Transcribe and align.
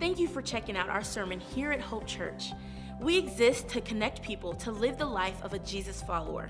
Thank 0.00 0.18
you 0.18 0.28
for 0.28 0.40
checking 0.40 0.78
out 0.78 0.88
our 0.88 1.04
sermon 1.04 1.38
here 1.38 1.72
at 1.72 1.80
Hope 1.82 2.06
Church. 2.06 2.54
We 3.02 3.18
exist 3.18 3.68
to 3.68 3.82
connect 3.82 4.22
people 4.22 4.54
to 4.54 4.72
live 4.72 4.96
the 4.96 5.04
life 5.04 5.36
of 5.42 5.52
a 5.52 5.58
Jesus 5.58 6.00
follower. 6.00 6.48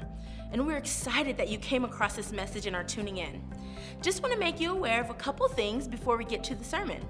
And 0.52 0.64
we're 0.64 0.76
excited 0.76 1.36
that 1.36 1.48
you 1.48 1.58
came 1.58 1.84
across 1.84 2.14
this 2.14 2.30
message 2.30 2.66
and 2.66 2.76
are 2.76 2.84
tuning 2.84 3.16
in. 3.18 3.42
Just 4.02 4.22
want 4.22 4.32
to 4.32 4.38
make 4.38 4.60
you 4.60 4.70
aware 4.70 5.00
of 5.00 5.10
a 5.10 5.14
couple 5.14 5.48
things 5.48 5.88
before 5.88 6.16
we 6.16 6.24
get 6.24 6.44
to 6.44 6.54
the 6.54 6.62
sermon. 6.62 7.04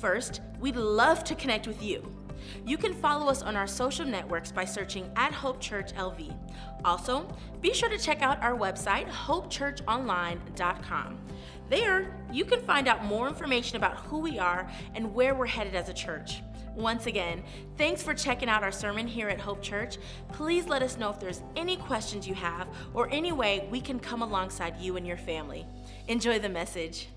First, 0.00 0.40
we'd 0.58 0.74
love 0.74 1.22
to 1.22 1.36
connect 1.36 1.68
with 1.68 1.80
you. 1.80 2.17
You 2.66 2.76
can 2.76 2.94
follow 2.94 3.28
us 3.28 3.42
on 3.42 3.56
our 3.56 3.66
social 3.66 4.06
networks 4.06 4.52
by 4.52 4.64
searching 4.64 5.10
at 5.16 5.32
Hope 5.32 5.60
Church 5.60 5.92
LV. 5.94 6.32
Also, 6.84 7.26
be 7.60 7.74
sure 7.74 7.88
to 7.88 7.98
check 7.98 8.22
out 8.22 8.40
our 8.42 8.56
website, 8.56 9.08
hopechurchonline.com. 9.08 11.18
There, 11.70 12.14
you 12.32 12.44
can 12.44 12.60
find 12.60 12.88
out 12.88 13.04
more 13.04 13.28
information 13.28 13.76
about 13.76 13.98
who 13.98 14.20
we 14.20 14.38
are 14.38 14.70
and 14.94 15.14
where 15.14 15.34
we're 15.34 15.46
headed 15.46 15.74
as 15.74 15.88
a 15.88 15.94
church. 15.94 16.42
Once 16.74 17.06
again, 17.06 17.42
thanks 17.76 18.02
for 18.02 18.14
checking 18.14 18.48
out 18.48 18.62
our 18.62 18.70
sermon 18.70 19.06
here 19.06 19.28
at 19.28 19.40
Hope 19.40 19.60
Church. 19.60 19.98
Please 20.32 20.68
let 20.68 20.80
us 20.80 20.96
know 20.96 21.10
if 21.10 21.18
there's 21.18 21.42
any 21.56 21.76
questions 21.76 22.28
you 22.28 22.34
have 22.34 22.68
or 22.94 23.12
any 23.12 23.32
way 23.32 23.66
we 23.70 23.80
can 23.80 23.98
come 23.98 24.22
alongside 24.22 24.80
you 24.80 24.96
and 24.96 25.06
your 25.06 25.16
family. 25.16 25.66
Enjoy 26.06 26.38
the 26.38 26.48
message. 26.48 27.08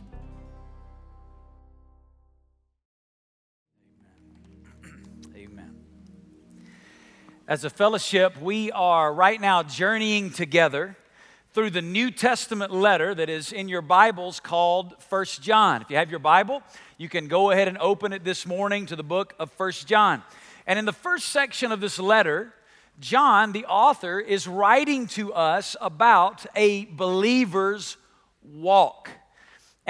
As 7.51 7.65
a 7.65 7.69
fellowship, 7.69 8.41
we 8.41 8.71
are 8.71 9.13
right 9.13 9.41
now 9.41 9.61
journeying 9.61 10.29
together 10.31 10.95
through 11.53 11.71
the 11.71 11.81
New 11.81 12.09
Testament 12.09 12.71
letter 12.71 13.13
that 13.13 13.29
is 13.29 13.51
in 13.51 13.67
your 13.67 13.81
Bibles 13.81 14.39
called 14.39 14.95
First 15.03 15.41
John. 15.43 15.81
If 15.81 15.89
you 15.89 15.97
have 15.97 16.09
your 16.09 16.21
Bible, 16.21 16.63
you 16.97 17.09
can 17.09 17.27
go 17.27 17.51
ahead 17.51 17.67
and 17.67 17.77
open 17.79 18.13
it 18.13 18.23
this 18.23 18.45
morning 18.45 18.85
to 18.85 18.95
the 18.95 19.03
book 19.03 19.35
of 19.37 19.51
First 19.51 19.85
John. 19.85 20.23
And 20.65 20.79
in 20.79 20.85
the 20.85 20.93
first 20.93 21.27
section 21.27 21.73
of 21.73 21.81
this 21.81 21.99
letter, 21.99 22.53
John, 23.01 23.51
the 23.51 23.65
author, 23.65 24.21
is 24.21 24.47
writing 24.47 25.07
to 25.07 25.33
us 25.33 25.75
about 25.81 26.45
a 26.55 26.85
believer's 26.85 27.97
walk. 28.45 29.09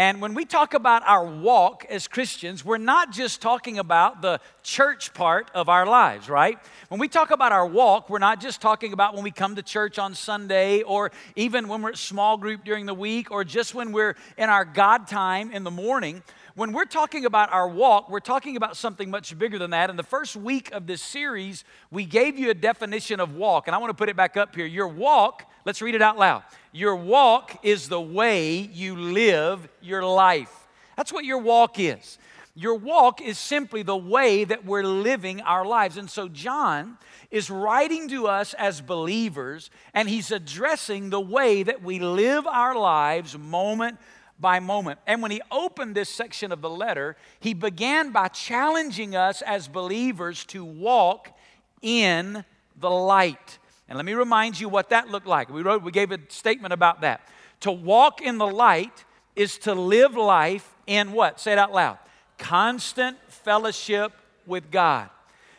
And 0.01 0.19
when 0.19 0.33
we 0.33 0.45
talk 0.45 0.73
about 0.73 1.03
our 1.05 1.23
walk 1.23 1.85
as 1.87 2.07
Christians, 2.07 2.65
we're 2.65 2.79
not 2.79 3.11
just 3.11 3.39
talking 3.39 3.77
about 3.77 4.23
the 4.23 4.39
church 4.63 5.13
part 5.13 5.51
of 5.53 5.69
our 5.69 5.85
lives, 5.85 6.27
right? 6.27 6.57
When 6.89 6.99
we 6.99 7.07
talk 7.07 7.29
about 7.29 7.51
our 7.51 7.67
walk, 7.67 8.09
we're 8.09 8.17
not 8.17 8.41
just 8.41 8.61
talking 8.61 8.93
about 8.93 9.13
when 9.13 9.23
we 9.23 9.29
come 9.29 9.55
to 9.57 9.61
church 9.61 9.99
on 9.99 10.15
Sunday 10.15 10.81
or 10.81 11.11
even 11.35 11.67
when 11.67 11.83
we're 11.83 11.91
at 11.91 11.99
small 11.99 12.35
group 12.35 12.63
during 12.63 12.87
the 12.87 12.95
week 12.95 13.29
or 13.29 13.43
just 13.43 13.75
when 13.75 13.91
we're 13.91 14.15
in 14.39 14.49
our 14.49 14.65
God 14.65 15.05
time 15.05 15.51
in 15.51 15.63
the 15.63 15.69
morning. 15.69 16.23
When 16.55 16.73
we're 16.73 16.85
talking 16.85 17.25
about 17.25 17.53
our 17.53 17.67
walk, 17.67 18.09
we're 18.09 18.21
talking 18.21 18.57
about 18.57 18.77
something 18.77 19.11
much 19.11 19.37
bigger 19.37 19.59
than 19.59 19.69
that. 19.69 19.91
In 19.91 19.97
the 19.97 20.03
first 20.03 20.35
week 20.35 20.71
of 20.71 20.87
this 20.87 21.03
series, 21.03 21.63
we 21.91 22.05
gave 22.05 22.39
you 22.39 22.49
a 22.49 22.55
definition 22.55 23.19
of 23.19 23.35
walk, 23.35 23.67
and 23.67 23.75
I 23.75 23.77
want 23.77 23.91
to 23.91 23.95
put 23.95 24.09
it 24.09 24.15
back 24.15 24.35
up 24.35 24.55
here. 24.55 24.65
Your 24.65 24.87
walk, 24.87 25.45
let's 25.63 25.79
read 25.79 25.93
it 25.93 26.01
out 26.01 26.17
loud. 26.17 26.41
Your 26.71 26.95
walk 26.95 27.59
is 27.63 27.89
the 27.89 28.01
way 28.01 28.57
you 28.59 28.95
live 28.95 29.67
your 29.81 30.05
life. 30.05 30.67
That's 30.95 31.11
what 31.11 31.25
your 31.25 31.39
walk 31.39 31.79
is. 31.79 32.17
Your 32.53 32.75
walk 32.75 33.21
is 33.21 33.37
simply 33.37 33.81
the 33.81 33.95
way 33.95 34.43
that 34.43 34.65
we're 34.65 34.83
living 34.83 35.41
our 35.41 35.65
lives. 35.65 35.97
And 35.97 36.09
so, 36.09 36.27
John 36.27 36.97
is 37.29 37.49
writing 37.49 38.09
to 38.09 38.27
us 38.27 38.53
as 38.55 38.81
believers, 38.81 39.69
and 39.93 40.09
he's 40.09 40.31
addressing 40.31 41.09
the 41.09 41.21
way 41.21 41.63
that 41.63 41.81
we 41.81 41.99
live 41.99 42.45
our 42.45 42.75
lives 42.75 43.37
moment 43.37 43.97
by 44.37 44.59
moment. 44.59 44.99
And 45.07 45.21
when 45.21 45.31
he 45.31 45.41
opened 45.49 45.95
this 45.95 46.09
section 46.09 46.51
of 46.51 46.61
the 46.61 46.69
letter, 46.69 47.15
he 47.39 47.53
began 47.53 48.11
by 48.11 48.27
challenging 48.27 49.15
us 49.15 49.41
as 49.41 49.67
believers 49.67 50.43
to 50.45 50.65
walk 50.65 51.37
in 51.81 52.43
the 52.77 52.89
light. 52.89 53.59
And 53.91 53.97
let 53.97 54.05
me 54.05 54.13
remind 54.13 54.57
you 54.57 54.69
what 54.69 54.91
that 54.91 55.09
looked 55.09 55.27
like. 55.27 55.49
We 55.49 55.63
wrote, 55.63 55.83
we 55.83 55.91
gave 55.91 56.13
a 56.13 56.19
statement 56.29 56.71
about 56.71 57.01
that. 57.01 57.27
To 57.59 57.73
walk 57.73 58.21
in 58.21 58.37
the 58.37 58.47
light 58.47 59.03
is 59.35 59.57
to 59.57 59.73
live 59.73 60.15
life 60.15 60.73
in 60.87 61.11
what? 61.11 61.41
Say 61.41 61.51
it 61.51 61.57
out 61.57 61.73
loud. 61.73 61.97
Constant 62.37 63.17
fellowship 63.27 64.13
with 64.45 64.71
God. 64.71 65.09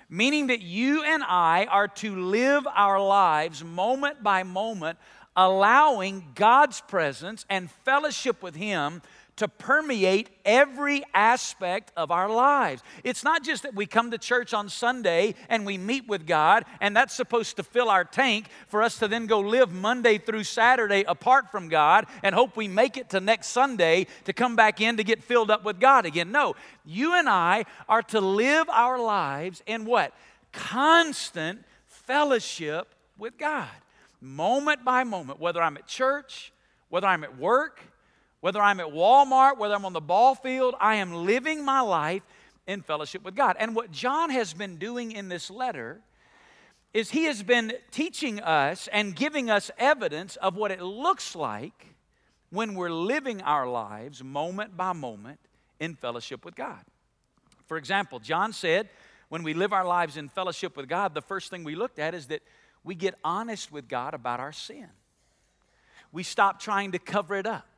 Meaning 0.08 0.46
that 0.46 0.62
you 0.62 1.02
and 1.04 1.22
I 1.22 1.66
are 1.66 1.88
to 1.88 2.16
live 2.16 2.66
our 2.74 2.98
lives 2.98 3.62
moment 3.62 4.22
by 4.22 4.44
moment 4.44 4.98
allowing 5.36 6.24
God's 6.34 6.80
presence 6.80 7.44
and 7.50 7.70
fellowship 7.84 8.42
with 8.42 8.54
Him 8.54 9.02
to 9.36 9.48
permeate 9.48 10.28
every 10.44 11.02
aspect 11.14 11.92
of 11.96 12.10
our 12.10 12.28
lives. 12.28 12.82
It's 13.02 13.24
not 13.24 13.42
just 13.42 13.62
that 13.62 13.74
we 13.74 13.86
come 13.86 14.10
to 14.10 14.18
church 14.18 14.52
on 14.52 14.68
Sunday 14.68 15.34
and 15.48 15.64
we 15.64 15.78
meet 15.78 16.06
with 16.06 16.26
God, 16.26 16.64
and 16.80 16.96
that's 16.96 17.14
supposed 17.14 17.56
to 17.56 17.62
fill 17.62 17.88
our 17.88 18.04
tank 18.04 18.46
for 18.68 18.82
us 18.82 18.98
to 18.98 19.08
then 19.08 19.26
go 19.26 19.40
live 19.40 19.72
Monday 19.72 20.18
through 20.18 20.44
Saturday 20.44 21.04
apart 21.08 21.50
from 21.50 21.68
God 21.68 22.06
and 22.22 22.34
hope 22.34 22.56
we 22.56 22.68
make 22.68 22.96
it 22.96 23.10
to 23.10 23.20
next 23.20 23.48
Sunday 23.48 24.06
to 24.24 24.32
come 24.32 24.56
back 24.56 24.80
in 24.80 24.96
to 24.98 25.04
get 25.04 25.22
filled 25.22 25.50
up 25.50 25.64
with 25.64 25.80
God 25.80 26.06
again. 26.06 26.30
No, 26.30 26.54
you 26.84 27.14
and 27.14 27.28
I 27.28 27.64
are 27.88 28.02
to 28.02 28.20
live 28.20 28.68
our 28.68 28.98
lives 28.98 29.62
in 29.66 29.84
what? 29.84 30.12
Constant 30.52 31.64
fellowship 31.86 32.94
with 33.16 33.38
God 33.38 33.68
moment 34.22 34.84
by 34.84 35.04
moment, 35.04 35.40
whether 35.40 35.60
I'm 35.60 35.76
at 35.76 35.86
church, 35.86 36.52
whether 36.88 37.06
I'm 37.06 37.24
at 37.24 37.36
work, 37.36 37.80
whether 38.42 38.60
I'm 38.60 38.80
at 38.80 38.88
Walmart, 38.88 39.56
whether 39.56 39.72
I'm 39.74 39.84
on 39.84 39.92
the 39.92 40.00
ball 40.00 40.34
field, 40.34 40.74
I 40.80 40.96
am 40.96 41.14
living 41.14 41.64
my 41.64 41.80
life 41.80 42.22
in 42.66 42.82
fellowship 42.82 43.22
with 43.22 43.36
God. 43.36 43.54
And 43.58 43.74
what 43.76 43.92
John 43.92 44.30
has 44.30 44.52
been 44.52 44.78
doing 44.78 45.12
in 45.12 45.28
this 45.28 45.48
letter 45.48 46.00
is 46.92 47.12
he 47.12 47.24
has 47.26 47.44
been 47.44 47.72
teaching 47.92 48.40
us 48.40 48.88
and 48.88 49.14
giving 49.14 49.48
us 49.48 49.70
evidence 49.78 50.34
of 50.36 50.56
what 50.56 50.72
it 50.72 50.82
looks 50.82 51.36
like 51.36 51.94
when 52.50 52.74
we're 52.74 52.90
living 52.90 53.40
our 53.42 53.68
lives 53.68 54.24
moment 54.24 54.76
by 54.76 54.92
moment 54.92 55.38
in 55.78 55.94
fellowship 55.94 56.44
with 56.44 56.56
God. 56.56 56.80
For 57.68 57.76
example, 57.76 58.18
John 58.18 58.52
said, 58.52 58.88
when 59.28 59.44
we 59.44 59.54
live 59.54 59.72
our 59.72 59.86
lives 59.86 60.16
in 60.16 60.28
fellowship 60.28 60.76
with 60.76 60.88
God, 60.88 61.14
the 61.14 61.22
first 61.22 61.48
thing 61.48 61.62
we 61.62 61.76
looked 61.76 62.00
at 62.00 62.12
is 62.12 62.26
that 62.26 62.42
we 62.82 62.96
get 62.96 63.14
honest 63.22 63.70
with 63.70 63.86
God 63.86 64.14
about 64.14 64.40
our 64.40 64.52
sin. 64.52 64.88
We 66.10 66.24
stop 66.24 66.58
trying 66.58 66.90
to 66.90 66.98
cover 66.98 67.36
it 67.36 67.46
up. 67.46 67.68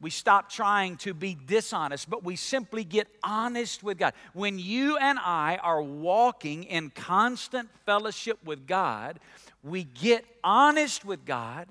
We 0.00 0.10
stop 0.10 0.50
trying 0.50 0.96
to 0.98 1.12
be 1.12 1.36
dishonest, 1.46 2.08
but 2.08 2.24
we 2.24 2.34
simply 2.36 2.84
get 2.84 3.06
honest 3.22 3.82
with 3.82 3.98
God. 3.98 4.14
When 4.32 4.58
you 4.58 4.96
and 4.96 5.18
I 5.18 5.58
are 5.62 5.82
walking 5.82 6.64
in 6.64 6.90
constant 6.90 7.68
fellowship 7.84 8.38
with 8.44 8.66
God, 8.66 9.20
we 9.62 9.84
get 9.84 10.24
honest 10.42 11.04
with 11.04 11.26
God 11.26 11.68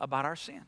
about 0.00 0.24
our 0.24 0.36
sin. 0.36 0.62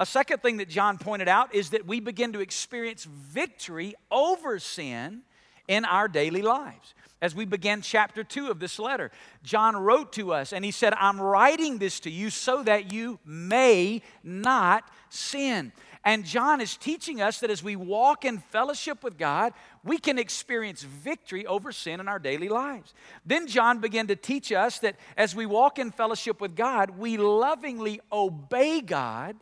A 0.00 0.06
second 0.06 0.42
thing 0.42 0.56
that 0.56 0.68
John 0.68 0.98
pointed 0.98 1.28
out 1.28 1.54
is 1.54 1.70
that 1.70 1.86
we 1.86 2.00
begin 2.00 2.32
to 2.32 2.40
experience 2.40 3.04
victory 3.04 3.94
over 4.10 4.58
sin 4.58 5.22
in 5.68 5.84
our 5.84 6.08
daily 6.08 6.42
lives 6.42 6.94
as 7.20 7.34
we 7.34 7.44
began 7.44 7.82
chapter 7.82 8.22
2 8.22 8.48
of 8.48 8.60
this 8.60 8.78
letter. 8.78 9.10
John 9.42 9.76
wrote 9.76 10.12
to 10.14 10.32
us 10.32 10.52
and 10.52 10.64
he 10.64 10.70
said, 10.70 10.94
I'm 10.94 11.20
writing 11.20 11.78
this 11.78 12.00
to 12.00 12.10
you 12.10 12.30
so 12.30 12.62
that 12.62 12.92
you 12.92 13.18
may 13.24 14.02
not 14.22 14.88
sin. 15.10 15.72
And 16.04 16.24
John 16.24 16.60
is 16.60 16.76
teaching 16.76 17.20
us 17.20 17.40
that 17.40 17.50
as 17.50 17.62
we 17.62 17.76
walk 17.76 18.24
in 18.24 18.38
fellowship 18.38 19.02
with 19.02 19.18
God, 19.18 19.52
we 19.84 19.98
can 19.98 20.18
experience 20.18 20.82
victory 20.82 21.44
over 21.46 21.72
sin 21.72 22.00
in 22.00 22.08
our 22.08 22.18
daily 22.18 22.48
lives. 22.48 22.94
Then 23.26 23.46
John 23.46 23.80
began 23.80 24.06
to 24.06 24.16
teach 24.16 24.52
us 24.52 24.78
that 24.80 24.96
as 25.16 25.34
we 25.34 25.46
walk 25.46 25.78
in 25.78 25.90
fellowship 25.90 26.40
with 26.40 26.54
God, 26.54 26.90
we 26.90 27.16
lovingly 27.16 28.00
obey 28.12 28.80
God 28.80 29.36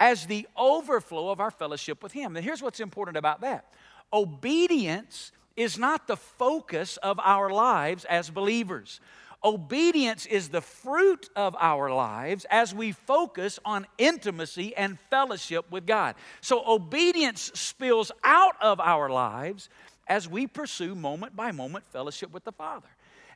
as 0.00 0.26
the 0.26 0.46
overflow 0.56 1.30
of 1.30 1.40
our 1.40 1.50
fellowship 1.50 2.02
with 2.02 2.12
Him. 2.12 2.36
And 2.36 2.44
here's 2.44 2.62
what's 2.62 2.80
important 2.80 3.16
about 3.16 3.40
that 3.42 3.66
obedience 4.12 5.32
is 5.56 5.76
not 5.76 6.06
the 6.06 6.16
focus 6.16 6.96
of 6.98 7.18
our 7.20 7.50
lives 7.50 8.04
as 8.04 8.30
believers. 8.30 9.00
Obedience 9.44 10.26
is 10.26 10.48
the 10.48 10.60
fruit 10.60 11.30
of 11.36 11.54
our 11.60 11.94
lives 11.94 12.44
as 12.50 12.74
we 12.74 12.90
focus 12.90 13.60
on 13.64 13.86
intimacy 13.96 14.76
and 14.76 14.98
fellowship 15.10 15.70
with 15.70 15.86
God. 15.86 16.16
So, 16.40 16.64
obedience 16.66 17.52
spills 17.54 18.10
out 18.24 18.56
of 18.60 18.80
our 18.80 19.08
lives 19.08 19.68
as 20.08 20.28
we 20.28 20.46
pursue 20.48 20.94
moment 20.96 21.36
by 21.36 21.52
moment 21.52 21.84
fellowship 21.92 22.32
with 22.32 22.44
the 22.44 22.52
Father. 22.52 22.88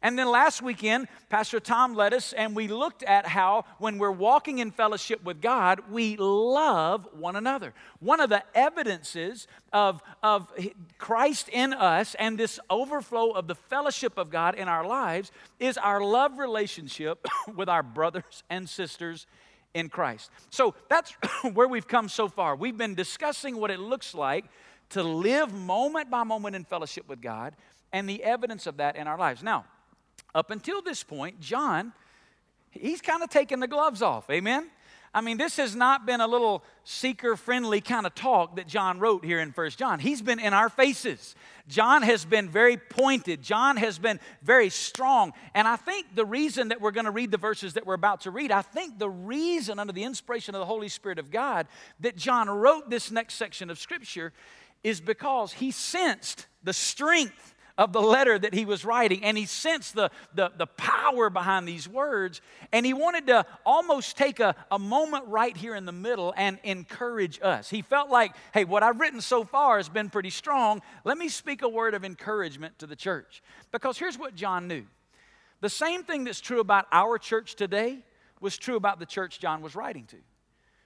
And 0.02 0.18
then 0.18 0.28
last 0.28 0.62
weekend, 0.62 1.06
Pastor 1.28 1.60
Tom 1.60 1.94
led 1.94 2.12
us, 2.12 2.32
and 2.32 2.56
we 2.56 2.66
looked 2.66 3.04
at 3.04 3.26
how 3.26 3.64
when 3.78 3.98
we're 3.98 4.10
walking 4.10 4.58
in 4.58 4.72
fellowship 4.72 5.22
with 5.22 5.40
God, 5.40 5.80
we 5.90 6.16
love 6.16 7.06
one 7.12 7.36
another. 7.36 7.72
One 8.00 8.20
of 8.20 8.28
the 8.28 8.42
evidences 8.54 9.46
of, 9.72 10.02
of 10.22 10.52
Christ 10.98 11.48
in 11.50 11.72
us 11.72 12.16
and 12.16 12.36
this 12.36 12.58
overflow 12.68 13.30
of 13.30 13.46
the 13.46 13.54
fellowship 13.54 14.18
of 14.18 14.28
God 14.28 14.56
in 14.56 14.68
our 14.68 14.84
lives 14.84 15.30
is 15.60 15.78
our 15.78 16.02
love 16.02 16.38
relationship 16.38 17.24
with 17.56 17.68
our 17.68 17.84
brothers 17.84 18.42
and 18.50 18.68
sisters 18.68 19.26
in 19.72 19.88
Christ. 19.88 20.30
So 20.50 20.74
that's 20.88 21.12
where 21.52 21.68
we've 21.68 21.88
come 21.88 22.08
so 22.08 22.28
far. 22.28 22.56
We've 22.56 22.76
been 22.76 22.96
discussing 22.96 23.56
what 23.56 23.70
it 23.70 23.78
looks 23.78 24.14
like 24.14 24.46
to 24.90 25.02
live 25.02 25.54
moment 25.54 26.10
by 26.10 26.24
moment 26.24 26.56
in 26.56 26.64
fellowship 26.64 27.08
with 27.08 27.22
God 27.22 27.54
and 27.92 28.08
the 28.08 28.22
evidence 28.22 28.66
of 28.66 28.78
that 28.78 28.96
in 28.96 29.06
our 29.06 29.18
lives. 29.18 29.42
Now, 29.42 29.64
up 30.34 30.50
until 30.50 30.82
this 30.82 31.02
point, 31.02 31.40
John, 31.40 31.92
he's 32.70 33.00
kind 33.00 33.22
of 33.22 33.30
taken 33.30 33.60
the 33.60 33.68
gloves 33.68 34.02
off. 34.02 34.28
Amen? 34.30 34.70
I 35.14 35.20
mean, 35.20 35.36
this 35.36 35.58
has 35.58 35.76
not 35.76 36.06
been 36.06 36.22
a 36.22 36.26
little 36.26 36.64
seeker 36.84 37.36
friendly 37.36 37.82
kind 37.82 38.06
of 38.06 38.14
talk 38.14 38.56
that 38.56 38.66
John 38.66 38.98
wrote 38.98 39.26
here 39.26 39.40
in 39.40 39.52
First 39.52 39.78
John. 39.78 39.98
He's 39.98 40.22
been 40.22 40.38
in 40.38 40.54
our 40.54 40.70
faces. 40.70 41.34
John 41.68 42.00
has 42.00 42.24
been 42.24 42.48
very 42.48 42.78
pointed. 42.78 43.42
John 43.42 43.76
has 43.76 43.98
been 43.98 44.20
very 44.42 44.70
strong. 44.70 45.34
And 45.54 45.68
I 45.68 45.76
think 45.76 46.14
the 46.14 46.24
reason 46.24 46.68
that 46.68 46.80
we're 46.80 46.92
going 46.92 47.04
to 47.04 47.10
read 47.10 47.30
the 47.30 47.36
verses 47.36 47.74
that 47.74 47.86
we're 47.86 47.92
about 47.92 48.22
to 48.22 48.30
read, 48.30 48.50
I 48.50 48.62
think 48.62 48.98
the 48.98 49.10
reason, 49.10 49.78
under 49.78 49.92
the 49.92 50.04
inspiration 50.04 50.54
of 50.54 50.60
the 50.60 50.66
Holy 50.66 50.88
Spirit 50.88 51.18
of 51.18 51.30
God, 51.30 51.66
that 52.00 52.16
John 52.16 52.48
wrote 52.48 52.88
this 52.88 53.10
next 53.10 53.34
section 53.34 53.68
of 53.68 53.78
Scripture 53.78 54.32
is 54.82 55.02
because 55.02 55.52
he 55.52 55.70
sensed 55.72 56.46
the 56.64 56.72
strength 56.72 57.54
of 57.82 57.92
the 57.92 58.00
letter 58.00 58.38
that 58.38 58.54
he 58.54 58.64
was 58.64 58.84
writing, 58.84 59.24
and 59.24 59.36
he 59.36 59.44
sensed 59.44 59.96
the, 59.96 60.08
the, 60.34 60.52
the 60.56 60.68
power 60.68 61.28
behind 61.30 61.66
these 61.66 61.88
words, 61.88 62.40
and 62.70 62.86
he 62.86 62.94
wanted 62.94 63.26
to 63.26 63.44
almost 63.66 64.16
take 64.16 64.38
a, 64.38 64.54
a 64.70 64.78
moment 64.78 65.26
right 65.26 65.56
here 65.56 65.74
in 65.74 65.84
the 65.84 65.92
middle 65.92 66.32
and 66.36 66.60
encourage 66.62 67.40
us. 67.42 67.68
He 67.68 67.82
felt 67.82 68.08
like, 68.08 68.36
hey, 68.54 68.64
what 68.64 68.84
I've 68.84 69.00
written 69.00 69.20
so 69.20 69.42
far 69.42 69.78
has 69.78 69.88
been 69.88 70.10
pretty 70.10 70.30
strong. 70.30 70.80
Let 71.04 71.18
me 71.18 71.28
speak 71.28 71.62
a 71.62 71.68
word 71.68 71.94
of 71.94 72.04
encouragement 72.04 72.78
to 72.78 72.86
the 72.86 72.94
church. 72.94 73.42
Because 73.72 73.98
here's 73.98 74.16
what 74.16 74.36
John 74.36 74.68
knew 74.68 74.84
the 75.60 75.68
same 75.68 76.04
thing 76.04 76.22
that's 76.22 76.40
true 76.40 76.60
about 76.60 76.86
our 76.92 77.18
church 77.18 77.56
today 77.56 77.98
was 78.40 78.56
true 78.56 78.76
about 78.76 79.00
the 79.00 79.06
church 79.06 79.40
John 79.40 79.60
was 79.60 79.74
writing 79.74 80.04
to. 80.06 80.16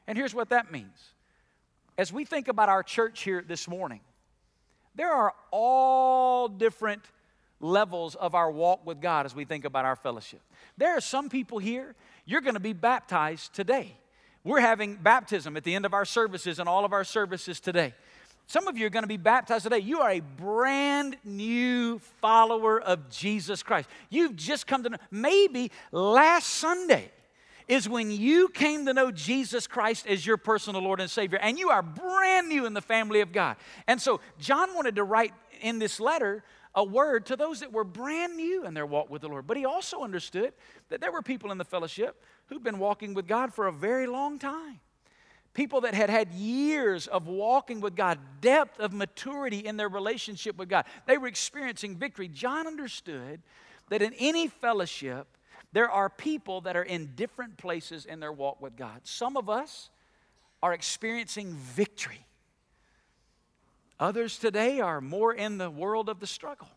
And 0.07 0.17
here's 0.17 0.35
what 0.35 0.49
that 0.49 0.73
means. 0.73 1.13
As 1.99 2.11
we 2.11 2.25
think 2.25 2.49
about 2.49 2.71
our 2.71 2.83
church 2.83 3.23
here 3.23 3.45
this 3.47 3.69
morning, 3.69 4.01
there 4.97 5.13
are 5.13 5.35
all 5.51 6.49
different 6.49 7.03
levels 7.61 8.15
of 8.15 8.35
our 8.35 8.51
walk 8.51 8.85
with 8.85 9.01
God 9.01 9.27
as 9.27 9.35
we 9.35 9.45
think 9.45 9.65
about 9.65 9.85
our 9.85 9.97
fellowship. 9.97 10.41
There 10.77 10.97
are 10.97 11.01
some 11.01 11.29
people 11.29 11.59
here, 11.59 11.95
you're 12.25 12.41
going 12.41 12.55
to 12.55 12.61
be 12.61 12.73
baptized 12.73 13.55
today. 13.55 13.97
We're 14.45 14.61
having 14.61 14.97
baptism 14.97 15.57
at 15.57 15.65
the 15.65 15.75
end 15.75 15.87
of 15.87 15.95
our 15.95 16.05
services 16.05 16.59
and 16.59 16.69
all 16.69 16.85
of 16.85 16.93
our 16.93 17.05
services 17.05 17.61
today. 17.61 17.95
Some 18.47 18.69
of 18.69 18.79
you 18.79 18.87
are 18.87 18.91
going 18.91 19.03
to 19.03 19.09
be 19.09 19.17
baptized 19.17 19.65
today. 19.65 19.81
You 19.81 20.01
are 20.01 20.11
a 20.11 20.21
brand 20.21 21.17
new 21.25 21.99
follower 22.21 22.81
of 22.81 23.11
Jesus 23.11 23.63
Christ. 23.63 23.89
You've 24.09 24.37
just 24.37 24.67
come 24.67 24.85
to 24.85 24.91
know, 24.91 24.99
maybe 25.11 25.73
last 25.91 26.47
Sunday 26.47 27.11
is 27.69 27.89
when 27.89 28.11
you 28.11 28.49
came 28.49 28.87
to 28.87 28.95
know 28.95 29.11
Jesus 29.11 29.67
Christ 29.67 30.07
as 30.07 30.25
your 30.25 30.37
personal 30.37 30.83
Lord 30.83 31.01
and 31.01 31.11
Savior, 31.11 31.39
and 31.41 31.59
you 31.59 31.71
are 31.71 31.83
brand 31.83 32.49
new 32.49 32.67
in 32.67 32.75
the 32.75 32.81
family 32.81 33.21
of 33.21 33.33
God. 33.33 33.57
And 33.87 34.01
so, 34.01 34.21
John 34.39 34.75
wanted 34.75 34.97
to 34.97 35.05
write 35.05 35.33
in 35.61 35.79
this 35.79 35.99
letter 35.99 36.45
a 36.75 36.85
word 36.85 37.27
to 37.27 37.37
those 37.37 37.61
that 37.61 37.73
were 37.73 37.85
brand 37.85 38.37
new 38.37 38.67
in 38.67 38.75
their 38.75 38.87
walk 38.87 39.09
with 39.09 39.23
the 39.23 39.29
Lord. 39.29 39.47
But 39.47 39.57
he 39.57 39.65
also 39.65 40.03
understood 40.03 40.53
that 40.91 41.01
there 41.01 41.11
were 41.11 41.23
people 41.23 41.51
in 41.51 41.59
the 41.59 41.65
fellowship 41.65 42.23
who'd 42.47 42.63
been 42.63 42.79
walking 42.79 43.15
with 43.15 43.27
God 43.27 43.53
for 43.53 43.67
a 43.67 43.73
very 43.73 44.07
long 44.07 44.39
time. 44.39 44.81
People 45.55 45.81
that 45.81 45.95
had 45.95 46.11
had 46.11 46.33
years 46.33 47.07
of 47.07 47.27
walking 47.27 47.81
with 47.81 47.97
God, 47.97 48.19
depth 48.43 48.79
of 48.79 48.93
maturity 48.93 49.61
in 49.61 49.79
their 49.79 49.89
relationship 49.89 50.59
with 50.59 50.69
God. 50.69 50.85
They 51.07 51.17
were 51.17 51.29
experiencing 51.29 51.97
victory. 51.97 52.29
John 52.29 52.67
understood 52.67 53.41
that 53.89 54.03
in 54.03 54.13
any 54.19 54.49
fellowship, 54.49 55.27
there 55.77 55.91
are 55.91 56.09
people 56.09 56.63
that 56.63 56.75
are 56.75 56.83
in 56.83 57.11
different 57.17 57.59
places 57.59 58.07
in 58.07 58.19
their 58.19 58.33
walk 58.33 58.63
with 58.63 58.79
God. 58.79 59.03
Some 59.05 59.37
of 59.37 59.51
us 59.51 59.91
are 60.63 60.73
experiencing 60.73 61.53
victory. 61.53 62.25
Others 64.01 64.39
today 64.39 64.81
are 64.81 65.03
more 65.03 65.35
in 65.35 65.59
the 65.59 65.69
world 65.69 66.09
of 66.09 66.19
the 66.19 66.27
struggle. 66.27 66.71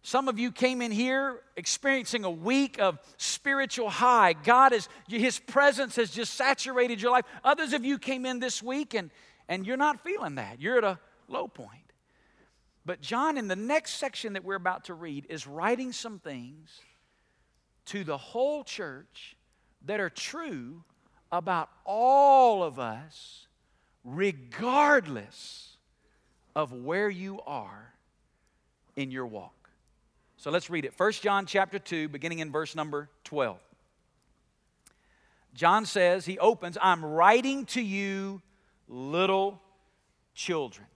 Some 0.00 0.26
of 0.26 0.38
you 0.38 0.52
came 0.52 0.80
in 0.80 0.90
here 0.90 1.42
experiencing 1.54 2.24
a 2.24 2.30
week 2.30 2.80
of 2.80 2.98
spiritual 3.18 3.90
high. 3.90 4.32
God 4.32 4.72
is, 4.72 4.88
His 5.06 5.38
presence 5.38 5.96
has 5.96 6.10
just 6.10 6.32
saturated 6.32 7.02
your 7.02 7.10
life. 7.10 7.26
Others 7.44 7.74
of 7.74 7.84
you 7.84 7.98
came 7.98 8.24
in 8.24 8.40
this 8.40 8.62
week 8.62 8.94
and, 8.94 9.10
and 9.50 9.66
you're 9.66 9.76
not 9.76 10.02
feeling 10.02 10.36
that. 10.36 10.62
You're 10.62 10.78
at 10.78 10.84
a 10.84 10.98
low 11.28 11.46
point. 11.46 11.92
But 12.86 13.02
John, 13.02 13.36
in 13.36 13.48
the 13.48 13.54
next 13.54 13.96
section 13.96 14.32
that 14.32 14.44
we're 14.44 14.54
about 14.54 14.84
to 14.84 14.94
read, 14.94 15.26
is 15.28 15.46
writing 15.46 15.92
some 15.92 16.20
things 16.20 16.80
to 17.86 18.04
the 18.04 18.16
whole 18.16 18.64
church 18.64 19.36
that 19.86 20.00
are 20.00 20.10
true 20.10 20.82
about 21.32 21.68
all 21.84 22.62
of 22.62 22.78
us, 22.78 23.46
regardless 24.04 25.76
of 26.54 26.72
where 26.72 27.08
you 27.10 27.40
are 27.46 27.92
in 28.96 29.10
your 29.10 29.26
walk. 29.26 29.52
So 30.36 30.50
let's 30.50 30.70
read 30.70 30.84
it. 30.84 30.94
1 30.96 31.12
John 31.12 31.46
chapter 31.46 31.78
2, 31.78 32.08
beginning 32.08 32.40
in 32.40 32.52
verse 32.52 32.74
number 32.74 33.08
12. 33.24 33.58
John 35.54 35.86
says, 35.86 36.26
he 36.26 36.38
opens, 36.38 36.76
I'm 36.80 37.04
writing 37.04 37.64
to 37.66 37.80
you, 37.80 38.42
little 38.88 39.60
children. 40.34 40.86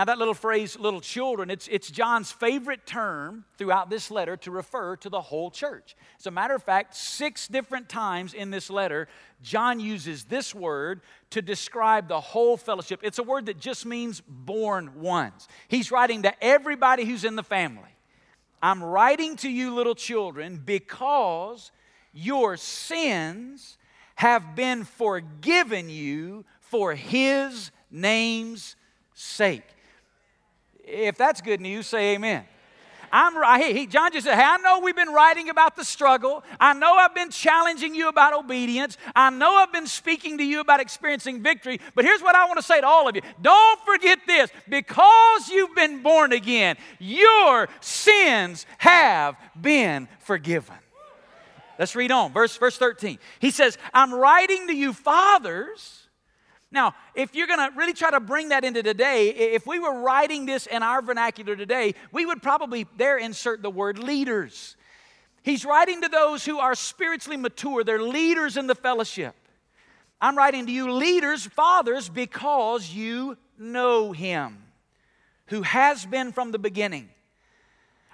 Now, 0.00 0.06
that 0.06 0.16
little 0.16 0.32
phrase, 0.32 0.78
little 0.78 1.02
children, 1.02 1.50
it's, 1.50 1.68
it's 1.68 1.90
John's 1.90 2.32
favorite 2.32 2.86
term 2.86 3.44
throughout 3.58 3.90
this 3.90 4.10
letter 4.10 4.34
to 4.38 4.50
refer 4.50 4.96
to 4.96 5.10
the 5.10 5.20
whole 5.20 5.50
church. 5.50 5.94
As 6.18 6.26
a 6.26 6.30
matter 6.30 6.54
of 6.54 6.62
fact, 6.62 6.96
six 6.96 7.46
different 7.46 7.90
times 7.90 8.32
in 8.32 8.50
this 8.50 8.70
letter, 8.70 9.08
John 9.42 9.78
uses 9.78 10.24
this 10.24 10.54
word 10.54 11.02
to 11.28 11.42
describe 11.42 12.08
the 12.08 12.18
whole 12.18 12.56
fellowship. 12.56 13.00
It's 13.02 13.18
a 13.18 13.22
word 13.22 13.44
that 13.44 13.60
just 13.60 13.84
means 13.84 14.22
born 14.26 15.02
ones. 15.02 15.46
He's 15.68 15.92
writing 15.92 16.22
to 16.22 16.32
everybody 16.42 17.04
who's 17.04 17.24
in 17.24 17.36
the 17.36 17.42
family. 17.42 17.94
I'm 18.62 18.82
writing 18.82 19.36
to 19.36 19.50
you, 19.50 19.74
little 19.74 19.94
children, 19.94 20.62
because 20.64 21.72
your 22.14 22.56
sins 22.56 23.76
have 24.14 24.56
been 24.56 24.84
forgiven 24.84 25.90
you 25.90 26.46
for 26.62 26.94
his 26.94 27.70
name's 27.90 28.76
sake. 29.12 29.64
If 30.90 31.16
that's 31.16 31.40
good 31.40 31.60
news, 31.60 31.86
say 31.86 32.14
amen. 32.14 32.44
I'm 33.12 33.36
right. 33.36 33.90
John 33.90 34.12
just 34.12 34.26
said, 34.26 34.36
Hey, 34.36 34.44
I 34.44 34.58
know 34.58 34.80
we've 34.80 34.94
been 34.94 35.12
writing 35.12 35.48
about 35.48 35.76
the 35.76 35.84
struggle. 35.84 36.44
I 36.60 36.72
know 36.74 36.94
I've 36.94 37.14
been 37.14 37.30
challenging 37.30 37.94
you 37.94 38.08
about 38.08 38.32
obedience. 38.32 38.96
I 39.14 39.30
know 39.30 39.56
I've 39.56 39.72
been 39.72 39.86
speaking 39.86 40.38
to 40.38 40.44
you 40.44 40.60
about 40.60 40.80
experiencing 40.80 41.42
victory. 41.42 41.80
But 41.94 42.04
here's 42.04 42.22
what 42.22 42.36
I 42.36 42.46
want 42.46 42.58
to 42.58 42.62
say 42.62 42.80
to 42.80 42.86
all 42.86 43.08
of 43.08 43.16
you 43.16 43.22
don't 43.40 43.80
forget 43.84 44.20
this. 44.26 44.50
Because 44.68 45.48
you've 45.48 45.74
been 45.74 46.02
born 46.02 46.32
again, 46.32 46.76
your 46.98 47.68
sins 47.80 48.66
have 48.78 49.36
been 49.60 50.08
forgiven. 50.20 50.76
Let's 51.78 51.96
read 51.96 52.12
on. 52.12 52.32
Verse, 52.32 52.56
verse 52.58 52.76
13. 52.76 53.18
He 53.40 53.50
says, 53.50 53.78
I'm 53.94 54.12
writing 54.12 54.68
to 54.68 54.76
you, 54.76 54.92
fathers 54.92 56.00
now, 56.72 56.94
if 57.14 57.34
you're 57.34 57.48
going 57.48 57.58
to 57.58 57.76
really 57.76 57.92
try 57.92 58.12
to 58.12 58.20
bring 58.20 58.50
that 58.50 58.64
into 58.64 58.82
today, 58.82 59.30
if 59.30 59.66
we 59.66 59.80
were 59.80 60.00
writing 60.00 60.46
this 60.46 60.66
in 60.66 60.82
our 60.82 61.02
vernacular 61.02 61.56
today, 61.56 61.94
we 62.12 62.24
would 62.24 62.42
probably 62.42 62.86
there 62.96 63.18
insert 63.18 63.60
the 63.60 63.70
word 63.70 63.98
leaders. 63.98 64.76
He's 65.42 65.64
writing 65.64 66.02
to 66.02 66.08
those 66.08 66.44
who 66.44 66.58
are 66.58 66.74
spiritually 66.74 67.36
mature, 67.36 67.82
they're 67.82 68.02
leaders 68.02 68.56
in 68.56 68.66
the 68.66 68.74
fellowship. 68.74 69.34
I'm 70.20 70.36
writing 70.36 70.66
to 70.66 70.72
you, 70.72 70.92
leaders, 70.92 71.46
fathers, 71.46 72.08
because 72.08 72.92
you 72.92 73.36
know 73.58 74.12
him 74.12 74.62
who 75.46 75.62
has 75.62 76.06
been 76.06 76.30
from 76.30 76.52
the 76.52 76.58
beginning. 76.58 77.08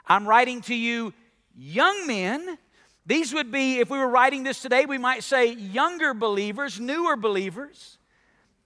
I'm 0.07 0.27
writing 0.27 0.63
to 0.63 0.75
you, 0.75 1.13
young 1.55 2.07
men. 2.07 2.59
These 3.05 3.35
would 3.35 3.53
be, 3.53 3.81
if 3.81 3.91
we 3.91 3.99
were 3.99 4.09
writing 4.09 4.45
this 4.45 4.63
today, 4.63 4.87
we 4.87 4.99
might 4.99 5.23
say 5.23 5.53
younger 5.53 6.15
believers, 6.15 6.81
newer 6.81 7.17
believers. 7.17 7.99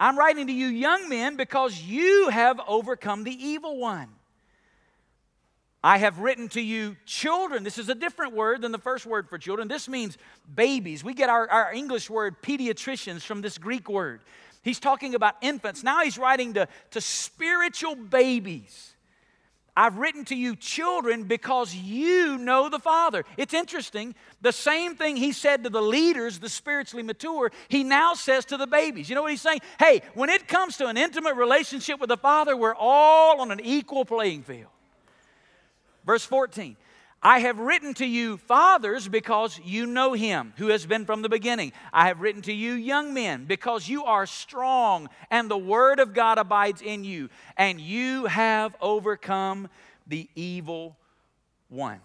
I'm 0.00 0.18
writing 0.18 0.46
to 0.46 0.52
you, 0.52 0.68
young 0.68 1.10
men, 1.10 1.36
because 1.36 1.82
you 1.82 2.30
have 2.30 2.58
overcome 2.66 3.22
the 3.22 3.32
evil 3.32 3.76
one. 3.76 4.08
I 5.82 5.98
have 5.98 6.18
written 6.18 6.48
to 6.50 6.60
you, 6.60 6.96
children. 7.04 7.64
This 7.64 7.76
is 7.76 7.90
a 7.90 7.94
different 7.94 8.34
word 8.34 8.62
than 8.62 8.72
the 8.72 8.78
first 8.78 9.04
word 9.04 9.28
for 9.28 9.38
children. 9.38 9.68
This 9.68 9.88
means 9.88 10.16
babies. 10.54 11.04
We 11.04 11.12
get 11.12 11.28
our, 11.28 11.48
our 11.48 11.72
English 11.72 12.08
word 12.08 12.42
pediatricians 12.42 13.22
from 13.22 13.42
this 13.42 13.58
Greek 13.58 13.88
word. 13.88 14.20
He's 14.62 14.80
talking 14.80 15.14
about 15.14 15.36
infants. 15.42 15.82
Now 15.82 16.02
he's 16.02 16.18
writing 16.18 16.54
to, 16.54 16.66
to 16.92 17.00
spiritual 17.00 17.94
babies. 17.94 18.94
I've 19.80 19.96
written 19.96 20.26
to 20.26 20.34
you, 20.34 20.56
children, 20.56 21.24
because 21.24 21.74
you 21.74 22.36
know 22.36 22.68
the 22.68 22.78
Father. 22.78 23.24
It's 23.38 23.54
interesting. 23.54 24.14
The 24.42 24.52
same 24.52 24.94
thing 24.94 25.16
he 25.16 25.32
said 25.32 25.64
to 25.64 25.70
the 25.70 25.80
leaders, 25.80 26.38
the 26.38 26.50
spiritually 26.50 27.02
mature, 27.02 27.50
he 27.68 27.82
now 27.82 28.12
says 28.12 28.44
to 28.46 28.58
the 28.58 28.66
babies. 28.66 29.08
You 29.08 29.14
know 29.14 29.22
what 29.22 29.30
he's 29.30 29.40
saying? 29.40 29.60
Hey, 29.78 30.02
when 30.12 30.28
it 30.28 30.46
comes 30.46 30.76
to 30.76 30.88
an 30.88 30.98
intimate 30.98 31.34
relationship 31.34 31.98
with 31.98 32.10
the 32.10 32.18
Father, 32.18 32.54
we're 32.54 32.74
all 32.74 33.40
on 33.40 33.50
an 33.50 33.60
equal 33.64 34.04
playing 34.04 34.42
field. 34.42 34.68
Verse 36.04 36.26
14 36.26 36.76
I 37.22 37.40
have 37.40 37.58
written 37.58 37.92
to 37.94 38.06
you, 38.06 38.38
fathers, 38.38 39.06
because 39.06 39.60
you 39.62 39.84
know 39.84 40.14
him 40.14 40.54
who 40.56 40.68
has 40.68 40.86
been 40.86 41.04
from 41.04 41.20
the 41.20 41.28
beginning. 41.28 41.72
I 41.92 42.06
have 42.06 42.20
written 42.20 42.40
to 42.42 42.52
you, 42.52 42.72
young 42.72 43.12
men, 43.12 43.44
because 43.44 43.88
you 43.88 44.04
are 44.04 44.24
strong 44.24 45.08
and 45.30 45.50
the 45.50 45.58
word 45.58 46.00
of 46.00 46.14
God 46.14 46.38
abides 46.38 46.80
in 46.80 47.04
you, 47.04 47.28
and 47.58 47.78
you 47.78 48.24
have 48.24 48.74
overcome 48.80 49.68
the 50.06 50.28
evil 50.34 50.96
one. 51.68 52.00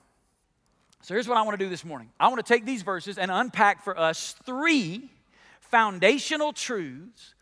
So 1.01 1.13
here's 1.13 1.27
what 1.27 1.37
I 1.37 1.43
want 1.43 1.57
to 1.57 1.63
do 1.63 1.69
this 1.69 1.85
morning 1.85 2.09
I 2.19 2.27
want 2.27 2.45
to 2.45 2.53
take 2.53 2.65
these 2.65 2.81
verses 2.81 3.17
and 3.17 3.31
unpack 3.31 3.83
for 3.83 3.97
us 3.97 4.35
three 4.43 5.11
foundational 5.61 6.51
truths 6.51 7.34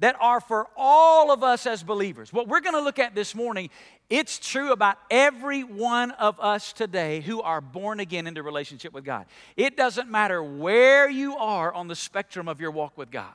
that 0.00 0.16
are 0.20 0.40
for 0.40 0.66
all 0.76 1.30
of 1.30 1.42
us 1.42 1.66
as 1.66 1.82
believers. 1.82 2.32
What 2.32 2.48
we're 2.48 2.60
going 2.60 2.74
to 2.74 2.80
look 2.80 2.98
at 2.98 3.14
this 3.14 3.34
morning, 3.34 3.70
it's 4.10 4.38
true 4.38 4.72
about 4.72 4.98
every 5.10 5.62
one 5.62 6.10
of 6.12 6.38
us 6.40 6.72
today 6.72 7.20
who 7.20 7.40
are 7.40 7.60
born 7.60 8.00
again 8.00 8.26
into 8.26 8.42
relationship 8.42 8.92
with 8.92 9.04
God. 9.04 9.26
It 9.56 9.76
doesn't 9.76 10.10
matter 10.10 10.42
where 10.42 11.08
you 11.08 11.36
are 11.36 11.72
on 11.72 11.88
the 11.88 11.96
spectrum 11.96 12.48
of 12.48 12.60
your 12.60 12.70
walk 12.70 12.98
with 12.98 13.10
God. 13.10 13.34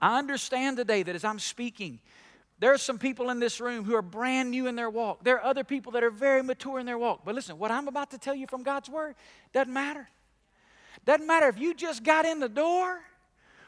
I 0.00 0.18
understand 0.18 0.76
today 0.76 1.04
that 1.04 1.14
as 1.14 1.24
I'm 1.24 1.38
speaking, 1.38 2.00
there 2.58 2.72
are 2.72 2.78
some 2.78 2.98
people 2.98 3.30
in 3.30 3.38
this 3.38 3.60
room 3.60 3.84
who 3.84 3.94
are 3.94 4.02
brand 4.02 4.50
new 4.50 4.66
in 4.66 4.74
their 4.74 4.90
walk. 4.90 5.22
There 5.22 5.36
are 5.36 5.44
other 5.44 5.64
people 5.64 5.92
that 5.92 6.02
are 6.02 6.10
very 6.10 6.42
mature 6.42 6.80
in 6.80 6.86
their 6.86 6.98
walk. 6.98 7.20
But 7.24 7.36
listen, 7.36 7.58
what 7.58 7.70
I'm 7.70 7.86
about 7.86 8.10
to 8.10 8.18
tell 8.18 8.34
you 8.34 8.46
from 8.48 8.62
God's 8.62 8.88
Word 8.88 9.14
doesn't 9.52 9.72
matter. 9.72 10.08
Doesn't 11.04 11.26
matter 11.26 11.48
if 11.48 11.58
you 11.58 11.74
just 11.74 12.04
got 12.04 12.24
in 12.24 12.40
the 12.40 12.48
door 12.48 13.00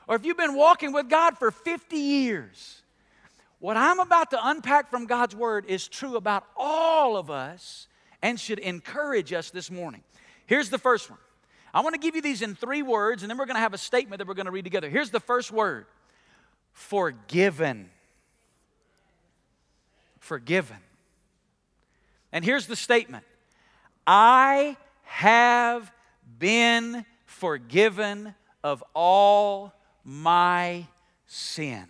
or 0.06 0.16
if 0.16 0.24
you've 0.24 0.36
been 0.36 0.54
walking 0.54 0.92
with 0.92 1.08
God 1.08 1.38
for 1.38 1.50
50 1.50 1.96
years. 1.96 2.82
What 3.58 3.76
I'm 3.76 3.98
about 3.98 4.30
to 4.32 4.48
unpack 4.48 4.90
from 4.90 5.06
God's 5.06 5.34
Word 5.34 5.64
is 5.66 5.88
true 5.88 6.16
about 6.16 6.44
all 6.56 7.16
of 7.16 7.30
us 7.30 7.88
and 8.20 8.38
should 8.38 8.58
encourage 8.58 9.32
us 9.32 9.50
this 9.50 9.70
morning. 9.70 10.02
Here's 10.46 10.68
the 10.68 10.78
first 10.78 11.08
one. 11.08 11.18
I 11.72 11.80
want 11.80 11.94
to 11.94 11.98
give 11.98 12.14
you 12.14 12.22
these 12.22 12.42
in 12.42 12.54
three 12.54 12.82
words, 12.82 13.22
and 13.22 13.30
then 13.30 13.38
we're 13.38 13.46
going 13.46 13.56
to 13.56 13.60
have 13.60 13.74
a 13.74 13.78
statement 13.78 14.18
that 14.18 14.28
we're 14.28 14.34
going 14.34 14.46
to 14.46 14.52
read 14.52 14.64
together. 14.64 14.88
Here's 14.88 15.10
the 15.10 15.20
first 15.20 15.50
word 15.50 15.86
forgiven. 16.72 17.90
Forgiven. 20.18 20.76
And 22.32 22.44
here's 22.44 22.66
the 22.66 22.76
statement 22.76 23.24
I 24.06 24.76
have 25.04 25.90
been 26.38 27.06
forgiven 27.24 28.34
of 28.62 28.84
all 28.94 29.72
my 30.04 30.86
sin. 31.26 31.86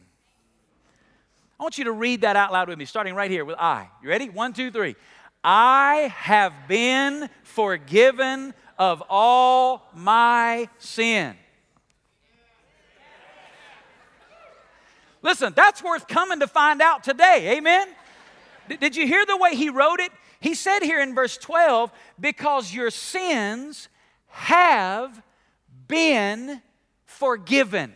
I 1.58 1.62
want 1.62 1.78
you 1.78 1.84
to 1.84 1.92
read 1.92 2.22
that 2.22 2.36
out 2.36 2.52
loud 2.52 2.68
with 2.68 2.78
me, 2.78 2.84
starting 2.84 3.14
right 3.14 3.30
here 3.30 3.44
with 3.44 3.56
I. 3.58 3.88
You 4.02 4.08
ready? 4.08 4.28
One, 4.28 4.52
two, 4.52 4.70
three. 4.70 4.96
I 5.42 6.12
have 6.16 6.52
been 6.68 7.28
forgiven 7.42 8.54
of 8.78 9.02
all 9.08 9.88
my 9.94 10.68
sin. 10.78 11.36
Listen, 15.22 15.52
that's 15.56 15.82
worth 15.82 16.06
coming 16.06 16.40
to 16.40 16.46
find 16.46 16.82
out 16.82 17.02
today. 17.02 17.56
Amen? 17.56 17.88
Did 18.80 18.94
you 18.96 19.06
hear 19.06 19.24
the 19.24 19.36
way 19.36 19.54
he 19.54 19.70
wrote 19.70 20.00
it? 20.00 20.12
He 20.40 20.54
said 20.54 20.80
here 20.80 21.00
in 21.00 21.14
verse 21.14 21.38
12, 21.38 21.90
because 22.20 22.74
your 22.74 22.90
sins 22.90 23.88
have 24.28 25.22
been 25.88 26.60
forgiven. 27.06 27.94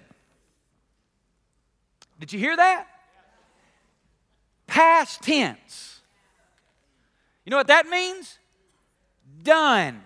Did 2.19 2.33
you 2.33 2.39
hear 2.39 2.57
that? 2.57 2.87
Past 4.67 5.23
tense. 5.23 6.01
You 7.45 7.51
know 7.51 7.57
what 7.57 7.69
that 7.69 7.89
means? 7.89 8.39
Done. 9.43 10.03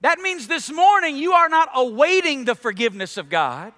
That 0.00 0.18
means 0.18 0.48
this 0.48 0.70
morning 0.70 1.16
you 1.16 1.32
are 1.32 1.48
not 1.48 1.68
awaiting 1.74 2.44
the 2.44 2.54
forgiveness 2.54 3.16
of 3.16 3.28
God. 3.28 3.72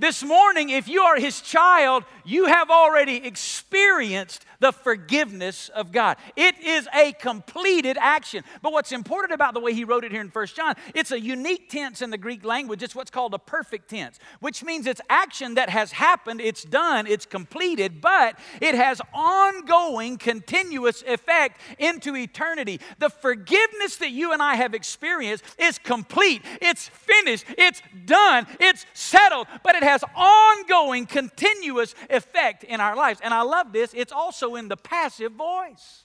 This 0.00 0.22
morning, 0.22 0.70
if 0.70 0.88
you 0.88 1.02
are 1.02 1.16
His 1.16 1.42
child, 1.42 2.04
you 2.24 2.46
have 2.46 2.70
already 2.70 3.16
experienced 3.16 4.46
the 4.60 4.72
forgiveness 4.72 5.68
of 5.70 5.90
God. 5.90 6.16
It 6.36 6.58
is 6.58 6.88
a 6.94 7.12
completed 7.12 7.98
action. 8.00 8.44
But 8.62 8.72
what's 8.72 8.92
important 8.92 9.32
about 9.32 9.54
the 9.54 9.60
way 9.60 9.74
he 9.74 9.84
wrote 9.84 10.04
it 10.04 10.12
here 10.12 10.20
in 10.20 10.28
1 10.28 10.46
John, 10.48 10.74
it's 10.94 11.10
a 11.10 11.20
unique 11.20 11.70
tense 11.70 12.02
in 12.02 12.10
the 12.10 12.18
Greek 12.18 12.44
language. 12.44 12.82
It's 12.82 12.94
what's 12.94 13.10
called 13.10 13.34
a 13.34 13.38
perfect 13.38 13.90
tense, 13.90 14.18
which 14.40 14.62
means 14.62 14.86
it's 14.86 15.00
action 15.10 15.54
that 15.54 15.70
has 15.70 15.92
happened, 15.92 16.40
it's 16.40 16.62
done, 16.62 17.06
it's 17.06 17.26
completed, 17.26 18.00
but 18.00 18.38
it 18.60 18.74
has 18.74 19.00
ongoing, 19.12 20.18
continuous 20.18 21.02
effect 21.06 21.60
into 21.78 22.14
eternity. 22.16 22.80
The 22.98 23.10
forgiveness 23.10 23.96
that 23.96 24.10
you 24.10 24.32
and 24.32 24.42
I 24.42 24.54
have 24.54 24.74
experienced 24.74 25.44
is 25.58 25.78
complete, 25.78 26.42
it's 26.60 26.88
finished, 26.88 27.44
it's 27.58 27.82
done, 28.04 28.46
it's 28.58 28.86
settled, 28.94 29.46
but 29.62 29.74
it 29.74 29.82
has 29.90 30.04
ongoing, 30.16 31.06
continuous 31.06 31.94
effect 32.08 32.64
in 32.64 32.80
our 32.80 32.96
lives. 32.96 33.20
And 33.22 33.34
I 33.34 33.42
love 33.42 33.72
this. 33.72 33.92
It's 33.94 34.12
also 34.12 34.54
in 34.54 34.68
the 34.68 34.76
passive 34.76 35.32
voice. 35.32 36.04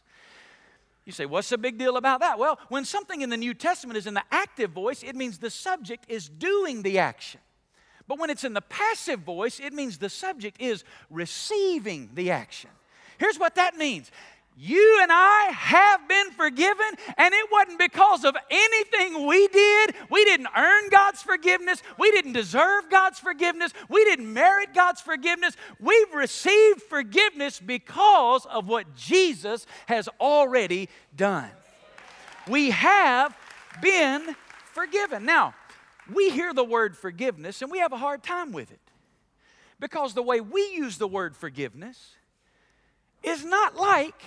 You 1.06 1.12
say, 1.12 1.25
what's 1.25 1.50
the 1.50 1.58
big 1.58 1.77
deal 1.77 1.98
about 1.98 2.22
that? 2.22 2.39
Well, 2.39 2.60
when 2.70 2.84
something 2.84 3.22
in 3.22 3.30
the 3.30 3.38
New 3.38 3.54
Testament 3.54 3.96
is 3.98 4.08
in 4.08 4.15
the 4.15 4.24
active 4.32 4.72
voice, 4.72 5.04
it 5.04 5.15
means 5.15 5.38
the 5.38 5.51
subject 5.51 6.06
is 6.10 6.27
doing 6.27 6.82
the 6.82 6.98
action. 7.00 7.39
But 8.08 8.20
when 8.20 8.30
it's 8.30 8.44
in 8.44 8.54
the 8.54 8.62
passive 8.62 9.20
voice, 9.20 9.60
it 9.60 9.74
means 9.74 9.98
the 9.98 10.10
subject 10.10 10.60
is 10.60 10.84
receiving 11.10 12.10
the 12.13 12.32
action. 12.32 12.72
Here's 13.18 13.39
what 13.39 13.56
that 13.56 13.75
means 13.77 14.12
you 14.57 15.00
and 15.01 15.12
I 15.12 15.51
have 15.53 16.07
been 16.07 16.31
forgiven, 16.31 16.85
and 17.17 17.33
it 17.33 17.50
wasn't 17.51 17.77
because 17.77 18.24
of 18.24 18.38
anything 18.50 19.27
we 19.27 19.47
did. 19.50 19.95
We 20.09 20.24
didn't 20.24 20.47
earn 20.55 20.89
God's 20.89 21.21
forgiveness. 21.21 21.83
We 22.00 22.09
didn't 22.12 22.33
deserve 22.33 22.89
God's 22.89 23.19
forgiveness. 23.19 23.74
We 23.89 24.05
didn't 24.05 24.31
merit 24.31 24.74
God's 24.74 25.01
forgiveness. 25.01 25.57
We've 25.79 26.13
received 26.13 26.83
forgiveness 26.83 27.59
because 27.59 28.45
of 28.45 28.67
what 28.67 28.95
Jesus 28.95 29.67
has 29.88 30.07
already 30.21 30.88
done. 31.15 31.51
We 32.47 32.71
have 32.71 33.35
been 33.81 34.35
forgiven. 34.74 35.25
Now, 35.25 35.53
we 36.13 36.29
hear 36.29 36.53
the 36.53 36.63
word 36.63 36.95
forgiveness 36.95 37.62
and 37.62 37.71
we 37.71 37.79
have 37.79 37.91
a 37.91 37.97
hard 37.97 38.24
time 38.24 38.51
with 38.51 38.71
it 38.71 38.79
because 39.79 40.13
the 40.13 40.21
way 40.21 40.39
we 40.39 40.62
use 40.74 40.97
the 40.97 41.07
word 41.07 41.35
forgiveness 41.35 42.15
is 43.24 43.43
not 43.43 43.75
like 43.75 44.21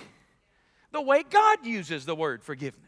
the 0.91 1.01
way 1.01 1.23
God 1.23 1.65
uses 1.65 2.05
the 2.05 2.15
word 2.15 2.43
forgiveness. 2.43 2.85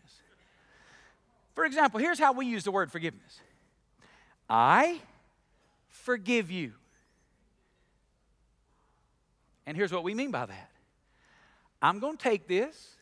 For 1.53 1.65
example, 1.65 1.99
here's 1.99 2.19
how 2.19 2.33
we 2.33 2.45
use 2.45 2.63
the 2.63 2.71
word 2.71 2.91
forgiveness 2.91 3.39
I 4.49 4.99
forgive 5.89 6.51
you. 6.51 6.73
And 9.65 9.77
here's 9.77 9.91
what 9.91 10.03
we 10.03 10.13
mean 10.13 10.31
by 10.31 10.45
that 10.45 10.71
I'm 11.81 11.99
going 11.99 12.17
to 12.17 12.23
take 12.23 12.47
this 12.47 12.95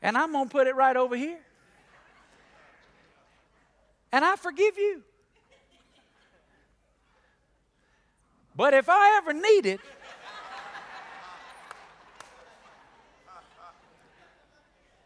and 0.00 0.16
I'm 0.16 0.32
going 0.32 0.46
to 0.46 0.50
put 0.50 0.66
it 0.66 0.76
right 0.76 0.96
over 0.96 1.16
here. 1.16 1.40
And 4.12 4.24
I 4.24 4.36
forgive 4.36 4.78
you. 4.78 5.02
But 8.56 8.74
if 8.74 8.88
I 8.88 9.18
ever 9.18 9.32
need 9.32 9.66
it, 9.66 9.80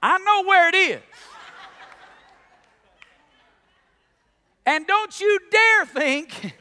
I 0.02 0.18
know 0.18 0.42
where 0.49 0.68
it 0.68 0.75
is. 0.75 1.00
And 4.66 4.87
don't 4.87 5.21
you 5.21 5.38
dare 5.50 5.87
think 5.87 6.54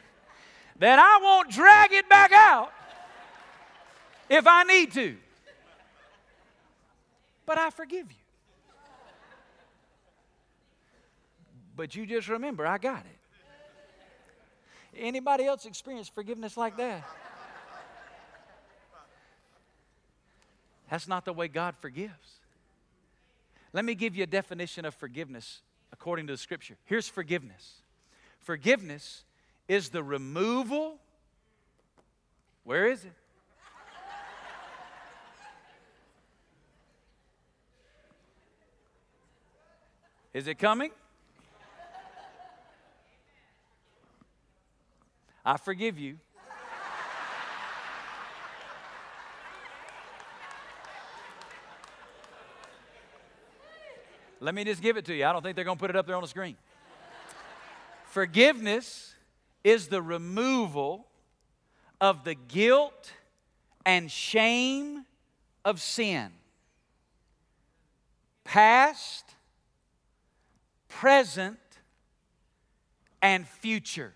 that 0.78 0.98
I 0.98 1.18
won't 1.22 1.50
drag 1.50 1.92
it 1.92 2.08
back 2.08 2.32
out 2.32 2.72
if 4.28 4.46
I 4.46 4.64
need 4.64 4.92
to. 4.92 5.16
But 7.46 7.58
I 7.58 7.70
forgive 7.70 8.10
you. 8.10 8.16
But 11.74 11.94
you 11.96 12.06
just 12.06 12.28
remember, 12.28 12.66
I 12.66 12.78
got 12.78 13.04
it. 13.04 13.18
Anybody 14.94 15.46
else 15.46 15.64
experience 15.64 16.08
forgiveness 16.08 16.56
like 16.56 16.76
that? 16.76 17.04
That's 20.90 21.08
not 21.08 21.24
the 21.24 21.32
way 21.32 21.48
God 21.48 21.74
forgives. 21.80 22.41
Let 23.72 23.84
me 23.84 23.94
give 23.94 24.14
you 24.14 24.24
a 24.24 24.26
definition 24.26 24.84
of 24.84 24.94
forgiveness 24.94 25.62
according 25.92 26.26
to 26.26 26.34
the 26.34 26.38
scripture. 26.38 26.76
Here's 26.84 27.08
forgiveness 27.08 27.82
forgiveness 28.40 29.24
is 29.68 29.90
the 29.90 30.02
removal, 30.02 30.98
where 32.64 32.86
is 32.86 33.04
it? 33.04 33.12
Is 40.34 40.46
it 40.46 40.58
coming? 40.58 40.90
I 45.44 45.56
forgive 45.56 45.98
you. 45.98 46.18
Let 54.42 54.56
me 54.56 54.64
just 54.64 54.82
give 54.82 54.96
it 54.96 55.04
to 55.04 55.14
you. 55.14 55.24
I 55.24 55.32
don't 55.32 55.40
think 55.40 55.54
they're 55.54 55.64
going 55.64 55.76
to 55.76 55.80
put 55.80 55.90
it 55.90 55.94
up 55.94 56.04
there 56.04 56.16
on 56.16 56.22
the 56.22 56.28
screen. 56.28 56.56
Forgiveness 58.06 59.14
is 59.62 59.86
the 59.86 60.02
removal 60.02 61.06
of 62.00 62.24
the 62.24 62.34
guilt 62.34 63.12
and 63.86 64.10
shame 64.10 65.04
of 65.64 65.80
sin. 65.80 66.32
Past, 68.42 69.24
present, 70.88 71.60
and 73.22 73.46
future. 73.46 74.12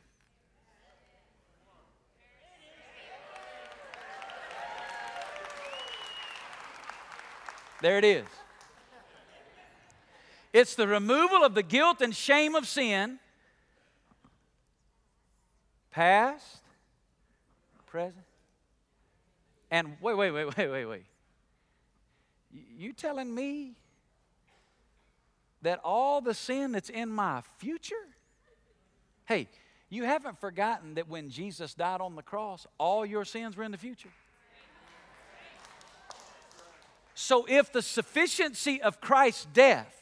There 7.80 7.97
it 7.97 8.04
is. 8.04 8.26
It's 10.57 10.75
the 10.75 10.89
removal 10.89 11.45
of 11.45 11.55
the 11.55 11.63
guilt 11.63 12.01
and 12.01 12.17
shame 12.17 12.55
of 12.55 12.67
sin, 12.67 13.19
past, 15.91 16.63
present, 17.85 18.25
and 19.71 19.99
wait, 20.01 20.17
wait, 20.17 20.31
wait, 20.31 20.57
wait, 20.57 20.71
wait, 20.71 20.87
wait. 20.87 21.05
You 22.79 22.95
telling 22.95 23.35
me 23.35 23.75
that 25.61 25.79
all 25.85 26.23
the 26.23 26.33
sin 26.33 26.73
that's 26.73 26.89
in 26.89 27.11
my 27.11 27.43
future? 27.59 27.95
Hey, 29.27 29.49
you 29.91 30.05
haven't 30.05 30.41
forgotten 30.41 30.95
that 30.95 31.07
when 31.07 31.29
Jesus 31.29 31.75
died 31.75 32.01
on 32.01 32.17
the 32.17 32.23
cross, 32.23 32.67
all 32.79 33.05
your 33.05 33.27
sins 33.27 33.59
were 33.59 33.65
in 33.65 33.73
the 33.73 33.77
future. 33.77 34.09
So 37.15 37.45
if 37.47 37.73
the 37.73 37.83
sufficiency 37.83 38.81
of 38.81 39.03
Christ's 39.03 39.49
death, 39.53 39.93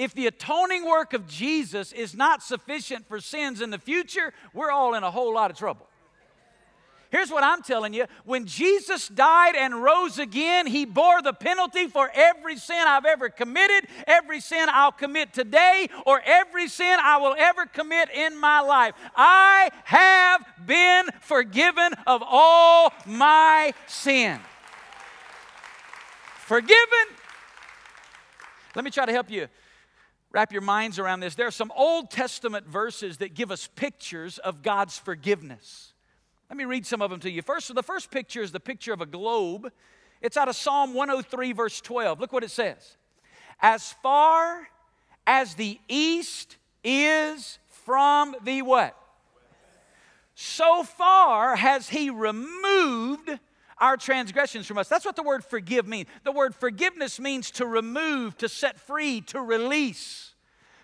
if 0.00 0.14
the 0.14 0.26
atoning 0.26 0.86
work 0.86 1.12
of 1.12 1.28
Jesus 1.28 1.92
is 1.92 2.14
not 2.14 2.42
sufficient 2.42 3.06
for 3.06 3.20
sins 3.20 3.60
in 3.60 3.68
the 3.68 3.78
future, 3.78 4.32
we're 4.54 4.70
all 4.70 4.94
in 4.94 5.02
a 5.02 5.10
whole 5.10 5.34
lot 5.34 5.50
of 5.50 5.58
trouble. 5.58 5.86
Here's 7.10 7.30
what 7.30 7.44
I'm 7.44 7.60
telling 7.60 7.92
you 7.92 8.06
when 8.24 8.46
Jesus 8.46 9.08
died 9.08 9.54
and 9.56 9.82
rose 9.82 10.18
again, 10.18 10.66
he 10.66 10.86
bore 10.86 11.20
the 11.20 11.34
penalty 11.34 11.86
for 11.86 12.10
every 12.14 12.56
sin 12.56 12.82
I've 12.86 13.04
ever 13.04 13.28
committed, 13.28 13.90
every 14.06 14.40
sin 14.40 14.68
I'll 14.72 14.90
commit 14.90 15.34
today, 15.34 15.90
or 16.06 16.22
every 16.24 16.68
sin 16.68 16.96
I 16.98 17.18
will 17.18 17.34
ever 17.36 17.66
commit 17.66 18.08
in 18.10 18.38
my 18.38 18.60
life. 18.60 18.94
I 19.14 19.68
have 19.84 20.46
been 20.64 21.08
forgiven 21.20 21.92
of 22.06 22.22
all 22.24 22.94
my 23.04 23.74
sin 23.86 24.40
forgiven. 26.50 27.06
Let 28.74 28.84
me 28.84 28.90
try 28.90 29.04
to 29.04 29.12
help 29.12 29.30
you 29.30 29.46
wrap 30.32 30.52
your 30.52 30.62
minds 30.62 30.98
around 30.98 31.20
this. 31.20 31.34
There 31.34 31.46
are 31.46 31.52
some 31.52 31.72
Old 31.76 32.10
Testament 32.10 32.66
verses 32.66 33.18
that 33.18 33.34
give 33.34 33.50
us 33.50 33.68
pictures 33.74 34.38
of 34.38 34.62
God's 34.62 34.98
forgiveness. 34.98 35.92
Let 36.48 36.56
me 36.56 36.64
read 36.64 36.86
some 36.86 37.02
of 37.02 37.10
them 37.10 37.20
to 37.20 37.30
you. 37.30 37.42
First, 37.42 37.66
so 37.66 37.74
the 37.74 37.82
first 37.82 38.10
picture 38.10 38.42
is 38.42 38.52
the 38.52 38.60
picture 38.60 38.92
of 38.92 39.00
a 39.00 39.06
globe. 39.06 39.70
It's 40.20 40.36
out 40.36 40.48
of 40.48 40.56
Psalm 40.56 40.94
103, 40.94 41.52
verse 41.52 41.80
12. 41.80 42.20
Look 42.20 42.32
what 42.32 42.44
it 42.44 42.50
says. 42.50 42.96
As 43.60 43.94
far 44.02 44.68
as 45.26 45.54
the 45.54 45.78
east 45.88 46.56
is 46.82 47.58
from 47.68 48.34
the 48.44 48.62
what? 48.62 48.96
So 50.34 50.82
far 50.82 51.56
has 51.56 51.90
he 51.90 52.10
removed 52.10 53.38
our 53.80 53.96
transgressions 53.96 54.66
from 54.66 54.78
us. 54.78 54.88
That's 54.88 55.04
what 55.04 55.16
the 55.16 55.22
word 55.22 55.44
forgive 55.44 55.88
means. 55.88 56.08
The 56.22 56.32
word 56.32 56.54
forgiveness 56.54 57.18
means 57.18 57.50
to 57.52 57.66
remove, 57.66 58.36
to 58.38 58.48
set 58.48 58.78
free, 58.78 59.22
to 59.22 59.40
release. 59.40 60.34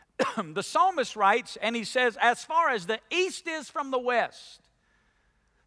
the 0.55 0.63
psalmist 0.63 1.15
writes, 1.15 1.59
and 1.61 1.77
he 1.77 1.85
says, 1.85 2.17
As 2.21 2.43
far 2.43 2.71
as 2.71 2.87
the 2.87 2.99
east 3.11 3.47
is 3.47 3.69
from 3.69 3.91
the 3.91 3.99
west, 3.99 4.61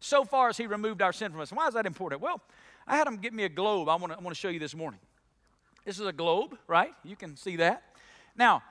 so 0.00 0.24
far 0.24 0.48
as 0.48 0.56
he 0.56 0.66
removed 0.66 1.02
our 1.02 1.12
sin 1.12 1.30
from 1.30 1.40
us. 1.40 1.52
Why 1.52 1.68
is 1.68 1.74
that 1.74 1.86
important? 1.86 2.20
Well, 2.20 2.40
I 2.86 2.96
had 2.96 3.06
him 3.06 3.16
get 3.18 3.32
me 3.32 3.44
a 3.44 3.48
globe 3.48 3.88
I 3.88 3.94
want 3.94 4.28
to 4.28 4.34
show 4.34 4.48
you 4.48 4.58
this 4.58 4.74
morning. 4.74 4.98
This 5.84 6.00
is 6.00 6.06
a 6.06 6.12
globe, 6.12 6.58
right? 6.66 6.92
You 7.04 7.16
can 7.16 7.36
see 7.36 7.56
that. 7.56 7.82
Now, 8.36 8.62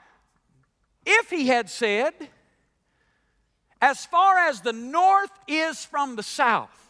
if 1.06 1.30
he 1.30 1.48
had 1.48 1.70
said, 1.70 2.14
as 3.82 4.06
far 4.06 4.38
as 4.38 4.62
the 4.62 4.74
north 4.74 5.32
is 5.48 5.86
from 5.86 6.16
the 6.16 6.24
south, 6.24 6.89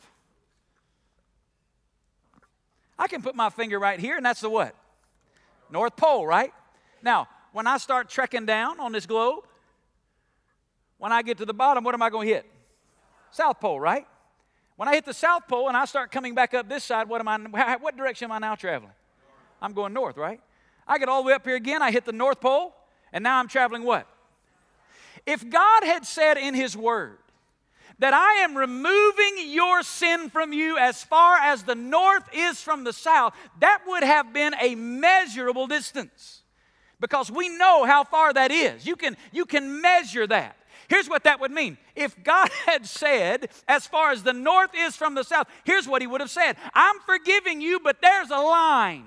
I 2.99 3.07
can 3.07 3.21
put 3.21 3.33
my 3.33 3.49
finger 3.49 3.79
right 3.79 3.97
here, 3.97 4.17
and 4.17 4.25
that's 4.25 4.41
the 4.41 4.49
what? 4.49 4.75
North 5.71 5.95
Pole, 5.95 6.27
right? 6.27 6.51
Now, 7.01 7.29
when 7.53 7.65
I 7.65 7.77
start 7.77 8.09
trekking 8.09 8.45
down 8.45 8.79
on 8.81 8.91
this 8.91 9.05
globe, 9.05 9.45
when 10.97 11.13
I 11.13 11.21
get 11.21 11.37
to 11.37 11.45
the 11.45 11.53
bottom, 11.53 11.85
what 11.85 11.95
am 11.95 12.01
I 12.01 12.09
going 12.09 12.27
to 12.27 12.33
hit? 12.33 12.45
South 13.31 13.61
Pole, 13.61 13.79
right? 13.79 14.05
When 14.75 14.89
I 14.89 14.95
hit 14.95 15.05
the 15.05 15.13
South 15.13 15.47
Pole 15.47 15.69
and 15.69 15.77
I 15.77 15.85
start 15.85 16.11
coming 16.11 16.35
back 16.35 16.53
up 16.53 16.67
this 16.67 16.83
side, 16.83 17.07
what 17.07 17.21
am 17.21 17.27
I? 17.27 17.77
What 17.77 17.95
direction 17.95 18.25
am 18.25 18.31
I 18.33 18.39
now 18.39 18.55
traveling? 18.55 18.93
I'm 19.61 19.73
going 19.73 19.93
north, 19.93 20.17
right? 20.17 20.41
I 20.87 20.97
get 20.97 21.07
all 21.07 21.23
the 21.23 21.27
way 21.27 21.33
up 21.33 21.45
here 21.45 21.55
again. 21.55 21.81
I 21.81 21.91
hit 21.91 22.03
the 22.03 22.11
North 22.11 22.41
Pole, 22.41 22.75
and 23.13 23.23
now 23.23 23.39
I'm 23.39 23.47
traveling 23.47 23.83
what? 23.83 24.07
If 25.25 25.49
God 25.49 25.83
had 25.83 26.05
said 26.05 26.37
in 26.37 26.53
His 26.53 26.75
Word, 26.75 27.19
that 27.99 28.13
I 28.13 28.43
am 28.43 28.57
removing 28.57 29.51
your 29.51 29.83
sin 29.83 30.29
from 30.29 30.53
you 30.53 30.77
as 30.77 31.03
far 31.03 31.37
as 31.37 31.63
the 31.63 31.75
north 31.75 32.23
is 32.33 32.61
from 32.61 32.83
the 32.83 32.93
south, 32.93 33.33
that 33.59 33.81
would 33.85 34.03
have 34.03 34.33
been 34.33 34.55
a 34.59 34.75
measurable 34.75 35.67
distance. 35.67 36.41
Because 36.99 37.31
we 37.31 37.49
know 37.49 37.85
how 37.85 38.03
far 38.03 38.33
that 38.33 38.51
is. 38.51 38.85
You 38.85 38.95
can, 38.95 39.15
you 39.31 39.45
can 39.45 39.81
measure 39.81 40.27
that. 40.27 40.57
Here's 40.89 41.07
what 41.07 41.23
that 41.25 41.39
would 41.39 41.51
mean. 41.51 41.77
If 41.95 42.21
God 42.23 42.49
had 42.65 42.85
said, 42.85 43.49
as 43.67 43.85
far 43.85 44.11
as 44.11 44.23
the 44.23 44.33
north 44.33 44.71
is 44.75 44.95
from 44.95 45.13
the 45.13 45.23
south, 45.23 45.47
here's 45.63 45.87
what 45.87 46.01
He 46.01 46.07
would 46.07 46.21
have 46.21 46.31
said 46.31 46.57
I'm 46.73 46.99
forgiving 47.05 47.61
you, 47.61 47.79
but 47.79 48.01
there's 48.01 48.31
a 48.31 48.37
line. 48.37 49.05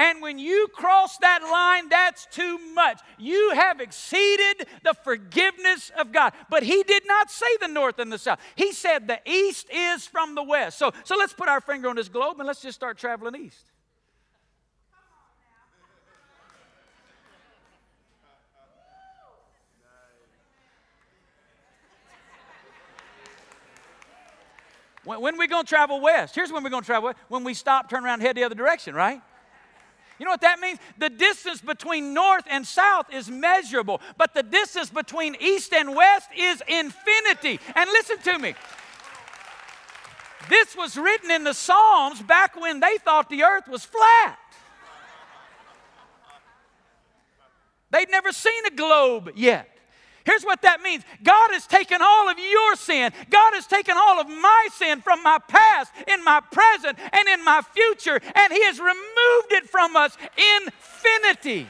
And 0.00 0.22
when 0.22 0.38
you 0.38 0.66
cross 0.68 1.18
that 1.18 1.42
line, 1.42 1.90
that's 1.90 2.24
too 2.24 2.58
much. 2.72 3.00
You 3.18 3.52
have 3.54 3.82
exceeded 3.82 4.66
the 4.82 4.94
forgiveness 4.94 5.92
of 5.94 6.10
God. 6.10 6.32
But 6.48 6.62
he 6.62 6.82
did 6.84 7.06
not 7.06 7.30
say 7.30 7.58
the 7.60 7.68
north 7.68 7.98
and 7.98 8.10
the 8.10 8.16
south. 8.16 8.40
He 8.54 8.72
said 8.72 9.06
the 9.06 9.20
east 9.26 9.66
is 9.70 10.06
from 10.06 10.34
the 10.34 10.42
west. 10.42 10.78
So, 10.78 10.92
so 11.04 11.16
let's 11.16 11.34
put 11.34 11.50
our 11.50 11.60
finger 11.60 11.90
on 11.90 11.96
this 11.96 12.08
globe 12.08 12.36
and 12.38 12.46
let's 12.46 12.62
just 12.62 12.76
start 12.76 12.96
traveling 12.96 13.36
east. 13.36 13.66
When, 25.04 25.20
when 25.20 25.36
we 25.36 25.46
going 25.46 25.64
to 25.64 25.68
travel 25.68 26.00
west? 26.00 26.34
Here's 26.34 26.50
when 26.50 26.64
we're 26.64 26.70
going 26.70 26.84
to 26.84 26.86
travel 26.86 27.08
west. 27.08 27.18
When 27.28 27.44
we 27.44 27.52
stop, 27.52 27.90
turn 27.90 28.02
around, 28.02 28.22
head 28.22 28.34
the 28.34 28.44
other 28.44 28.54
direction, 28.54 28.94
right? 28.94 29.20
You 30.20 30.26
know 30.26 30.32
what 30.32 30.42
that 30.42 30.60
means? 30.60 30.78
The 30.98 31.08
distance 31.08 31.62
between 31.62 32.12
north 32.12 32.44
and 32.50 32.66
south 32.66 33.06
is 33.10 33.30
measurable, 33.30 34.02
but 34.18 34.34
the 34.34 34.42
distance 34.42 34.90
between 34.90 35.34
east 35.40 35.72
and 35.72 35.96
west 35.96 36.28
is 36.36 36.62
infinity. 36.68 37.58
And 37.74 37.88
listen 37.90 38.18
to 38.18 38.38
me. 38.38 38.54
This 40.50 40.76
was 40.76 40.98
written 40.98 41.30
in 41.30 41.44
the 41.44 41.54
Psalms 41.54 42.20
back 42.20 42.60
when 42.60 42.80
they 42.80 42.98
thought 42.98 43.30
the 43.30 43.44
earth 43.44 43.66
was 43.66 43.82
flat. 43.82 44.38
They'd 47.90 48.10
never 48.10 48.30
seen 48.30 48.66
a 48.66 48.70
globe 48.70 49.30
yet. 49.36 49.70
Here's 50.24 50.44
what 50.44 50.62
that 50.62 50.82
means 50.82 51.02
God 51.22 51.50
has 51.52 51.66
taken 51.66 51.98
all 52.02 52.28
of 52.28 52.38
your 52.38 52.76
sin, 52.76 53.12
God 53.30 53.54
has 53.54 53.66
taken 53.66 53.96
all 53.96 54.20
of 54.20 54.28
my 54.28 54.68
sin 54.72 55.00
from 55.00 55.22
my 55.22 55.38
past, 55.48 55.92
in 56.08 56.22
my 56.24 56.40
present, 56.52 56.98
and 57.12 57.28
in 57.28 57.44
my 57.44 57.62
future, 57.72 58.20
and 58.34 58.52
He 58.52 58.64
has 58.64 58.78
removed 58.78 59.52
it 59.52 59.68
from 59.68 59.96
us 59.96 60.16
infinity. 60.36 61.66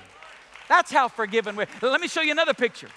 That's 0.69 0.93
how 0.93 1.09
forgiven 1.09 1.57
we're. 1.57 1.67
Let 1.83 2.01
me 2.01 2.09
show 2.09 2.21
you 2.21 2.33
another 2.33 2.55
picture. 2.55 2.89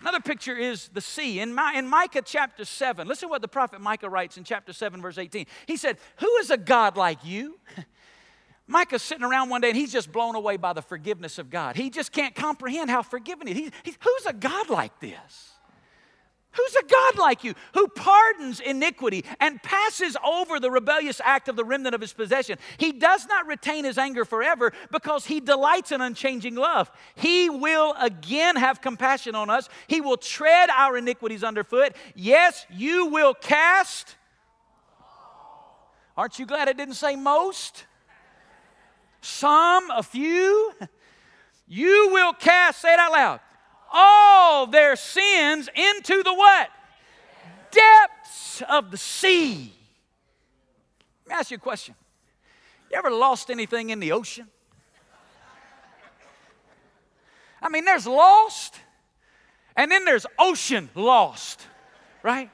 Another 0.00 0.20
picture 0.20 0.56
is 0.56 0.88
the 0.88 1.00
sea. 1.00 1.40
In, 1.40 1.54
My, 1.54 1.74
in 1.74 1.88
Micah 1.88 2.22
chapter 2.22 2.64
7, 2.64 3.08
listen 3.08 3.28
to 3.28 3.30
what 3.30 3.42
the 3.42 3.48
prophet 3.48 3.80
Micah 3.80 4.10
writes 4.10 4.36
in 4.36 4.44
chapter 4.44 4.72
7, 4.72 5.00
verse 5.00 5.16
18. 5.16 5.46
He 5.66 5.76
said, 5.76 5.98
Who 6.18 6.36
is 6.36 6.50
a 6.50 6.56
God 6.56 6.96
like 6.96 7.24
you? 7.24 7.58
Micah's 8.68 9.02
sitting 9.02 9.24
around 9.24 9.48
one 9.48 9.60
day 9.60 9.68
and 9.68 9.76
he's 9.76 9.92
just 9.92 10.10
blown 10.10 10.34
away 10.34 10.56
by 10.56 10.72
the 10.72 10.82
forgiveness 10.82 11.38
of 11.38 11.50
God. 11.50 11.76
He 11.76 11.90
just 11.90 12.12
can't 12.12 12.34
comprehend 12.34 12.90
how 12.90 13.02
forgiven 13.02 13.46
he 13.46 13.64
is. 13.64 13.72
He's, 13.84 13.98
who's 14.00 14.26
a 14.26 14.32
God 14.32 14.68
like 14.68 14.98
this? 15.00 15.52
Who's 16.56 16.74
a 16.74 16.84
God 16.84 17.18
like 17.18 17.44
you 17.44 17.54
who 17.74 17.86
pardons 17.86 18.60
iniquity 18.60 19.24
and 19.40 19.62
passes 19.62 20.16
over 20.24 20.58
the 20.58 20.70
rebellious 20.70 21.20
act 21.22 21.48
of 21.48 21.56
the 21.56 21.64
remnant 21.64 21.94
of 21.94 22.00
his 22.00 22.14
possession? 22.14 22.58
He 22.78 22.92
does 22.92 23.26
not 23.26 23.46
retain 23.46 23.84
his 23.84 23.98
anger 23.98 24.24
forever 24.24 24.72
because 24.90 25.26
he 25.26 25.40
delights 25.40 25.92
in 25.92 26.00
unchanging 26.00 26.54
love. 26.54 26.90
He 27.14 27.50
will 27.50 27.94
again 28.00 28.56
have 28.56 28.80
compassion 28.80 29.34
on 29.34 29.50
us. 29.50 29.68
He 29.86 30.00
will 30.00 30.16
tread 30.16 30.70
our 30.70 30.96
iniquities 30.96 31.44
underfoot. 31.44 31.94
Yes, 32.14 32.64
you 32.70 33.06
will 33.06 33.34
cast. 33.34 34.16
Aren't 36.16 36.38
you 36.38 36.46
glad 36.46 36.68
it 36.68 36.78
didn't 36.78 36.94
say 36.94 37.16
most? 37.16 37.84
Some, 39.26 39.90
a 39.90 40.02
few, 40.02 40.72
you 41.66 42.10
will 42.12 42.32
cast, 42.32 42.80
say 42.80 42.92
it 42.92 42.98
out 42.98 43.12
loud, 43.12 43.40
all 43.92 44.66
their 44.66 44.96
sins 44.96 45.68
into 45.74 46.22
the 46.22 46.32
what? 46.32 46.68
Depths 47.70 48.62
of 48.68 48.90
the 48.90 48.96
sea. 48.96 49.72
Let 51.26 51.28
me 51.28 51.38
ask 51.38 51.50
you 51.50 51.56
a 51.56 51.60
question. 51.60 51.94
You 52.90 52.96
ever 52.98 53.10
lost 53.10 53.50
anything 53.50 53.90
in 53.90 54.00
the 54.00 54.12
ocean? 54.12 54.46
I 57.60 57.68
mean, 57.68 57.84
there's 57.84 58.06
lost, 58.06 58.76
and 59.74 59.90
then 59.90 60.04
there's 60.04 60.26
ocean 60.38 60.88
lost, 60.94 61.66
right? 62.22 62.48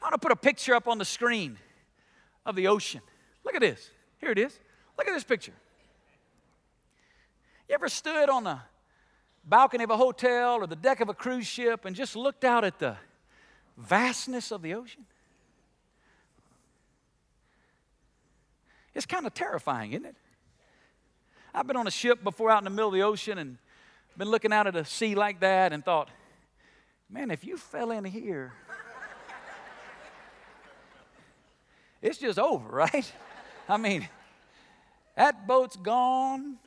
I 0.00 0.04
want 0.04 0.14
to 0.14 0.18
put 0.18 0.30
a 0.30 0.36
picture 0.36 0.74
up 0.74 0.86
on 0.86 0.98
the 0.98 1.04
screen 1.04 1.58
of 2.44 2.54
the 2.54 2.68
ocean. 2.68 3.00
Look 3.44 3.56
at 3.56 3.60
this. 3.60 3.90
Here 4.20 4.30
it 4.30 4.38
is. 4.38 4.58
Look 4.98 5.08
at 5.08 5.14
this 5.14 5.24
picture. 5.24 5.52
You 7.68 7.74
ever 7.74 7.88
stood 7.88 8.30
on 8.30 8.44
the 8.44 8.58
balcony 9.44 9.84
of 9.84 9.90
a 9.90 9.96
hotel 9.96 10.54
or 10.54 10.66
the 10.66 10.76
deck 10.76 11.00
of 11.00 11.08
a 11.08 11.14
cruise 11.14 11.46
ship 11.46 11.84
and 11.84 11.94
just 11.94 12.16
looked 12.16 12.44
out 12.44 12.64
at 12.64 12.78
the 12.78 12.96
vastness 13.76 14.52
of 14.52 14.62
the 14.62 14.74
ocean? 14.74 15.04
It's 18.94 19.06
kind 19.06 19.26
of 19.26 19.34
terrifying, 19.34 19.92
isn't 19.92 20.06
it? 20.06 20.16
I've 21.54 21.66
been 21.66 21.76
on 21.76 21.86
a 21.86 21.90
ship 21.90 22.24
before 22.24 22.50
out 22.50 22.58
in 22.58 22.64
the 22.64 22.70
middle 22.70 22.88
of 22.88 22.94
the 22.94 23.02
ocean 23.02 23.38
and 23.38 23.58
been 24.16 24.30
looking 24.30 24.52
out 24.52 24.66
at 24.66 24.76
a 24.76 24.84
sea 24.84 25.14
like 25.14 25.40
that 25.40 25.72
and 25.72 25.84
thought, 25.84 26.08
man, 27.10 27.30
if 27.30 27.44
you 27.44 27.58
fell 27.58 27.90
in 27.90 28.04
here, 28.04 28.54
it's 32.02 32.18
just 32.18 32.38
over, 32.38 32.68
right? 32.68 33.12
I 33.68 33.76
mean, 33.76 34.08
that 35.16 35.46
boat's 35.46 35.76
gone. 35.76 36.58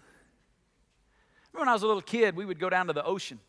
Remember 1.51 1.59
when 1.59 1.69
I 1.69 1.73
was 1.73 1.83
a 1.83 1.87
little 1.87 2.01
kid, 2.01 2.35
we 2.35 2.45
would 2.45 2.59
go 2.59 2.69
down 2.69 2.87
to 2.87 2.93
the 2.93 3.03
ocean 3.03 3.39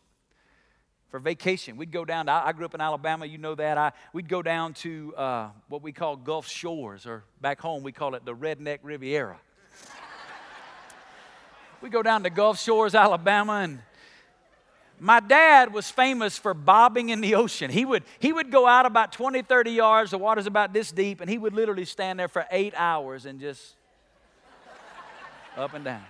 for 1.09 1.19
vacation. 1.19 1.75
We'd 1.75 1.91
go 1.91 2.05
down 2.05 2.27
to, 2.27 2.31
I 2.31 2.53
grew 2.53 2.65
up 2.65 2.73
in 2.73 2.81
Alabama, 2.81 3.25
you 3.25 3.37
know 3.37 3.53
that. 3.55 3.77
I, 3.77 3.91
we'd 4.13 4.29
go 4.29 4.41
down 4.41 4.73
to 4.75 5.13
uh, 5.15 5.49
what 5.67 5.81
we 5.83 5.91
call 5.91 6.15
Gulf 6.15 6.47
Shores, 6.47 7.05
or 7.05 7.25
back 7.41 7.59
home 7.59 7.83
we 7.83 7.91
call 7.91 8.15
it 8.15 8.25
the 8.25 8.33
Redneck 8.33 8.79
Riviera. 8.81 9.37
we 11.81 11.89
go 11.89 12.01
down 12.01 12.23
to 12.23 12.29
Gulf 12.29 12.59
Shores, 12.59 12.95
Alabama, 12.95 13.53
and 13.63 13.79
my 14.99 15.19
dad 15.19 15.73
was 15.73 15.89
famous 15.89 16.37
for 16.37 16.53
bobbing 16.53 17.09
in 17.09 17.21
the 17.21 17.35
ocean. 17.35 17.71
He 17.71 17.85
would, 17.85 18.03
he 18.19 18.31
would 18.31 18.51
go 18.51 18.67
out 18.67 18.85
about 18.85 19.11
20, 19.11 19.41
30 19.41 19.71
yards, 19.71 20.11
the 20.11 20.17
water's 20.17 20.45
about 20.45 20.73
this 20.73 20.91
deep, 20.91 21.21
and 21.21 21.29
he 21.29 21.37
would 21.37 21.53
literally 21.53 21.85
stand 21.85 22.19
there 22.19 22.27
for 22.27 22.45
eight 22.51 22.73
hours 22.77 23.25
and 23.25 23.39
just 23.39 23.75
up 25.57 25.73
and 25.73 25.85
down. 25.85 26.03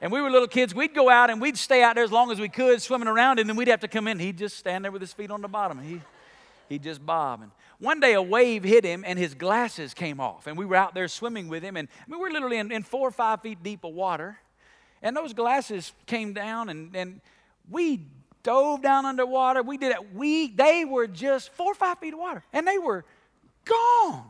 And 0.00 0.10
we 0.10 0.20
were 0.22 0.30
little 0.30 0.48
kids, 0.48 0.74
we'd 0.74 0.94
go 0.94 1.10
out 1.10 1.28
and 1.28 1.40
we'd 1.40 1.58
stay 1.58 1.82
out 1.82 1.94
there 1.94 2.04
as 2.04 2.12
long 2.12 2.30
as 2.30 2.40
we 2.40 2.48
could, 2.48 2.80
swimming 2.80 3.08
around, 3.08 3.38
and 3.38 3.48
then 3.48 3.56
we'd 3.56 3.68
have 3.68 3.80
to 3.80 3.88
come 3.88 4.08
in. 4.08 4.18
He'd 4.18 4.38
just 4.38 4.56
stand 4.56 4.84
there 4.84 4.92
with 4.92 5.02
his 5.02 5.12
feet 5.12 5.30
on 5.30 5.42
the 5.42 5.48
bottom. 5.48 5.78
He, 5.82 6.00
he'd 6.70 6.82
just 6.82 7.04
bob. 7.04 7.42
And 7.42 7.50
one 7.78 8.00
day 8.00 8.14
a 8.14 8.22
wave 8.22 8.64
hit 8.64 8.84
him 8.84 9.04
and 9.06 9.18
his 9.18 9.34
glasses 9.34 9.92
came 9.92 10.20
off. 10.20 10.46
And 10.46 10.56
we 10.56 10.64
were 10.64 10.76
out 10.76 10.94
there 10.94 11.08
swimming 11.08 11.48
with 11.48 11.62
him. 11.62 11.76
And 11.76 11.88
I 12.06 12.10
mean, 12.10 12.18
we 12.18 12.28
were 12.28 12.32
literally 12.32 12.58
in, 12.58 12.72
in 12.72 12.82
four 12.82 13.08
or 13.08 13.10
five 13.10 13.42
feet 13.42 13.62
deep 13.62 13.84
of 13.84 13.92
water. 13.92 14.38
And 15.02 15.16
those 15.16 15.32
glasses 15.32 15.92
came 16.06 16.32
down 16.32 16.68
and, 16.68 16.94
and 16.94 17.20
we 17.70 18.06
dove 18.42 18.82
down 18.82 19.06
underwater. 19.06 19.62
We 19.62 19.76
did 19.76 19.92
it. 19.92 20.14
We, 20.14 20.48
they 20.48 20.84
were 20.84 21.06
just 21.06 21.52
four 21.52 21.72
or 21.72 21.74
five 21.74 21.98
feet 21.98 22.14
of 22.14 22.20
water. 22.20 22.42
And 22.52 22.66
they 22.66 22.78
were 22.78 23.04
gone. 23.64 24.24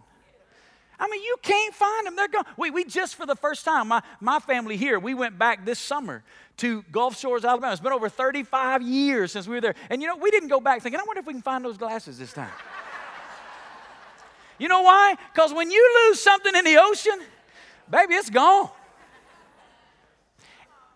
I 1.00 1.08
mean, 1.08 1.22
you 1.22 1.36
can't 1.40 1.74
find 1.74 2.06
them. 2.06 2.14
They're 2.14 2.28
gone. 2.28 2.44
We, 2.58 2.70
we 2.70 2.84
just 2.84 3.16
for 3.16 3.24
the 3.24 3.34
first 3.34 3.64
time, 3.64 3.88
my, 3.88 4.02
my 4.20 4.38
family 4.38 4.76
here, 4.76 4.98
we 4.98 5.14
went 5.14 5.38
back 5.38 5.64
this 5.64 5.78
summer 5.78 6.22
to 6.58 6.82
Gulf 6.92 7.18
Shores, 7.18 7.42
Alabama. 7.42 7.72
It's 7.72 7.80
been 7.80 7.92
over 7.92 8.10
35 8.10 8.82
years 8.82 9.32
since 9.32 9.48
we 9.48 9.54
were 9.54 9.62
there. 9.62 9.74
And 9.88 10.02
you 10.02 10.08
know, 10.08 10.16
we 10.16 10.30
didn't 10.30 10.50
go 10.50 10.60
back 10.60 10.82
thinking, 10.82 11.00
I 11.00 11.04
wonder 11.06 11.20
if 11.20 11.26
we 11.26 11.32
can 11.32 11.40
find 11.40 11.64
those 11.64 11.78
glasses 11.78 12.18
this 12.18 12.34
time. 12.34 12.50
you 14.58 14.68
know 14.68 14.82
why? 14.82 15.14
Because 15.32 15.54
when 15.54 15.70
you 15.70 16.06
lose 16.06 16.20
something 16.20 16.54
in 16.54 16.66
the 16.66 16.76
ocean, 16.78 17.18
baby, 17.90 18.14
it's 18.14 18.28
gone. 18.28 18.68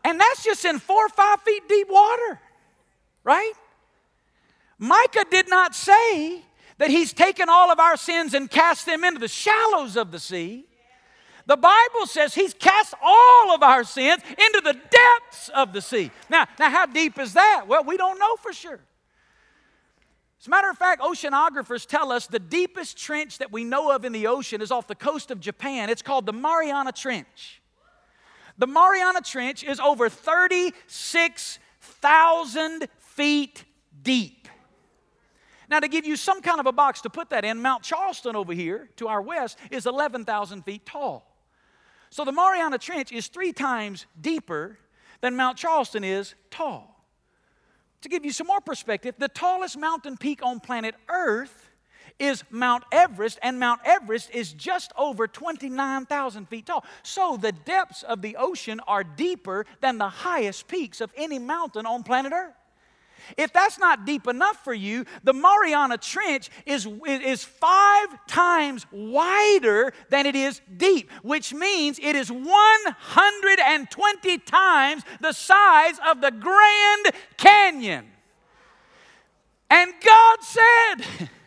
And 0.04 0.20
that's 0.20 0.44
just 0.44 0.66
in 0.66 0.80
four 0.80 1.06
or 1.06 1.08
five 1.08 1.40
feet 1.40 1.66
deep 1.66 1.88
water, 1.88 2.38
right? 3.24 3.52
Micah 4.78 5.24
did 5.30 5.48
not 5.48 5.74
say 5.74 6.42
that 6.78 6.90
he's 6.90 7.12
taken 7.12 7.48
all 7.48 7.70
of 7.70 7.78
our 7.78 7.96
sins 7.96 8.34
and 8.34 8.50
cast 8.50 8.86
them 8.86 9.04
into 9.04 9.20
the 9.20 9.28
shallows 9.28 9.96
of 9.96 10.10
the 10.10 10.18
sea. 10.18 10.64
The 11.46 11.56
Bible 11.56 12.06
says 12.06 12.34
he's 12.34 12.54
cast 12.54 12.94
all 13.02 13.54
of 13.54 13.62
our 13.62 13.84
sins 13.84 14.22
into 14.30 14.60
the 14.64 14.72
depths 14.72 15.50
of 15.50 15.72
the 15.72 15.82
sea. 15.82 16.10
Now, 16.30 16.46
now 16.58 16.70
how 16.70 16.86
deep 16.86 17.16
is 17.18 17.34
that? 17.34 17.66
Well, 17.68 17.84
we 17.84 17.96
don't 17.96 18.18
know 18.18 18.34
for 18.36 18.52
sure. 18.52 18.80
As 20.40 20.46
a 20.46 20.50
matter 20.50 20.68
of 20.68 20.76
fact, 20.76 21.00
oceanographers 21.00 21.86
tell 21.86 22.10
us 22.12 22.26
the 22.26 22.38
deepest 22.38 22.98
trench 22.98 23.38
that 23.38 23.52
we 23.52 23.64
know 23.64 23.90
of 23.90 24.04
in 24.04 24.12
the 24.12 24.26
ocean 24.26 24.60
is 24.60 24.70
off 24.70 24.86
the 24.86 24.94
coast 24.94 25.30
of 25.30 25.40
Japan. 25.40 25.88
It's 25.88 26.02
called 26.02 26.26
the 26.26 26.34
Mariana 26.34 26.92
Trench. 26.92 27.62
The 28.58 28.66
Mariana 28.66 29.22
Trench 29.22 29.64
is 29.64 29.80
over 29.80 30.10
36,000 30.10 32.88
feet 32.98 33.64
deep. 34.02 34.43
Now, 35.74 35.80
to 35.80 35.88
give 35.88 36.06
you 36.06 36.14
some 36.14 36.40
kind 36.40 36.60
of 36.60 36.66
a 36.66 36.72
box 36.72 37.00
to 37.00 37.10
put 37.10 37.30
that 37.30 37.44
in, 37.44 37.60
Mount 37.60 37.82
Charleston 37.82 38.36
over 38.36 38.52
here 38.52 38.90
to 38.94 39.08
our 39.08 39.20
west 39.20 39.58
is 39.72 39.86
11,000 39.86 40.62
feet 40.62 40.86
tall. 40.86 41.36
So 42.10 42.24
the 42.24 42.30
Mariana 42.30 42.78
Trench 42.78 43.10
is 43.10 43.26
three 43.26 43.52
times 43.52 44.06
deeper 44.20 44.78
than 45.20 45.34
Mount 45.34 45.58
Charleston 45.58 46.04
is 46.04 46.36
tall. 46.48 47.04
To 48.02 48.08
give 48.08 48.24
you 48.24 48.30
some 48.30 48.46
more 48.46 48.60
perspective, 48.60 49.16
the 49.18 49.26
tallest 49.26 49.76
mountain 49.76 50.16
peak 50.16 50.44
on 50.44 50.60
planet 50.60 50.94
Earth 51.08 51.72
is 52.20 52.44
Mount 52.50 52.84
Everest, 52.92 53.40
and 53.42 53.58
Mount 53.58 53.80
Everest 53.84 54.30
is 54.30 54.52
just 54.52 54.92
over 54.96 55.26
29,000 55.26 56.48
feet 56.48 56.66
tall. 56.66 56.84
So 57.02 57.36
the 57.36 57.50
depths 57.50 58.04
of 58.04 58.22
the 58.22 58.36
ocean 58.36 58.78
are 58.86 59.02
deeper 59.02 59.66
than 59.80 59.98
the 59.98 60.08
highest 60.08 60.68
peaks 60.68 61.00
of 61.00 61.10
any 61.16 61.40
mountain 61.40 61.84
on 61.84 62.04
planet 62.04 62.32
Earth. 62.32 62.54
If 63.36 63.52
that's 63.52 63.78
not 63.78 64.04
deep 64.04 64.26
enough 64.26 64.64
for 64.64 64.74
you, 64.74 65.04
the 65.22 65.32
Mariana 65.32 65.98
Trench 65.98 66.50
is, 66.66 66.88
is 67.06 67.44
five 67.44 68.08
times 68.26 68.86
wider 68.90 69.92
than 70.10 70.26
it 70.26 70.36
is 70.36 70.60
deep, 70.76 71.10
which 71.22 71.54
means 71.54 71.98
it 72.00 72.16
is 72.16 72.30
120 72.30 74.38
times 74.38 75.02
the 75.20 75.32
size 75.32 75.98
of 76.06 76.20
the 76.20 76.30
Grand 76.30 77.06
Canyon. 77.36 78.06
And 79.70 79.92
God 80.04 80.38
said, 80.42 81.28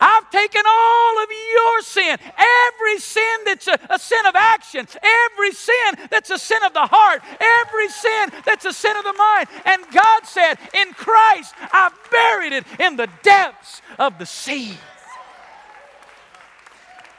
I've 0.00 0.30
taken 0.30 0.62
all 0.66 1.22
of 1.22 1.28
your 1.30 1.82
sin, 1.82 2.18
every 2.20 2.98
sin 2.98 3.38
that's 3.44 3.68
a, 3.68 3.78
a, 3.90 3.98
sin 3.98 4.24
of 4.26 4.34
action, 4.34 4.86
every 5.02 5.52
sin 5.52 6.08
that's 6.10 6.30
a 6.30 6.38
sin 6.38 6.62
of 6.64 6.72
the 6.72 6.86
heart, 6.86 7.22
every 7.38 7.88
sin 7.88 8.30
that's 8.44 8.64
a 8.64 8.72
sin 8.72 8.96
of 8.96 9.04
the 9.04 9.12
mind. 9.12 9.48
And 9.66 9.82
God 9.92 10.24
said, 10.24 10.54
In 10.74 10.92
Christ, 10.94 11.54
I've 11.72 11.92
buried 12.10 12.52
it 12.52 12.64
in 12.78 12.96
the 12.96 13.08
depths 13.22 13.82
of 13.98 14.18
the 14.18 14.26
sea. 14.26 14.74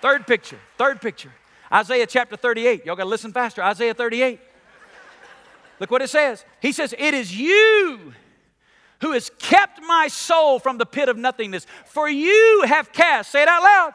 Third 0.02 0.26
picture, 0.26 0.60
third 0.78 1.02
picture. 1.02 1.32
Isaiah 1.72 2.08
chapter 2.08 2.36
38. 2.36 2.86
Y'all 2.86 2.96
got 2.96 3.04
to 3.04 3.10
listen 3.10 3.32
faster. 3.32 3.64
Isaiah 3.64 3.94
38. 3.94 4.40
Look 5.80 5.90
what 5.90 6.02
it 6.02 6.10
says. 6.10 6.44
He 6.62 6.72
says, 6.72 6.94
It 6.98 7.14
is 7.14 7.36
you 7.36 8.14
who 9.02 9.12
has 9.12 9.32
kept 9.40 9.82
my 9.84 10.08
soul 10.08 10.60
from 10.60 10.78
the 10.78 10.86
pit 10.86 11.10
of 11.10 11.18
nothingness. 11.18 11.66
For 11.86 12.10
you 12.10 12.64
have 12.66 12.92
cast, 12.94 13.32
say 13.32 13.42
it 13.42 13.48
out 13.48 13.64
loud, 13.64 13.94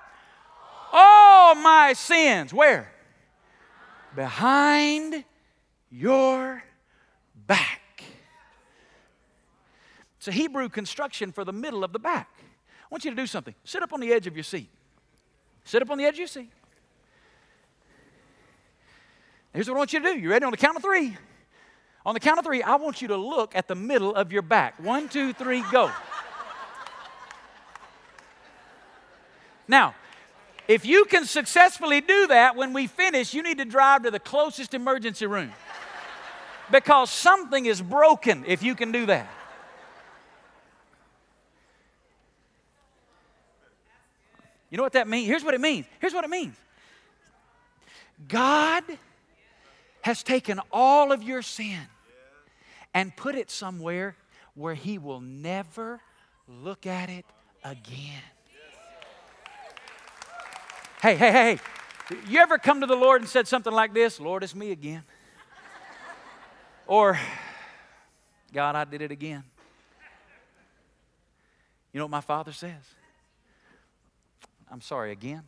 all 0.93 1.55
my 1.55 1.93
sins. 1.93 2.53
Where? 2.53 2.93
Behind 4.15 5.25
your 5.91 6.63
back. 7.47 7.81
It's 10.19 10.29
a 10.29 10.33
Hebrew 10.33 10.69
construction 10.69 11.33
for 11.33 11.45
the 11.45 11.53
middle 11.53 11.85
of 11.85 11.93
the 11.93 11.99
back. 11.99 12.29
I 12.39 12.89
want 12.91 13.05
you 13.05 13.11
to 13.11 13.17
do 13.17 13.27
something. 13.27 13.55
Sit 13.65 13.83
up 13.83 13.93
on 13.93 14.01
the 14.01 14.13
edge 14.13 14.27
of 14.27 14.37
your 14.37 14.45
seat. 14.45 14.69
Sit 15.65 15.83
up 15.83 15.91
on 15.91 15.99
the 15.99 16.05
edge 16.05 16.15
of 16.15 16.19
your 16.21 16.29
seat. 16.29 16.51
Here's 19.53 19.69
what 19.69 19.77
I 19.77 19.79
want 19.79 19.93
you 19.93 20.01
to 20.01 20.13
do. 20.13 20.19
You 20.19 20.31
ready 20.31 20.45
on 20.45 20.51
the 20.51 20.57
count 20.57 20.77
of 20.77 20.83
three? 20.83 21.17
On 22.07 22.15
the 22.15 22.21
count 22.21 22.39
of 22.39 22.45
three, 22.45 22.63
I 22.63 22.77
want 22.77 23.03
you 23.03 23.09
to 23.09 23.17
look 23.17 23.57
at 23.57 23.67
the 23.67 23.75
middle 23.75 24.15
of 24.15 24.31
your 24.31 24.43
back. 24.43 24.79
One, 24.79 25.09
two, 25.09 25.33
three, 25.33 25.65
go. 25.73 25.91
Now, 29.67 29.97
if 30.69 30.87
you 30.87 31.05
can 31.07 31.25
successfully 31.25 32.01
do 32.01 32.29
that, 32.29 32.55
when 32.55 32.73
we 32.73 32.87
finish, 32.87 33.35
you 33.35 33.43
need 33.43 33.59
to 33.59 33.65
drive 33.65 34.05
to 34.05 34.13
the 34.13 34.21
closest 34.21 34.73
emergency 34.73 35.27
room. 35.27 35.51
Because 36.71 37.11
something 37.11 37.67
is 37.67 37.83
broken 37.83 38.45
if 38.47 38.63
you 38.63 38.77
can 38.77 38.93
do 38.93 39.07
that. 39.07 39.29
You 44.71 44.77
know 44.77 44.85
what 44.85 44.93
that 44.93 45.09
means? 45.09 45.27
Here's 45.27 45.43
what 45.43 45.55
it 45.55 45.61
means. 45.61 45.87
Here's 45.99 46.15
what 46.15 46.25
it 46.25 46.31
means 46.31 46.55
God 48.29 48.85
has 50.03 50.23
taken 50.23 50.61
all 50.71 51.11
of 51.11 51.25
your 51.25 51.43
sin 51.43 51.81
and 52.97 53.15
put 53.15 53.35
it 53.35 53.51
somewhere 53.51 54.17
where 54.55 54.73
He 54.73 54.97
will 54.97 55.21
never 55.21 56.01
look 56.49 56.87
at 56.87 57.11
it 57.11 57.27
again. 57.63 58.23
Hey, 61.03 61.15
hey, 61.15 61.31
hey, 61.31 61.59
you 62.27 62.41
ever 62.41 62.57
come 62.57 62.81
to 62.81 62.87
the 62.87 62.97
Lord 62.97 63.21
and 63.21 63.29
said 63.29 63.47
something 63.47 63.73
like 63.73 63.93
this 63.93 64.19
Lord, 64.19 64.43
it's 64.43 64.55
me 64.55 64.71
again? 64.71 65.03
Or, 66.87 67.19
God, 68.55 68.75
I 68.77 68.85
did 68.85 69.03
it 69.03 69.13
again. 69.13 69.45
You 71.93 71.99
know 71.99 72.07
what 72.07 72.13
my 72.13 72.23
father 72.23 72.53
says? 72.53 72.95
I'm 74.73 74.81
sorry 74.81 75.13
again. 75.13 75.43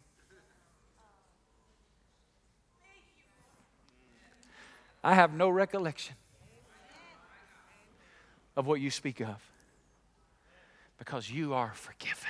I 5.03 5.15
have 5.15 5.33
no 5.33 5.49
recollection 5.49 6.15
of 8.59 8.67
what 8.67 8.81
you 8.81 8.91
speak 8.91 9.21
of 9.21 9.37
because 10.99 11.31
you 11.31 11.55
are 11.55 11.73
forgiven. 11.75 12.29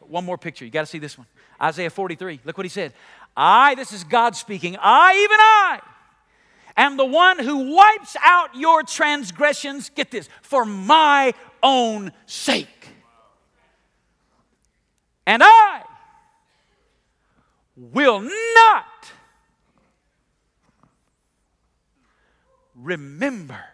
One 0.00 0.26
more 0.26 0.36
picture. 0.36 0.66
You 0.66 0.70
got 0.70 0.82
to 0.82 0.86
see 0.86 0.98
this 0.98 1.16
one. 1.16 1.26
Isaiah 1.62 1.88
43. 1.88 2.40
Look 2.44 2.58
what 2.58 2.66
he 2.66 2.70
said. 2.70 2.92
I, 3.34 3.74
this 3.74 3.90
is 3.90 4.04
God 4.04 4.36
speaking, 4.36 4.76
I, 4.78 5.14
even 5.24 5.38
I, 5.40 5.80
am 6.76 6.98
the 6.98 7.06
one 7.06 7.38
who 7.38 7.74
wipes 7.74 8.16
out 8.22 8.54
your 8.54 8.82
transgressions, 8.82 9.90
get 9.94 10.10
this, 10.10 10.28
for 10.42 10.66
my 10.66 11.32
own 11.62 12.12
sake. 12.26 12.88
And 15.26 15.42
I 15.42 15.84
will 17.76 18.20
not 18.20 19.12
remember 22.74 23.64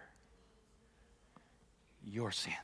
your 2.17 2.31
sins. 2.31 2.57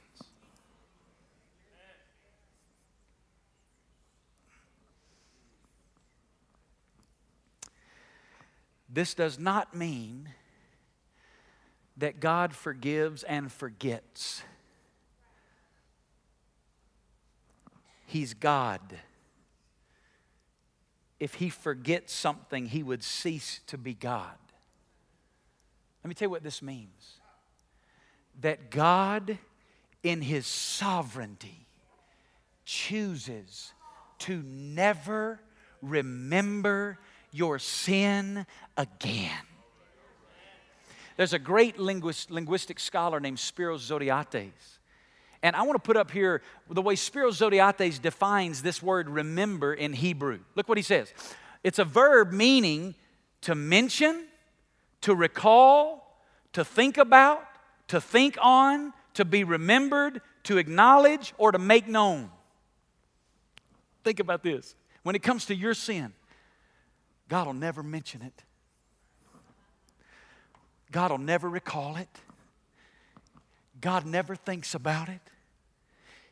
This 8.88 9.12
does 9.12 9.38
not 9.38 9.74
mean 9.74 10.30
that 11.98 12.18
God 12.18 12.54
forgives 12.54 13.24
and 13.24 13.52
forgets. 13.52 14.42
He's 18.06 18.32
God. 18.32 18.80
If 21.20 21.34
he 21.34 21.50
forgets 21.50 22.14
something, 22.14 22.66
he 22.66 22.82
would 22.82 23.02
cease 23.02 23.60
to 23.66 23.76
be 23.76 23.92
God. 23.92 24.38
Let 26.02 26.08
me 26.08 26.14
tell 26.14 26.26
you 26.26 26.30
what 26.30 26.42
this 26.42 26.62
means 26.62 27.18
that 28.42 28.70
God, 28.70 29.38
in 30.02 30.20
his 30.20 30.46
sovereignty, 30.46 31.66
chooses 32.64 33.72
to 34.20 34.42
never 34.44 35.40
remember 35.80 36.98
your 37.32 37.58
sin 37.58 38.46
again. 38.76 39.30
There's 41.16 41.32
a 41.32 41.38
great 41.38 41.78
linguist, 41.78 42.30
linguistic 42.30 42.78
scholar 42.78 43.20
named 43.20 43.38
Spiros 43.38 43.80
Zodhiates. 43.80 44.78
And 45.42 45.56
I 45.56 45.62
want 45.62 45.74
to 45.74 45.84
put 45.84 45.96
up 45.96 46.10
here 46.10 46.40
the 46.70 46.82
way 46.82 46.94
Spiros 46.94 47.40
Zodhiates 47.40 48.00
defines 48.00 48.62
this 48.62 48.82
word 48.82 49.08
remember 49.08 49.74
in 49.74 49.92
Hebrew. 49.92 50.40
Look 50.54 50.68
what 50.68 50.78
he 50.78 50.82
says 50.82 51.12
it's 51.62 51.78
a 51.78 51.84
verb 51.84 52.32
meaning 52.32 52.94
to 53.42 53.54
mention, 53.54 54.26
to 55.02 55.14
recall, 55.14 56.18
to 56.52 56.64
think 56.64 56.96
about, 56.96 57.44
to 57.92 58.00
think 58.00 58.38
on, 58.40 58.94
to 59.12 59.22
be 59.22 59.44
remembered, 59.44 60.22
to 60.44 60.56
acknowledge, 60.56 61.34
or 61.36 61.52
to 61.52 61.58
make 61.58 61.86
known. 61.86 62.30
Think 64.02 64.18
about 64.18 64.42
this. 64.42 64.74
When 65.02 65.14
it 65.14 65.22
comes 65.22 65.44
to 65.46 65.54
your 65.54 65.74
sin, 65.74 66.14
God 67.28 67.46
will 67.46 67.52
never 67.52 67.82
mention 67.82 68.22
it. 68.22 68.44
God 70.90 71.10
will 71.10 71.18
never 71.18 71.50
recall 71.50 71.96
it. 71.96 72.08
God 73.78 74.06
never 74.06 74.36
thinks 74.36 74.74
about 74.74 75.10
it. 75.10 75.20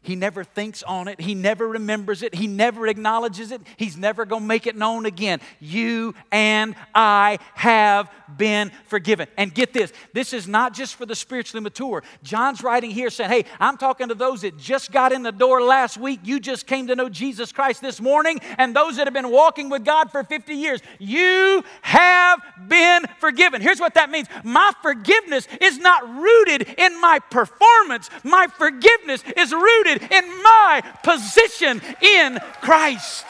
He 0.03 0.17
never 0.17 0.45
thinks 0.45 0.83
on 0.83 1.09
it. 1.09 1.21
He 1.21 1.35
never 1.35 1.69
remembers 1.69 2.23
it. 2.23 2.35
He 2.35 2.47
never 2.47 2.87
acknowledges 2.87 3.51
it. 3.51 3.61
He's 3.77 3.99
never 3.99 4.25
going 4.25 4.43
to 4.43 4.49
make 4.49 4.67
it 4.67 4.75
known 4.75 5.05
again. 5.05 5.41
You 5.61 6.15
and 6.33 6.75
I 6.95 7.39
have 7.55 8.11
been 8.39 8.73
forgiven. 8.87 9.29
And 9.37 9.55
get 9.55 9.75
this 9.75 9.93
this 10.15 10.33
is 10.33 10.49
not 10.49 10.73
just 10.73 10.95
for 10.95 11.05
the 11.05 11.15
spiritually 11.15 11.63
mature. 11.63 12.03
John's 12.23 12.63
writing 12.63 12.91
here 12.91 13.11
saying, 13.11 13.31
Hey, 13.31 13.45
I'm 13.59 13.77
talking 13.77 14.09
to 14.09 14.15
those 14.15 14.41
that 14.41 14.57
just 14.57 14.91
got 14.91 15.13
in 15.13 15.23
the 15.23 15.33
door 15.33 15.61
last 15.61 15.99
week. 15.99 16.21
You 16.25 16.41
just 16.41 16.67
came 16.67 16.87
to 16.87 16.97
know 16.97 17.11
Jesus 17.11 17.53
Christ 17.53 17.83
this 17.83 18.01
morning, 18.01 18.41
and 18.57 18.75
those 18.75 18.97
that 18.97 19.07
have 19.07 19.15
been 19.15 19.31
walking 19.31 19.69
with 19.69 19.85
God 19.85 20.11
for 20.11 20.25
50 20.25 20.55
years. 20.55 20.81
You 20.99 21.63
have 21.83 22.41
been 22.69 23.05
forgiven. 23.19 23.61
Here's 23.61 23.81
what 23.81 23.95
that 23.95 24.09
means 24.09 24.29
my 24.45 24.73
forgiveness 24.81 25.47
is 25.61 25.79
not 25.79 26.09
rooted 26.09 26.75
in 26.79 26.99
my 27.03 27.19
performance, 27.31 28.09
my 28.25 28.47
forgiveness 28.57 29.23
is 29.37 29.53
rooted 29.53 29.90
rooted 29.91 30.13
in 30.13 30.43
my 30.43 30.83
position 31.03 31.81
in 32.01 32.39
Christ. 32.61 33.27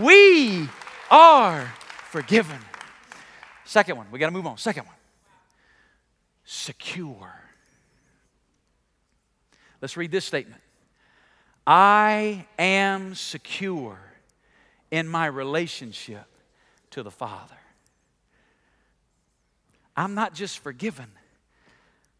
We 0.00 0.68
are 1.10 1.72
forgiven. 2.10 2.58
Second 3.64 3.96
one, 3.96 4.06
we 4.10 4.18
got 4.18 4.26
to 4.26 4.32
move 4.32 4.46
on. 4.46 4.58
Second 4.58 4.86
one, 4.86 4.96
secure. 6.44 7.32
Let's 9.80 9.96
read 9.96 10.10
this 10.10 10.24
statement 10.24 10.60
I 11.66 12.46
am 12.58 13.14
secure 13.14 13.98
in 14.90 15.08
my 15.08 15.26
relationship 15.26 16.26
to 16.90 17.02
the 17.02 17.10
Father. 17.10 17.54
I'm 19.96 20.14
not 20.14 20.34
just 20.34 20.58
forgiven, 20.58 21.10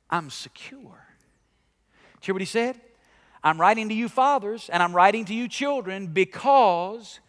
I'm 0.08 0.30
secure. 0.30 1.06
Hear 2.20 2.34
what 2.34 2.40
he 2.42 2.46
said? 2.46 2.80
I'm 3.44 3.60
writing 3.60 3.90
to 3.90 3.94
you, 3.94 4.08
fathers, 4.08 4.70
and 4.72 4.82
I'm 4.82 4.96
writing 4.96 5.26
to 5.26 5.34
you, 5.34 5.48
children, 5.48 6.06
because 6.06 7.20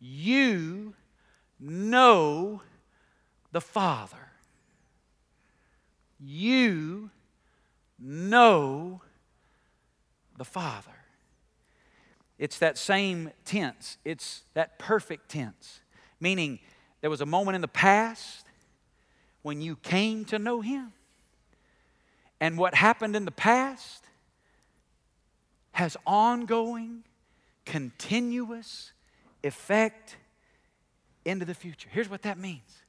you 0.00 0.94
know 1.60 2.60
the 3.52 3.60
Father. 3.60 4.32
You 6.18 7.10
know 8.00 9.00
the 10.36 10.44
Father. 10.44 10.90
It's 12.36 12.58
that 12.58 12.76
same 12.76 13.30
tense, 13.44 13.98
it's 14.04 14.42
that 14.54 14.78
perfect 14.78 15.28
tense, 15.28 15.80
meaning 16.18 16.58
there 17.00 17.10
was 17.10 17.20
a 17.20 17.26
moment 17.26 17.54
in 17.54 17.60
the 17.60 17.68
past 17.68 18.44
when 19.42 19.60
you 19.60 19.76
came 19.76 20.24
to 20.26 20.38
know 20.38 20.62
Him. 20.62 20.92
And 22.40 22.58
what 22.58 22.74
happened 22.74 23.14
in 23.14 23.24
the 23.24 23.30
past 23.30 24.04
has 25.80 25.96
ongoing, 26.06 27.02
continuous 27.64 28.92
effect 29.42 30.18
into 31.24 31.46
the 31.46 31.54
future. 31.54 31.88
Here's 31.90 32.10
what 32.10 32.20
that 32.22 32.36
means 32.36 32.82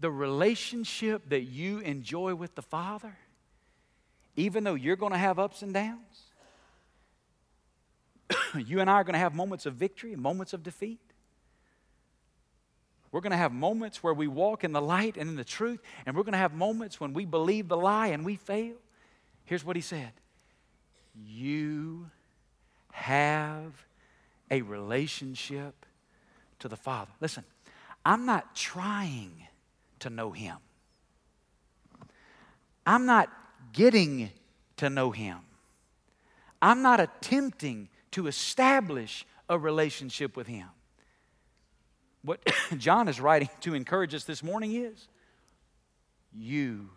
the 0.00 0.10
relationship 0.10 1.28
that 1.28 1.42
you 1.42 1.78
enjoy 1.78 2.34
with 2.34 2.56
the 2.56 2.62
Father, 2.62 3.16
even 4.34 4.64
though 4.64 4.74
you're 4.74 4.96
going 4.96 5.12
to 5.12 5.18
have 5.18 5.38
ups 5.38 5.62
and 5.62 5.72
downs, 5.72 6.24
you 8.66 8.80
and 8.80 8.90
I 8.90 8.94
are 8.94 9.04
going 9.04 9.12
to 9.12 9.20
have 9.20 9.36
moments 9.36 9.64
of 9.64 9.74
victory 9.74 10.16
moments 10.16 10.52
of 10.52 10.64
defeat. 10.64 10.98
We're 13.12 13.20
going 13.20 13.30
to 13.30 13.36
have 13.36 13.52
moments 13.52 14.02
where 14.02 14.14
we 14.14 14.26
walk 14.26 14.64
in 14.64 14.72
the 14.72 14.82
light 14.82 15.16
and 15.16 15.30
in 15.30 15.36
the 15.36 15.44
truth, 15.44 15.80
and 16.06 16.16
we're 16.16 16.24
going 16.24 16.32
to 16.32 16.38
have 16.38 16.54
moments 16.54 16.98
when 16.98 17.12
we 17.12 17.24
believe 17.24 17.68
the 17.68 17.76
lie 17.76 18.08
and 18.08 18.24
we 18.24 18.34
fail. 18.34 18.74
Here's 19.44 19.64
what 19.64 19.76
he 19.76 19.82
said 19.82 20.10
you 21.26 22.10
have 22.92 23.72
a 24.50 24.62
relationship 24.62 25.86
to 26.58 26.68
the 26.68 26.76
Father. 26.76 27.10
Listen, 27.20 27.44
I'm 28.04 28.26
not 28.26 28.54
trying 28.54 29.46
to 30.00 30.10
know 30.10 30.30
Him, 30.30 30.56
I'm 32.86 33.06
not 33.06 33.30
getting 33.72 34.30
to 34.76 34.90
know 34.90 35.10
Him, 35.10 35.38
I'm 36.62 36.82
not 36.82 37.00
attempting 37.00 37.88
to 38.12 38.26
establish 38.26 39.26
a 39.48 39.58
relationship 39.58 40.36
with 40.36 40.46
Him. 40.46 40.68
What 42.22 42.40
John 42.78 43.08
is 43.08 43.20
writing 43.20 43.48
to 43.60 43.74
encourage 43.74 44.14
us 44.14 44.24
this 44.24 44.42
morning 44.42 44.74
is 44.74 45.08
you 46.32 46.90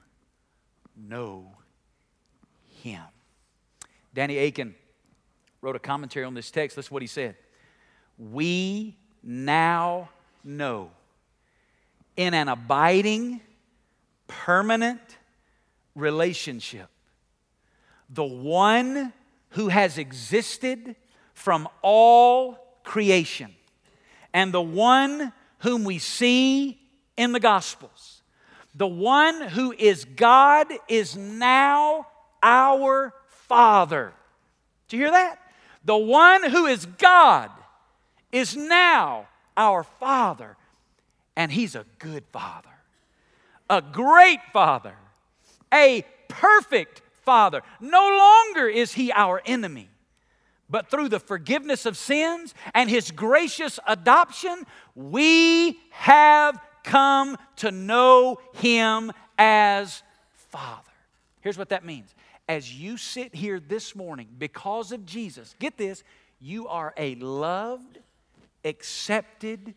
know 0.96 1.54
Him. 2.82 3.02
Danny 4.14 4.38
Akin 4.38 4.76
wrote 5.62 5.76
a 5.76 5.80
commentary 5.80 6.26
on 6.26 6.34
this 6.34 6.52
text. 6.52 6.76
That's 6.76 6.92
what 6.92 7.02
he 7.02 7.08
said. 7.08 7.36
We 8.18 8.98
now 9.24 10.10
know 10.44 10.92
in 12.18 12.34
an 12.34 12.50
abiding, 12.50 13.42
permanent 14.28 15.02
relationship. 15.96 16.88
The 18.10 18.24
one 18.24 19.14
who 19.52 19.70
has 19.70 19.98
existed 19.98 20.96
from 21.34 21.68
all 21.82 22.58
creation, 22.84 23.56
and 24.34 24.54
the 24.54 24.62
one 24.62 25.32
whom 25.60 25.84
we 25.84 26.00
see 26.00 26.80
in 27.18 27.32
the 27.32 27.40
Gospels. 27.40 28.22
The 28.76 28.88
one 28.88 29.42
who 29.42 29.74
is 29.78 30.06
God 30.06 30.68
is 30.88 31.18
now 31.18 32.08
our 32.42 33.14
Father. 33.52 34.14
Do 34.88 34.96
you 34.96 35.04
hear 35.04 35.12
that? 35.12 35.38
The 35.84 35.98
one 35.98 36.50
who 36.50 36.68
is 36.68 36.86
God 36.86 37.52
is 38.32 38.56
now 38.56 39.28
our 39.58 39.84
Father, 39.84 40.56
and 41.36 41.52
He's 41.52 41.76
a 41.76 41.86
good 42.00 42.24
Father, 42.32 42.70
a 43.70 43.82
great 43.82 44.40
Father, 44.54 44.96
a 45.74 46.06
perfect 46.30 47.02
Father. 47.26 47.62
No 47.82 48.00
longer 48.00 48.70
is 48.70 48.94
He 48.94 49.12
our 49.12 49.42
enemy, 49.46 49.90
but 50.70 50.90
through 50.90 51.10
the 51.10 51.20
forgiveness 51.20 51.86
of 51.86 51.98
sins 51.98 52.54
and 52.74 52.90
His 52.90 53.12
gracious 53.12 53.82
adoption, 53.86 54.64
we 54.96 55.78
have 55.90 56.58
come 56.86 57.36
to 57.58 57.70
know 57.70 58.40
Him 58.54 59.12
as 59.38 60.04
Father. 60.52 60.94
Here's 61.42 61.58
what 61.58 61.68
that 61.70 61.84
means. 61.84 62.16
As 62.52 62.74
you 62.74 62.98
sit 62.98 63.34
here 63.34 63.62
this 63.62 63.96
morning, 63.96 64.28
because 64.38 64.92
of 64.92 65.06
Jesus, 65.06 65.56
get 65.58 65.78
this, 65.78 66.04
you 66.42 66.68
are 66.68 66.94
a 66.98 67.16
loved, 67.16 68.00
accepted 68.66 69.74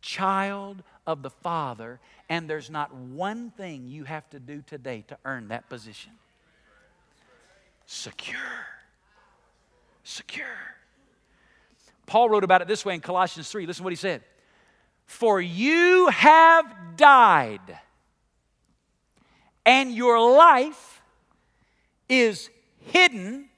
child 0.00 0.82
of 1.06 1.22
the 1.22 1.30
Father, 1.30 2.00
and 2.28 2.50
there's 2.50 2.70
not 2.70 2.92
one 2.92 3.52
thing 3.52 3.86
you 3.86 4.02
have 4.02 4.28
to 4.30 4.40
do 4.40 4.62
today 4.62 5.04
to 5.06 5.18
earn 5.24 5.46
that 5.48 5.68
position. 5.68 6.10
Secure. 7.86 8.66
Secure. 10.02 10.46
Paul 12.06 12.30
wrote 12.30 12.42
about 12.42 12.62
it 12.62 12.66
this 12.66 12.84
way 12.84 12.94
in 12.94 13.00
Colossians 13.00 13.48
3. 13.48 13.64
Listen 13.64 13.82
to 13.82 13.84
what 13.84 13.92
he 13.92 13.96
said. 13.96 14.24
For 15.06 15.40
you 15.40 16.08
have 16.08 16.66
died, 16.96 17.78
and 19.64 19.94
your 19.94 20.18
life 20.36 20.97
is 22.08 22.50
hidden 22.86 23.48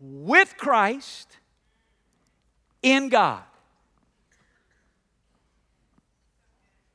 with 0.00 0.56
Christ 0.56 1.36
in 2.82 3.08
God. 3.08 3.42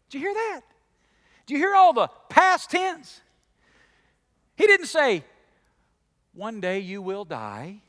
Do 0.09 0.19
you 0.19 0.25
hear 0.25 0.33
that? 0.33 0.61
Do 1.45 1.53
you 1.53 1.59
hear 1.59 1.75
all 1.75 1.93
the 1.93 2.07
past 2.29 2.69
tense? 2.69 3.21
He 4.55 4.65
didn't 4.67 4.87
say, 4.87 5.23
one 6.33 6.61
day 6.61 6.79
you 6.79 7.01
will 7.01 7.25
die. 7.25 7.79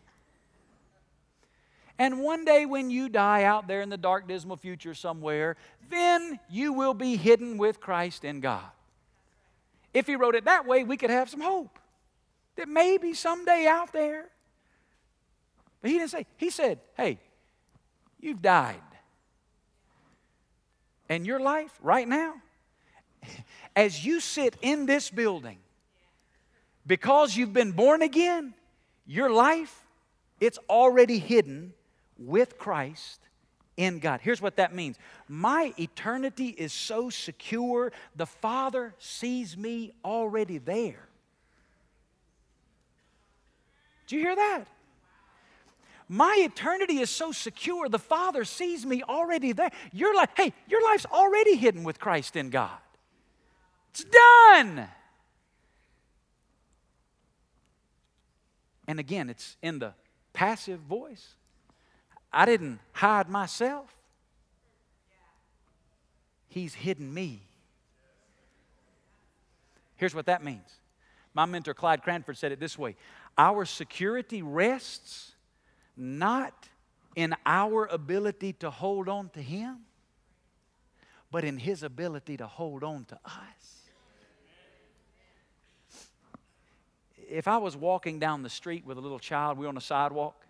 And 1.98 2.20
one 2.20 2.44
day, 2.44 2.66
when 2.66 2.90
you 2.90 3.08
die 3.08 3.44
out 3.44 3.68
there 3.68 3.80
in 3.80 3.88
the 3.88 3.96
dark, 3.96 4.26
dismal 4.26 4.56
future 4.56 4.94
somewhere, 4.94 5.56
then 5.90 6.40
you 6.50 6.72
will 6.72 6.94
be 6.94 7.16
hidden 7.16 7.56
with 7.56 7.80
Christ 7.80 8.24
in 8.24 8.40
God. 8.40 8.64
If 9.92 10.08
he 10.08 10.16
wrote 10.16 10.34
it 10.34 10.46
that 10.46 10.66
way, 10.66 10.82
we 10.82 10.96
could 10.96 11.10
have 11.10 11.30
some 11.30 11.40
hope 11.40 11.78
that 12.56 12.68
maybe 12.68 13.14
someday 13.14 13.66
out 13.66 13.92
there. 13.92 14.26
But 15.80 15.90
he 15.90 15.98
didn't 15.98 16.10
say, 16.10 16.26
he 16.36 16.50
said, 16.50 16.80
hey, 16.96 17.18
you've 18.20 18.42
died. 18.42 18.80
And 21.08 21.26
your 21.26 21.40
life 21.40 21.72
right 21.82 22.08
now, 22.08 22.34
as 23.76 24.04
you 24.04 24.20
sit 24.20 24.56
in 24.62 24.86
this 24.86 25.10
building, 25.10 25.58
because 26.86 27.36
you've 27.36 27.52
been 27.52 27.72
born 27.72 28.02
again, 28.02 28.54
your 29.06 29.30
life, 29.30 29.84
it's 30.40 30.58
already 30.68 31.18
hidden 31.18 31.72
with 32.18 32.58
Christ 32.58 33.20
in 33.76 33.98
God. 33.98 34.20
Here's 34.22 34.40
what 34.40 34.56
that 34.56 34.74
means 34.74 34.98
My 35.28 35.72
eternity 35.78 36.48
is 36.48 36.72
so 36.72 37.10
secure, 37.10 37.92
the 38.16 38.26
Father 38.26 38.94
sees 38.98 39.56
me 39.56 39.92
already 40.04 40.58
there. 40.58 41.08
Do 44.06 44.16
you 44.16 44.22
hear 44.22 44.36
that? 44.36 44.64
My 46.08 46.36
eternity 46.38 46.98
is 46.98 47.08
so 47.08 47.32
secure, 47.32 47.88
the 47.88 47.98
Father 47.98 48.44
sees 48.44 48.84
me 48.84 49.02
already 49.02 49.52
there. 49.52 49.70
Your 49.92 50.14
life, 50.14 50.30
hey, 50.36 50.52
your 50.68 50.82
life's 50.82 51.06
already 51.06 51.56
hidden 51.56 51.82
with 51.82 51.98
Christ 51.98 52.36
in 52.36 52.50
God. 52.50 52.76
It's 53.90 54.04
done. 54.04 54.88
And 58.86 59.00
again, 59.00 59.30
it's 59.30 59.56
in 59.62 59.78
the 59.78 59.94
passive 60.34 60.80
voice. 60.80 61.36
I 62.32 62.44
didn't 62.44 62.80
hide 62.92 63.28
myself, 63.28 63.90
He's 66.48 66.74
hidden 66.74 67.12
me. 67.12 67.42
Here's 69.96 70.14
what 70.14 70.26
that 70.26 70.44
means. 70.44 70.78
My 71.34 71.46
mentor, 71.46 71.74
Clyde 71.74 72.02
Cranford, 72.02 72.36
said 72.36 72.52
it 72.52 72.60
this 72.60 72.78
way 72.78 72.94
Our 73.36 73.64
security 73.64 74.42
rests 74.42 75.32
not 75.96 76.68
in 77.16 77.34
our 77.46 77.86
ability 77.86 78.54
to 78.54 78.70
hold 78.70 79.08
on 79.08 79.28
to 79.30 79.42
Him, 79.42 79.78
but 81.30 81.44
in 81.44 81.58
His 81.58 81.82
ability 81.82 82.36
to 82.36 82.46
hold 82.46 82.84
on 82.84 83.04
to 83.06 83.18
us. 83.24 83.74
If 87.28 87.48
I 87.48 87.56
was 87.56 87.76
walking 87.76 88.18
down 88.18 88.42
the 88.42 88.50
street 88.50 88.84
with 88.84 88.98
a 88.98 89.00
little 89.00 89.18
child, 89.18 89.58
we're 89.58 89.68
on 89.68 89.76
a 89.76 89.80
sidewalk, 89.80 90.46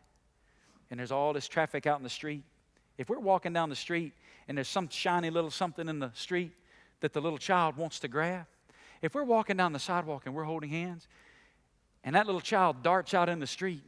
and 0.90 0.98
there's 0.98 1.12
all 1.12 1.32
this 1.32 1.48
traffic 1.48 1.86
out 1.86 1.98
in 1.98 2.02
the 2.02 2.10
street. 2.10 2.42
If 2.98 3.08
we're 3.08 3.18
walking 3.18 3.52
down 3.52 3.70
the 3.70 3.76
street 3.76 4.12
and 4.48 4.58
there's 4.58 4.68
some 4.68 4.88
shiny 4.88 5.30
little 5.30 5.50
something 5.50 5.88
in 5.88 5.98
the 5.98 6.10
street 6.14 6.52
that 7.00 7.12
the 7.12 7.20
little 7.20 7.38
child 7.38 7.76
wants 7.76 8.00
to 8.00 8.08
grab, 8.08 8.46
if 9.02 9.14
we're 9.14 9.24
walking 9.24 9.56
down 9.56 9.72
the 9.72 9.78
sidewalk 9.78 10.22
and 10.26 10.34
we're 10.34 10.44
holding 10.44 10.70
hands, 10.70 11.08
and 12.04 12.14
that 12.14 12.26
little 12.26 12.40
child 12.40 12.82
darts 12.82 13.14
out 13.14 13.28
in 13.28 13.40
the 13.40 13.46
street, 13.46 13.82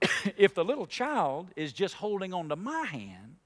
if 0.36 0.54
the 0.54 0.64
little 0.64 0.86
child 0.86 1.48
is 1.56 1.72
just 1.72 1.94
holding 1.94 2.34
on 2.34 2.50
to 2.50 2.56
my 2.56 2.84
hand, 2.84 3.36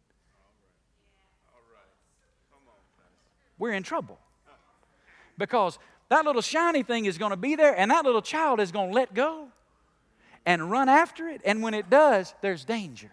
we're 3.59 3.73
in 3.73 3.85
trouble. 3.85 4.19
Because 5.38 5.79
that 6.09 6.25
little 6.25 6.43
shiny 6.43 6.83
thing 6.83 7.05
is 7.05 7.19
going 7.19 7.31
to 7.31 7.37
be 7.37 7.55
there, 7.55 7.75
and 7.79 7.90
that 7.90 8.05
little 8.05 8.23
child 8.23 8.59
is 8.59 8.73
going 8.73 8.88
to 8.88 8.95
let 8.95 9.14
go 9.14 9.49
and 10.45 10.71
run 10.71 10.88
after 10.88 11.29
it. 11.29 11.40
And 11.45 11.62
when 11.62 11.73
it 11.73 11.88
does, 11.88 12.35
there's 12.40 12.64
danger. 12.64 13.12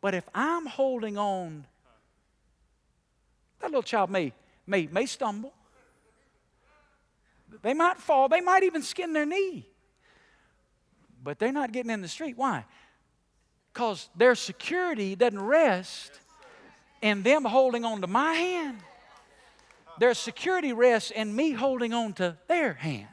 But 0.00 0.14
if 0.14 0.28
I'm 0.34 0.66
holding 0.66 1.16
on, 1.16 1.66
that 3.60 3.66
little 3.66 3.82
child 3.82 4.10
may, 4.10 4.32
may, 4.66 4.88
may 4.90 5.06
stumble. 5.06 5.52
They 7.62 7.74
might 7.74 7.98
fall. 7.98 8.28
They 8.28 8.40
might 8.40 8.62
even 8.62 8.82
skin 8.82 9.12
their 9.12 9.26
knee. 9.26 9.68
But 11.22 11.38
they're 11.38 11.52
not 11.52 11.72
getting 11.72 11.90
in 11.90 12.00
the 12.00 12.08
street. 12.08 12.36
Why? 12.36 12.64
Because 13.72 14.08
their 14.16 14.34
security 14.34 15.14
doesn't 15.16 15.40
rest 15.40 16.20
in 17.02 17.22
them 17.22 17.44
holding 17.44 17.84
on 17.84 18.00
to 18.00 18.06
my 18.06 18.32
hand. 18.32 18.78
Their 19.98 20.14
security 20.14 20.72
rests 20.72 21.10
in 21.10 21.34
me 21.34 21.52
holding 21.52 21.92
on 21.92 22.12
to 22.14 22.36
their 22.46 22.74
hand. 22.74 23.08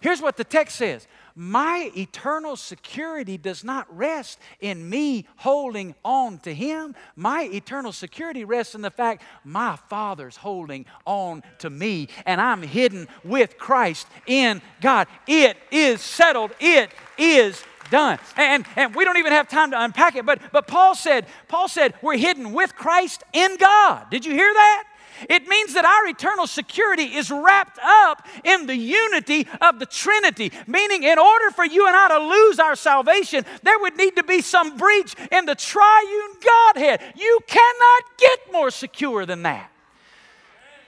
Here's 0.00 0.20
what 0.20 0.36
the 0.36 0.44
text 0.44 0.76
says 0.76 1.06
my 1.34 1.90
eternal 1.96 2.56
security 2.56 3.36
does 3.36 3.64
not 3.64 3.86
rest 3.96 4.38
in 4.60 4.88
me 4.88 5.26
holding 5.36 5.94
on 6.04 6.38
to 6.40 6.54
Him. 6.54 6.94
My 7.16 7.44
eternal 7.52 7.92
security 7.92 8.44
rests 8.44 8.74
in 8.74 8.82
the 8.82 8.90
fact 8.90 9.22
my 9.44 9.76
Father's 9.88 10.36
holding 10.36 10.86
on 11.06 11.42
to 11.58 11.70
me, 11.70 12.08
and 12.26 12.40
I'm 12.40 12.62
hidden 12.62 13.08
with 13.24 13.58
Christ 13.58 14.06
in 14.26 14.62
God. 14.80 15.08
It 15.26 15.56
is 15.70 16.00
settled, 16.00 16.52
it 16.60 16.90
is 17.18 17.62
done. 17.90 18.18
And, 18.36 18.64
and 18.76 18.94
we 18.94 19.04
don't 19.04 19.18
even 19.18 19.32
have 19.32 19.48
time 19.48 19.72
to 19.72 19.82
unpack 19.82 20.16
it, 20.16 20.24
but, 20.24 20.40
but 20.52 20.66
Paul 20.66 20.94
said, 20.94 21.26
Paul 21.48 21.68
said, 21.68 21.94
we're 22.02 22.16
hidden 22.16 22.52
with 22.52 22.74
Christ 22.74 23.22
in 23.32 23.56
God. 23.56 24.08
Did 24.10 24.24
you 24.24 24.32
hear 24.32 24.52
that? 24.52 24.84
It 25.28 25.46
means 25.46 25.74
that 25.74 25.84
our 25.84 26.06
eternal 26.06 26.46
security 26.46 27.04
is 27.04 27.30
wrapped 27.30 27.78
up 27.82 28.26
in 28.44 28.66
the 28.66 28.76
unity 28.76 29.46
of 29.60 29.78
the 29.78 29.86
Trinity, 29.86 30.52
meaning, 30.66 31.02
in 31.02 31.18
order 31.18 31.50
for 31.50 31.64
you 31.64 31.86
and 31.86 31.96
I 31.96 32.08
to 32.08 32.18
lose 32.18 32.58
our 32.58 32.76
salvation, 32.76 33.44
there 33.62 33.78
would 33.78 33.96
need 33.96 34.16
to 34.16 34.24
be 34.24 34.40
some 34.40 34.76
breach 34.76 35.14
in 35.30 35.46
the 35.46 35.54
triune 35.54 36.34
Godhead. 36.42 37.02
You 37.16 37.40
cannot 37.46 38.02
get 38.18 38.52
more 38.52 38.70
secure 38.70 39.26
than 39.26 39.42
that. 39.42 39.70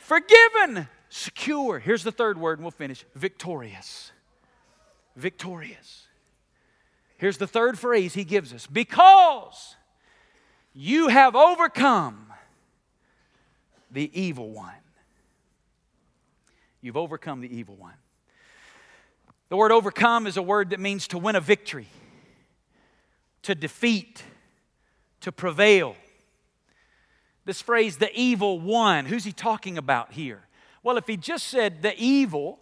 Forgiven, 0.01 0.89
secure. 1.09 1.79
Here's 1.79 2.05
the 2.05 2.13
third 2.13 2.39
word, 2.39 2.59
and 2.59 2.65
we'll 2.65 2.71
finish 2.71 3.05
victorious. 3.15 4.13
Victorious. 5.17 6.07
Here's 7.19 7.37
the 7.39 7.47
third 7.47 7.79
phrase 7.79 8.15
he 8.15 8.25
gives 8.25 8.53
us 8.53 8.67
because 8.67 9.77
you 10.75 11.09
have 11.09 11.37
overcome 11.37 12.32
the 13.93 14.11
evil 14.19 14.51
one. 14.51 14.73
You've 16.81 16.97
overcome 16.97 17.41
the 17.41 17.57
evil 17.57 17.77
one. 17.77 17.95
The 19.49 19.57
word 19.57 19.71
overcome 19.71 20.27
is 20.27 20.37
a 20.37 20.43
word 20.43 20.71
that 20.71 20.81
means 20.81 21.07
to 21.09 21.19
win 21.19 21.37
a 21.37 21.41
victory, 21.41 21.87
to 23.43 23.55
defeat, 23.55 24.25
to 25.21 25.31
prevail. 25.31 25.95
This 27.45 27.61
phrase, 27.61 27.99
the 27.99 28.11
evil 28.19 28.59
one, 28.59 29.05
who's 29.05 29.25
he 29.25 29.33
talking 29.33 29.79
about 29.79 30.13
here? 30.13 30.41
Well, 30.83 30.97
if 30.97 31.07
he 31.07 31.17
just 31.17 31.49
said 31.49 31.83
the 31.83 31.95
evil, 31.97 32.61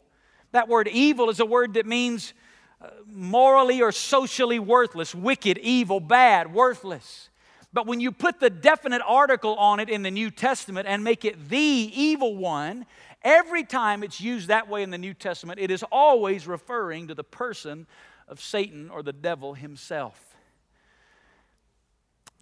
that 0.52 0.68
word 0.68 0.88
evil 0.88 1.30
is 1.30 1.40
a 1.40 1.46
word 1.46 1.74
that 1.74 1.86
means 1.86 2.34
uh, 2.82 2.88
morally 3.06 3.80
or 3.80 3.92
socially 3.92 4.58
worthless, 4.58 5.14
wicked, 5.14 5.58
evil, 5.58 6.00
bad, 6.00 6.52
worthless. 6.52 7.29
But 7.72 7.86
when 7.86 8.00
you 8.00 8.10
put 8.10 8.40
the 8.40 8.50
definite 8.50 9.02
article 9.06 9.54
on 9.54 9.78
it 9.78 9.88
in 9.88 10.02
the 10.02 10.10
New 10.10 10.30
Testament 10.30 10.88
and 10.88 11.04
make 11.04 11.24
it 11.24 11.48
the 11.48 11.58
evil 11.58 12.36
one, 12.36 12.84
Every 13.22 13.64
time 13.64 14.02
it's 14.02 14.20
used 14.20 14.48
that 14.48 14.68
way 14.68 14.82
in 14.82 14.90
the 14.90 14.98
New 14.98 15.12
Testament, 15.12 15.60
it 15.60 15.70
is 15.70 15.82
always 15.92 16.46
referring 16.46 17.08
to 17.08 17.14
the 17.14 17.24
person 17.24 17.86
of 18.28 18.40
Satan 18.40 18.88
or 18.90 19.02
the 19.02 19.12
devil 19.12 19.52
himself. 19.54 20.36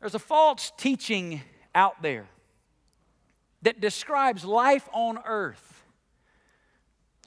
There's 0.00 0.14
a 0.14 0.20
false 0.20 0.70
teaching 0.76 1.42
out 1.74 2.00
there 2.00 2.28
that 3.62 3.80
describes 3.80 4.44
life 4.44 4.88
on 4.92 5.18
earth 5.24 5.82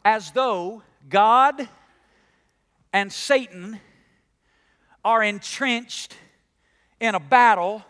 as 0.05 0.31
though 0.31 0.81
God 1.09 1.67
and 2.93 3.11
Satan 3.11 3.81
are 5.03 5.21
entrenched 5.21 6.15
in 7.01 7.15
a 7.15 7.19
battle 7.19 7.83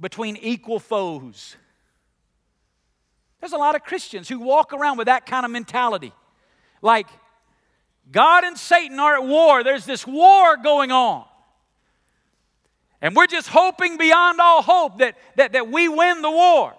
between 0.00 0.36
equal 0.36 0.78
foes. 0.78 1.56
There's 3.40 3.52
a 3.52 3.58
lot 3.58 3.74
of 3.74 3.84
Christians 3.84 4.28
who 4.28 4.40
walk 4.40 4.72
around 4.72 4.98
with 4.98 5.06
that 5.06 5.26
kind 5.26 5.44
of 5.44 5.50
mentality. 5.50 6.12
Like, 6.82 7.06
God 8.10 8.44
and 8.44 8.56
Satan 8.56 8.98
are 8.98 9.16
at 9.16 9.24
war. 9.24 9.64
There's 9.64 9.84
this 9.84 10.06
war 10.06 10.56
going 10.56 10.92
on. 10.92 11.24
And 13.02 13.14
we're 13.14 13.26
just 13.26 13.48
hoping 13.48 13.98
beyond 13.98 14.40
all 14.40 14.62
hope 14.62 14.98
that, 14.98 15.16
that, 15.36 15.52
that 15.52 15.68
we 15.68 15.88
win 15.88 16.22
the 16.22 16.30
war. 16.30 16.74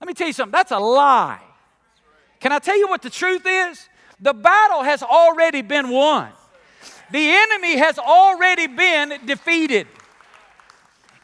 Let 0.00 0.08
me 0.08 0.14
tell 0.14 0.26
you 0.26 0.32
something, 0.32 0.52
that's 0.52 0.72
a 0.72 0.78
lie. 0.78 1.40
Can 2.40 2.52
I 2.52 2.58
tell 2.58 2.76
you 2.76 2.88
what 2.88 3.02
the 3.02 3.10
truth 3.10 3.42
is? 3.46 3.88
The 4.20 4.34
battle 4.34 4.82
has 4.82 5.02
already 5.02 5.62
been 5.62 5.88
won, 5.88 6.30
the 7.10 7.30
enemy 7.30 7.76
has 7.78 7.98
already 7.98 8.66
been 8.66 9.26
defeated. 9.26 9.86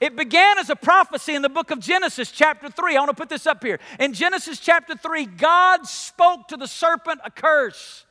It 0.01 0.16
began 0.16 0.59
as 0.59 0.70
a 0.70 0.76
prophecy 0.76 1.34
in 1.34 1.42
the 1.42 1.49
book 1.49 1.70
of 1.70 1.80
Genesis, 1.80 2.30
chapter 2.30 2.70
3. 2.70 2.96
I 2.96 3.01
want 3.01 3.11
to 3.11 3.16
put 3.16 3.28
this 3.28 3.46
up 3.46 3.62
here. 3.62 3.80
In 3.99 4.12
Genesis 4.12 4.61
chapter 4.61 4.96
3, 4.96 5.26
God 5.26 5.86
spoke 5.86 6.49
to 6.49 6.57
the 6.57 6.68
serpent 6.68 7.20
a 7.24 7.30
curse. 7.30 8.05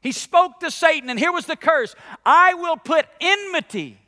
He 0.00 0.12
spoke 0.12 0.60
to 0.60 0.70
Satan, 0.70 1.08
and 1.08 1.18
here 1.18 1.32
was 1.32 1.46
the 1.46 1.56
curse 1.56 1.94
I 2.26 2.54
will 2.54 2.76
put 2.76 3.06
enmity 3.20 3.98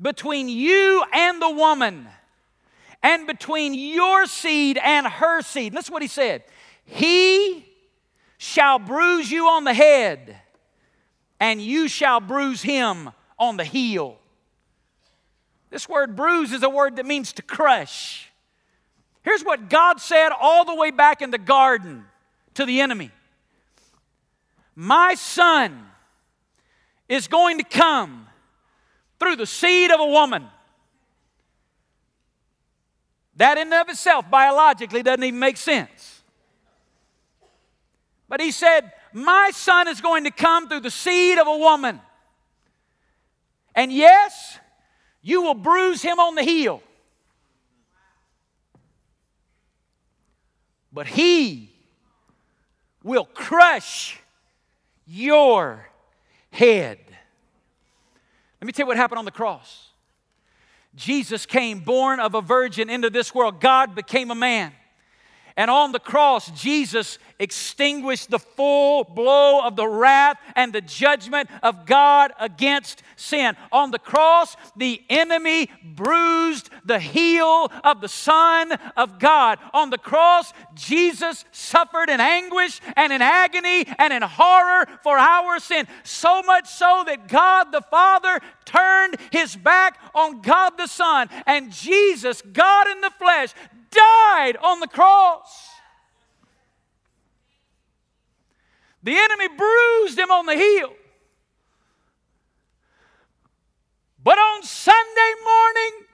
between 0.00 0.48
you 0.48 1.04
and 1.12 1.42
the 1.42 1.50
woman, 1.50 2.08
and 3.02 3.26
between 3.26 3.74
your 3.74 4.26
seed 4.26 4.78
and 4.78 5.06
her 5.06 5.42
seed. 5.42 5.72
And 5.72 5.76
this 5.76 5.86
is 5.86 5.90
what 5.90 6.02
he 6.02 6.08
said 6.08 6.44
He 6.84 7.66
shall 8.38 8.78
bruise 8.78 9.30
you 9.30 9.48
on 9.48 9.64
the 9.64 9.74
head, 9.74 10.36
and 11.40 11.60
you 11.60 11.88
shall 11.88 12.20
bruise 12.20 12.62
him 12.62 13.10
on 13.36 13.56
the 13.56 13.64
heel. 13.64 14.18
This 15.72 15.88
word 15.88 16.14
bruise 16.14 16.52
is 16.52 16.62
a 16.62 16.68
word 16.68 16.96
that 16.96 17.06
means 17.06 17.32
to 17.32 17.42
crush. 17.42 18.30
Here's 19.22 19.42
what 19.42 19.70
God 19.70 20.02
said 20.02 20.28
all 20.38 20.66
the 20.66 20.74
way 20.74 20.90
back 20.90 21.22
in 21.22 21.30
the 21.30 21.38
garden 21.38 22.04
to 22.54 22.66
the 22.66 22.82
enemy 22.82 23.10
My 24.76 25.14
son 25.14 25.86
is 27.08 27.26
going 27.26 27.56
to 27.56 27.64
come 27.64 28.26
through 29.18 29.36
the 29.36 29.46
seed 29.46 29.90
of 29.90 29.98
a 29.98 30.06
woman. 30.06 30.46
That 33.36 33.56
in 33.56 33.72
and 33.72 33.74
of 33.74 33.88
itself, 33.88 34.28
biologically, 34.30 35.02
doesn't 35.02 35.24
even 35.24 35.40
make 35.40 35.56
sense. 35.56 36.22
But 38.28 38.42
he 38.42 38.50
said, 38.50 38.92
My 39.14 39.52
son 39.54 39.88
is 39.88 40.02
going 40.02 40.24
to 40.24 40.30
come 40.30 40.68
through 40.68 40.80
the 40.80 40.90
seed 40.90 41.38
of 41.38 41.46
a 41.46 41.56
woman. 41.56 41.98
And 43.74 43.90
yes, 43.90 44.58
you 45.22 45.42
will 45.42 45.54
bruise 45.54 46.02
him 46.02 46.18
on 46.18 46.34
the 46.34 46.42
heel. 46.42 46.82
But 50.92 51.06
he 51.06 51.70
will 53.02 53.24
crush 53.24 54.20
your 55.06 55.88
head. 56.50 56.98
Let 58.60 58.66
me 58.66 58.72
tell 58.72 58.84
you 58.84 58.88
what 58.88 58.96
happened 58.96 59.18
on 59.18 59.24
the 59.24 59.30
cross. 59.30 59.88
Jesus 60.94 61.46
came 61.46 61.80
born 61.80 62.20
of 62.20 62.34
a 62.34 62.42
virgin 62.42 62.90
into 62.90 63.08
this 63.08 63.34
world. 63.34 63.60
God 63.60 63.94
became 63.94 64.30
a 64.30 64.34
man. 64.34 64.72
And 65.56 65.70
on 65.70 65.92
the 65.92 65.98
cross, 65.98 66.50
Jesus 66.50 67.18
extinguished 67.38 68.30
the 68.30 68.38
full 68.38 69.04
blow 69.04 69.66
of 69.66 69.76
the 69.76 69.86
wrath 69.86 70.38
and 70.56 70.72
the 70.72 70.80
judgment 70.80 71.50
of 71.62 71.86
God 71.86 72.32
against 72.38 73.02
sin. 73.16 73.56
On 73.70 73.90
the 73.90 73.98
cross, 73.98 74.56
the 74.76 75.02
enemy 75.10 75.68
bruised 75.84 76.70
the 76.84 76.98
heel 76.98 77.70
of 77.84 78.00
the 78.00 78.08
Son 78.08 78.72
of 78.96 79.18
God. 79.18 79.58
On 79.74 79.90
the 79.90 79.98
cross, 79.98 80.52
Jesus 80.74 81.44
suffered 81.52 82.08
in 82.08 82.20
anguish 82.20 82.80
and 82.96 83.12
in 83.12 83.20
agony 83.20 83.84
and 83.98 84.12
in 84.12 84.22
horror 84.22 84.86
for 85.02 85.18
our 85.18 85.58
sin. 85.58 85.86
So 86.04 86.42
much 86.42 86.68
so 86.68 87.02
that 87.06 87.28
God 87.28 87.72
the 87.72 87.82
Father 87.82 88.40
turned 88.64 89.16
his 89.30 89.56
back 89.56 89.98
on 90.14 90.40
God 90.40 90.78
the 90.78 90.86
Son. 90.86 91.28
And 91.46 91.72
Jesus, 91.72 92.40
God 92.40 92.88
in 92.88 93.00
the 93.00 93.10
flesh, 93.10 93.52
died 93.92 94.56
on 94.62 94.80
the 94.80 94.88
cross. 94.88 95.70
The 99.02 99.16
enemy 99.16 99.48
bruised 99.48 100.18
him 100.18 100.30
on 100.30 100.46
the 100.46 100.54
heel. 100.54 100.92
But 104.22 104.38
on 104.38 104.62
Sunday 104.62 105.32
morning, 105.44 106.06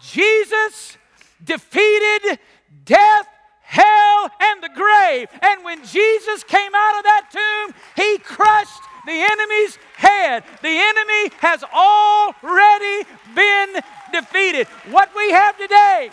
Jesus 0.00 0.98
defeated 1.42 2.38
death, 2.84 3.26
hell, 3.62 4.30
and 4.40 4.62
the 4.62 4.68
grave. 4.74 5.28
And 5.40 5.64
when 5.64 5.82
Jesus 5.86 6.44
came 6.44 6.72
out 6.74 6.98
of 6.98 7.04
that 7.04 7.30
tomb, 7.32 7.74
he 7.96 8.18
crushed 8.18 8.82
the 9.06 9.12
enemy's 9.12 9.78
head. 9.96 10.44
The 10.62 10.68
enemy 10.68 11.30
has 11.38 11.62
already 11.64 13.08
been 13.34 13.82
defeated. 14.12 14.66
What 14.90 15.10
we 15.16 15.30
have 15.30 15.56
today 15.58 16.10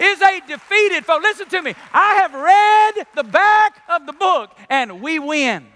is 0.00 0.20
a 0.22 0.40
defeated 0.46 1.04
foe. 1.04 1.18
Listen 1.22 1.48
to 1.48 1.62
me. 1.62 1.74
I 1.92 2.14
have 2.14 2.34
read 2.34 3.06
the 3.14 3.24
back 3.24 3.82
of 3.88 4.06
the 4.06 4.12
book 4.12 4.50
and 4.68 5.02
we 5.02 5.18
win. 5.18 5.66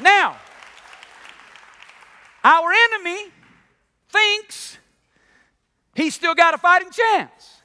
Now, 0.00 0.36
our 2.44 2.72
enemy 2.72 3.30
thinks 4.08 4.78
he's 5.94 6.14
still 6.14 6.34
got 6.34 6.54
a 6.54 6.58
fighting 6.58 6.90
chance. 6.90 7.61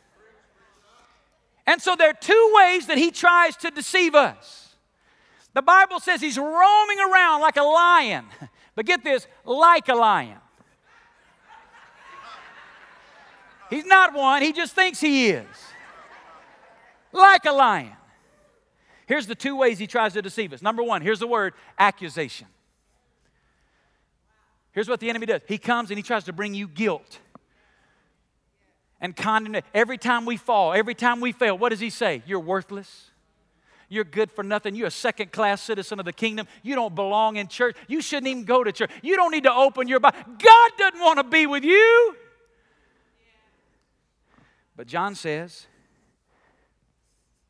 And 1.67 1.81
so 1.81 1.95
there 1.97 2.09
are 2.09 2.13
two 2.13 2.53
ways 2.55 2.87
that 2.87 2.97
he 2.97 3.11
tries 3.11 3.57
to 3.57 3.69
deceive 3.69 4.15
us. 4.15 4.75
The 5.53 5.61
Bible 5.61 5.99
says 5.99 6.21
he's 6.21 6.37
roaming 6.37 6.99
around 7.11 7.41
like 7.41 7.57
a 7.57 7.63
lion. 7.63 8.25
But 8.77 8.85
get 8.85 9.03
this, 9.03 9.25
like 9.43 9.89
a 9.89 9.95
lion. 9.95 10.37
He's 13.71 13.85
not 13.85 14.13
one, 14.13 14.43
he 14.43 14.53
just 14.53 14.75
thinks 14.75 14.99
he 14.99 15.29
is. 15.29 15.47
Like 17.11 17.45
a 17.45 17.51
lion. 17.51 17.93
Here's 19.07 19.25
the 19.25 19.33
two 19.33 19.55
ways 19.55 19.79
he 19.79 19.87
tries 19.87 20.13
to 20.13 20.21
deceive 20.21 20.53
us. 20.53 20.61
Number 20.61 20.83
one, 20.83 21.01
here's 21.01 21.17
the 21.17 21.25
word 21.25 21.55
accusation. 21.79 22.45
Here's 24.73 24.87
what 24.87 24.99
the 24.99 25.09
enemy 25.09 25.25
does 25.25 25.41
he 25.47 25.57
comes 25.57 25.89
and 25.89 25.97
he 25.97 26.03
tries 26.03 26.25
to 26.25 26.33
bring 26.33 26.53
you 26.53 26.67
guilt 26.67 27.17
and 28.99 29.15
condemnation. 29.15 29.65
Every 29.73 29.97
time 29.97 30.25
we 30.25 30.37
fall, 30.37 30.73
every 30.73 30.95
time 30.95 31.21
we 31.21 31.31
fail, 31.31 31.57
what 31.57 31.69
does 31.69 31.79
he 31.79 31.89
say? 31.89 32.23
You're 32.25 32.39
worthless. 32.39 33.11
You're 33.89 34.03
good 34.03 34.31
for 34.31 34.43
nothing. 34.43 34.75
You're 34.75 34.87
a 34.87 34.91
second 34.91 35.31
class 35.31 35.61
citizen 35.61 35.99
of 35.99 36.05
the 36.05 36.13
kingdom. 36.13 36.47
You 36.61 36.75
don't 36.75 36.93
belong 36.93 37.37
in 37.37 37.47
church. 37.47 37.77
You 37.87 38.01
shouldn't 38.01 38.27
even 38.27 38.43
go 38.43 38.63
to 38.63 38.71
church. 38.71 38.91
You 39.01 39.15
don't 39.15 39.31
need 39.31 39.43
to 39.43 39.53
open 39.53 39.87
your 39.87 39.99
Bible. 39.99 40.17
God 40.25 40.71
doesn't 40.77 40.99
want 40.99 41.19
to 41.19 41.23
be 41.23 41.45
with 41.45 41.63
you. 41.63 42.15
But 44.75 44.87
John 44.87 45.15
says, 45.15 45.65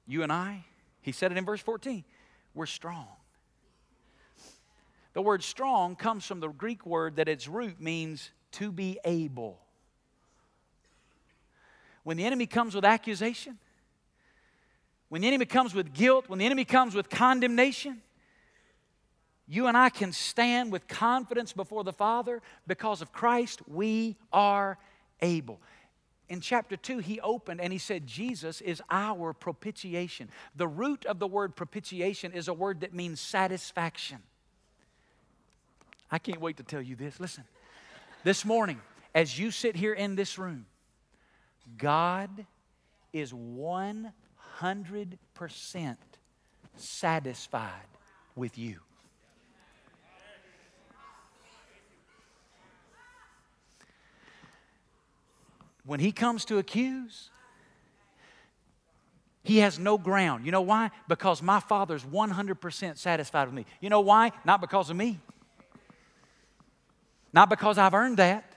you 0.05 0.23
and 0.23 0.31
I, 0.31 0.63
he 1.01 1.11
said 1.11 1.31
it 1.31 1.37
in 1.37 1.45
verse 1.45 1.61
14, 1.61 2.03
we're 2.53 2.65
strong. 2.65 3.07
The 5.13 5.21
word 5.21 5.43
strong 5.43 5.95
comes 5.95 6.25
from 6.25 6.39
the 6.39 6.47
Greek 6.49 6.85
word 6.85 7.15
that 7.15 7.27
its 7.27 7.47
root 7.47 7.81
means 7.81 8.29
to 8.53 8.71
be 8.71 8.99
able. 9.03 9.59
When 12.07 12.15
the 12.15 12.23
enemy 12.23 12.45
comes 12.45 12.73
with 12.73 12.85
accusation, 12.85 13.57
when 15.09 15.23
the 15.23 15.27
enemy 15.27 15.43
comes 15.43 15.75
with 15.75 15.93
guilt, 15.93 16.29
when 16.29 16.39
the 16.39 16.45
enemy 16.45 16.63
comes 16.63 16.95
with 16.95 17.09
condemnation, 17.09 18.01
you 19.45 19.67
and 19.67 19.75
I 19.75 19.89
can 19.89 20.13
stand 20.13 20.71
with 20.71 20.87
confidence 20.87 21.51
before 21.51 21.83
the 21.83 21.91
Father 21.91 22.41
because 22.65 23.01
of 23.01 23.11
Christ. 23.11 23.59
We 23.67 24.15
are 24.31 24.77
able. 25.21 25.59
In 26.29 26.39
chapter 26.39 26.77
2, 26.77 26.99
he 26.99 27.19
opened 27.19 27.59
and 27.59 27.73
he 27.73 27.77
said, 27.77 28.07
Jesus 28.07 28.61
is 28.61 28.81
our 28.89 29.33
propitiation. 29.33 30.29
The 30.55 30.65
root 30.65 31.05
of 31.05 31.19
the 31.19 31.27
word 31.27 31.57
propitiation 31.57 32.31
is 32.31 32.47
a 32.47 32.53
word 32.53 32.79
that 32.79 32.93
means 32.93 33.19
satisfaction. 33.19 34.19
I 36.09 36.19
can't 36.19 36.39
wait 36.39 36.55
to 36.55 36.63
tell 36.63 36.81
you 36.81 36.95
this. 36.95 37.19
Listen, 37.19 37.43
this 38.23 38.45
morning, 38.45 38.79
as 39.13 39.37
you 39.37 39.51
sit 39.51 39.75
here 39.75 39.91
in 39.91 40.15
this 40.15 40.37
room, 40.37 40.67
God 41.75 42.45
is 43.11 43.33
100% 43.33 44.11
satisfied 46.75 47.71
with 48.35 48.57
you. 48.57 48.79
When 55.85 56.01
he 56.01 56.11
comes 56.11 56.43
to 56.45 56.57
accuse, 56.57 57.29
he 59.43 59.59
has 59.59 59.79
no 59.79 59.97
ground. 59.97 60.45
You 60.45 60.51
know 60.51 60.61
why? 60.61 60.91
Because 61.07 61.41
my 61.41 61.61
Father's 61.61 62.03
100% 62.03 62.97
satisfied 62.97 63.45
with 63.45 63.53
me. 63.53 63.65
You 63.79 63.89
know 63.89 64.01
why? 64.01 64.33
Not 64.43 64.59
because 64.59 64.89
of 64.89 64.97
me. 64.97 65.21
Not 67.31 67.49
because 67.49 67.77
I've 67.77 67.93
earned 67.93 68.17
that. 68.17 68.56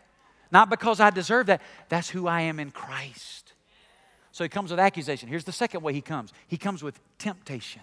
Not 0.53 0.71
because 0.71 1.01
I 1.01 1.11
deserve 1.11 1.47
that. 1.47 1.63
That's 1.89 2.11
who 2.11 2.27
I 2.27 2.43
am 2.43 2.59
in 2.59 2.71
Christ. 2.71 3.53
So 4.33 4.45
he 4.45 4.49
comes 4.49 4.71
with 4.71 4.81
accusation. 4.81 5.29
Here's 5.29 5.45
the 5.45 5.53
second 5.53 5.83
way 5.83 5.93
he 5.93 6.01
comes 6.01 6.33
he 6.47 6.57
comes 6.57 6.83
with 6.83 6.99
temptation. 7.19 7.83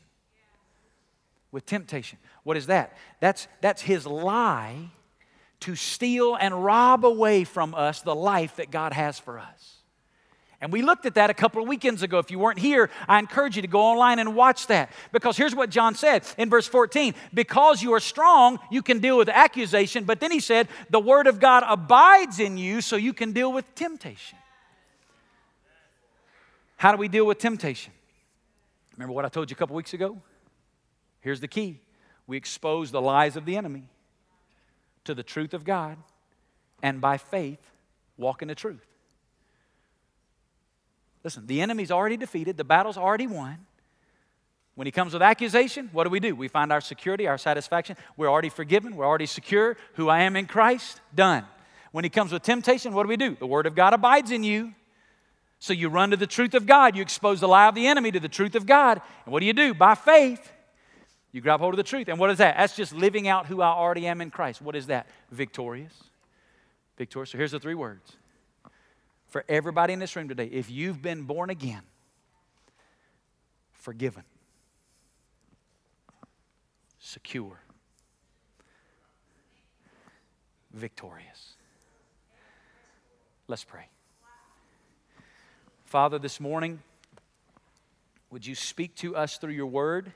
With 1.51 1.65
temptation. 1.65 2.19
What 2.43 2.57
is 2.57 2.67
that? 2.67 2.95
That's, 3.19 3.47
that's 3.61 3.81
his 3.81 4.05
lie 4.05 4.89
to 5.61 5.75
steal 5.75 6.35
and 6.35 6.63
rob 6.63 7.05
away 7.05 7.43
from 7.43 7.73
us 7.73 8.01
the 8.01 8.15
life 8.15 8.57
that 8.57 8.69
God 8.69 8.93
has 8.93 9.17
for 9.17 9.39
us. 9.39 9.76
And 10.59 10.71
we 10.71 10.81
looked 10.81 11.05
at 11.05 11.13
that 11.13 11.29
a 11.29 11.35
couple 11.35 11.61
of 11.61 11.67
weekends 11.67 12.01
ago. 12.01 12.17
If 12.17 12.31
you 12.31 12.39
weren't 12.39 12.57
here, 12.57 12.89
I 13.07 13.19
encourage 13.19 13.55
you 13.55 13.61
to 13.61 13.67
go 13.67 13.81
online 13.81 14.17
and 14.17 14.35
watch 14.35 14.67
that. 14.67 14.91
Because 15.11 15.37
here's 15.37 15.53
what 15.53 15.69
John 15.69 15.93
said 15.93 16.23
in 16.37 16.49
verse 16.49 16.67
14 16.67 17.13
Because 17.31 17.83
you 17.83 17.93
are 17.93 17.99
strong, 17.99 18.57
you 18.71 18.81
can 18.81 18.99
deal 18.99 19.17
with 19.17 19.29
accusation. 19.29 20.03
But 20.03 20.19
then 20.19 20.31
he 20.31 20.39
said, 20.39 20.67
The 20.89 20.99
word 20.99 21.27
of 21.27 21.39
God 21.39 21.63
abides 21.67 22.39
in 22.39 22.57
you, 22.57 22.81
so 22.81 22.95
you 22.95 23.13
can 23.13 23.33
deal 23.33 23.53
with 23.53 23.73
temptation. 23.75 24.39
How 26.77 26.91
do 26.91 26.97
we 26.97 27.07
deal 27.07 27.25
with 27.25 27.37
temptation? 27.37 27.93
Remember 28.95 29.13
what 29.13 29.25
I 29.25 29.29
told 29.29 29.51
you 29.51 29.55
a 29.55 29.57
couple 29.57 29.75
weeks 29.75 29.93
ago? 29.93 30.19
Here's 31.21 31.39
the 31.39 31.47
key 31.47 31.81
we 32.25 32.35
expose 32.35 32.89
the 32.89 33.01
lies 33.01 33.35
of 33.35 33.45
the 33.45 33.57
enemy 33.57 33.89
to 35.03 35.13
the 35.13 35.23
truth 35.23 35.53
of 35.53 35.63
God, 35.63 35.97
and 36.81 36.99
by 36.99 37.17
faith, 37.17 37.61
walk 38.17 38.41
in 38.41 38.47
the 38.47 38.55
truth. 38.55 38.86
Listen, 41.27 41.45
the 41.45 41.59
enemy's 41.59 41.91
already 41.91 42.15
defeated, 42.15 42.55
the 42.55 42.63
battle's 42.63 42.95
already 42.95 43.27
won. 43.27 43.57
When 44.75 44.87
he 44.87 44.91
comes 44.91 45.11
with 45.11 45.21
accusation, 45.21 45.89
what 45.91 46.05
do 46.05 46.09
we 46.09 46.21
do? 46.21 46.33
We 46.33 46.47
find 46.47 46.71
our 46.71 46.79
security, 46.79 47.27
our 47.27 47.37
satisfaction. 47.37 47.97
We're 48.15 48.29
already 48.29 48.47
forgiven, 48.47 48.95
we're 48.95 49.05
already 49.05 49.25
secure. 49.25 49.75
Who 49.95 50.07
I 50.07 50.21
am 50.21 50.37
in 50.37 50.45
Christ, 50.45 51.01
done. 51.13 51.43
When 51.91 52.05
he 52.05 52.09
comes 52.09 52.31
with 52.31 52.43
temptation, 52.43 52.93
what 52.93 53.03
do 53.03 53.09
we 53.09 53.17
do? 53.17 53.35
The 53.35 53.45
word 53.45 53.65
of 53.65 53.75
God 53.75 53.93
abides 53.93 54.31
in 54.31 54.45
you. 54.45 54.71
So 55.59 55.73
you 55.73 55.89
run 55.89 56.11
to 56.11 56.15
the 56.15 56.27
truth 56.27 56.53
of 56.53 56.65
God. 56.65 56.95
You 56.95 57.01
expose 57.01 57.41
the 57.41 57.47
lie 57.49 57.67
of 57.67 57.75
the 57.75 57.87
enemy 57.87 58.09
to 58.13 58.21
the 58.21 58.29
truth 58.29 58.55
of 58.55 58.65
God. 58.65 59.01
And 59.25 59.33
what 59.33 59.41
do 59.41 59.47
you 59.47 59.53
do? 59.53 59.73
By 59.73 59.95
faith, 59.95 60.49
you 61.33 61.41
grab 61.41 61.59
hold 61.59 61.73
of 61.73 61.77
the 61.77 61.83
truth. 61.83 62.07
And 62.07 62.19
what 62.19 62.29
is 62.29 62.37
that? 62.37 62.55
That's 62.55 62.73
just 62.73 62.93
living 62.93 63.27
out 63.27 63.47
who 63.47 63.61
I 63.61 63.67
already 63.67 64.07
am 64.07 64.21
in 64.21 64.31
Christ. 64.31 64.61
What 64.61 64.77
is 64.77 64.87
that? 64.87 65.07
Victorious. 65.29 65.91
Victorious. 66.97 67.31
So 67.31 67.37
here's 67.37 67.51
the 67.51 67.59
three 67.59 67.75
words. 67.75 68.15
For 69.27 69.43
everybody 69.49 69.93
in 69.93 69.99
this 69.99 70.15
room 70.15 70.29
today, 70.29 70.45
if 70.45 70.71
you've 70.71 71.01
been 71.01 71.23
born 71.23 71.49
again, 71.49 71.83
forgiven, 73.73 74.23
secure, 76.99 77.59
victorious. 80.73 81.55
Let's 83.47 83.63
pray. 83.63 83.87
Father, 85.85 86.19
this 86.19 86.39
morning, 86.39 86.81
would 88.29 88.45
you 88.45 88.55
speak 88.55 88.95
to 88.95 89.15
us 89.15 89.37
through 89.37 89.53
your 89.53 89.67
word? 89.67 90.11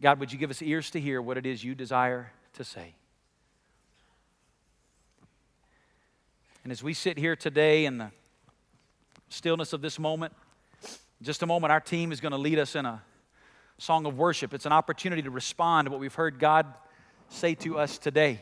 God, 0.00 0.20
would 0.20 0.32
you 0.32 0.38
give 0.38 0.50
us 0.50 0.62
ears 0.62 0.90
to 0.90 1.00
hear 1.00 1.20
what 1.20 1.36
it 1.36 1.46
is 1.46 1.64
you 1.64 1.74
desire 1.74 2.32
to 2.52 2.64
say? 2.64 2.94
And 6.66 6.72
as 6.72 6.82
we 6.82 6.94
sit 6.94 7.16
here 7.16 7.36
today 7.36 7.84
in 7.84 7.98
the 7.98 8.10
stillness 9.28 9.72
of 9.72 9.82
this 9.82 10.00
moment, 10.00 10.32
just 11.22 11.44
a 11.44 11.46
moment, 11.46 11.70
our 11.70 11.78
team 11.78 12.10
is 12.10 12.20
going 12.20 12.32
to 12.32 12.38
lead 12.38 12.58
us 12.58 12.74
in 12.74 12.84
a 12.84 13.00
song 13.78 14.04
of 14.04 14.18
worship. 14.18 14.52
It's 14.52 14.66
an 14.66 14.72
opportunity 14.72 15.22
to 15.22 15.30
respond 15.30 15.86
to 15.86 15.92
what 15.92 16.00
we've 16.00 16.12
heard 16.12 16.40
God 16.40 16.66
say 17.28 17.54
to 17.54 17.78
us 17.78 17.98
today. 17.98 18.40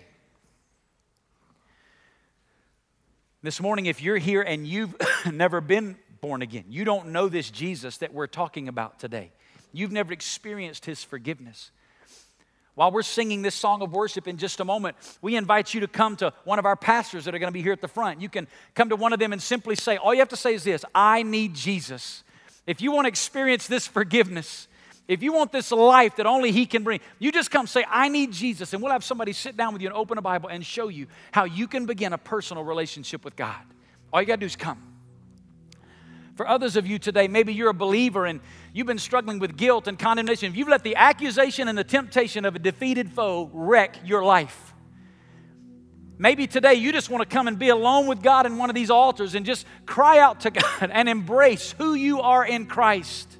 This 3.42 3.60
morning, 3.60 3.84
if 3.84 4.00
you're 4.00 4.16
here 4.16 4.40
and 4.40 4.66
you've 4.66 4.96
never 5.30 5.60
been 5.60 5.98
born 6.22 6.40
again, 6.40 6.64
you 6.70 6.86
don't 6.86 7.08
know 7.08 7.28
this 7.28 7.50
Jesus 7.50 7.98
that 7.98 8.14
we're 8.14 8.26
talking 8.26 8.68
about 8.68 8.98
today. 8.98 9.32
You've 9.70 9.92
never 9.92 10.14
experienced 10.14 10.86
His 10.86 11.04
forgiveness. 11.04 11.72
While 12.74 12.90
we're 12.90 13.02
singing 13.02 13.42
this 13.42 13.54
song 13.54 13.82
of 13.82 13.92
worship 13.92 14.26
in 14.26 14.36
just 14.36 14.58
a 14.58 14.64
moment, 14.64 14.96
we 15.22 15.36
invite 15.36 15.74
you 15.74 15.80
to 15.80 15.88
come 15.88 16.16
to 16.16 16.32
one 16.44 16.58
of 16.58 16.66
our 16.66 16.74
pastors 16.74 17.24
that 17.24 17.34
are 17.34 17.38
going 17.38 17.52
to 17.52 17.54
be 17.54 17.62
here 17.62 17.72
at 17.72 17.80
the 17.80 17.88
front. 17.88 18.20
You 18.20 18.28
can 18.28 18.48
come 18.74 18.88
to 18.88 18.96
one 18.96 19.12
of 19.12 19.20
them 19.20 19.32
and 19.32 19.40
simply 19.40 19.76
say, 19.76 19.96
All 19.96 20.12
you 20.12 20.20
have 20.20 20.28
to 20.30 20.36
say 20.36 20.54
is 20.54 20.64
this 20.64 20.84
I 20.94 21.22
need 21.22 21.54
Jesus. 21.54 22.24
If 22.66 22.80
you 22.80 22.90
want 22.90 23.04
to 23.04 23.08
experience 23.08 23.66
this 23.68 23.86
forgiveness, 23.86 24.66
if 25.06 25.22
you 25.22 25.32
want 25.32 25.52
this 25.52 25.70
life 25.70 26.16
that 26.16 26.26
only 26.26 26.50
He 26.50 26.66
can 26.66 26.82
bring, 26.82 27.00
you 27.18 27.30
just 27.30 27.50
come 27.50 27.66
say, 27.66 27.84
I 27.88 28.08
need 28.08 28.32
Jesus. 28.32 28.72
And 28.72 28.82
we'll 28.82 28.92
have 28.92 29.04
somebody 29.04 29.32
sit 29.32 29.56
down 29.56 29.72
with 29.72 29.82
you 29.82 29.88
and 29.88 29.96
open 29.96 30.18
a 30.18 30.22
Bible 30.22 30.48
and 30.48 30.64
show 30.64 30.88
you 30.88 31.06
how 31.30 31.44
you 31.44 31.68
can 31.68 31.86
begin 31.86 32.12
a 32.12 32.18
personal 32.18 32.64
relationship 32.64 33.24
with 33.24 33.36
God. 33.36 33.60
All 34.12 34.20
you 34.20 34.26
got 34.26 34.36
to 34.36 34.40
do 34.40 34.46
is 34.46 34.56
come. 34.56 34.93
For 36.34 36.48
others 36.48 36.76
of 36.76 36.86
you 36.86 36.98
today, 36.98 37.28
maybe 37.28 37.54
you're 37.54 37.70
a 37.70 37.74
believer 37.74 38.26
and 38.26 38.40
you've 38.72 38.88
been 38.88 38.98
struggling 38.98 39.38
with 39.38 39.56
guilt 39.56 39.86
and 39.86 39.98
condemnation. 39.98 40.50
If 40.50 40.56
you've 40.56 40.68
let 40.68 40.82
the 40.82 40.96
accusation 40.96 41.68
and 41.68 41.78
the 41.78 41.84
temptation 41.84 42.44
of 42.44 42.56
a 42.56 42.58
defeated 42.58 43.12
foe 43.12 43.50
wreck 43.52 43.98
your 44.04 44.24
life, 44.24 44.74
maybe 46.18 46.48
today 46.48 46.74
you 46.74 46.90
just 46.90 47.08
want 47.08 47.22
to 47.22 47.32
come 47.32 47.46
and 47.46 47.56
be 47.56 47.68
alone 47.68 48.08
with 48.08 48.20
God 48.20 48.46
in 48.46 48.58
one 48.58 48.68
of 48.68 48.74
these 48.74 48.90
altars 48.90 49.36
and 49.36 49.46
just 49.46 49.64
cry 49.86 50.18
out 50.18 50.40
to 50.40 50.50
God 50.50 50.90
and 50.92 51.08
embrace 51.08 51.72
who 51.78 51.94
you 51.94 52.20
are 52.20 52.44
in 52.44 52.66
Christ. 52.66 53.38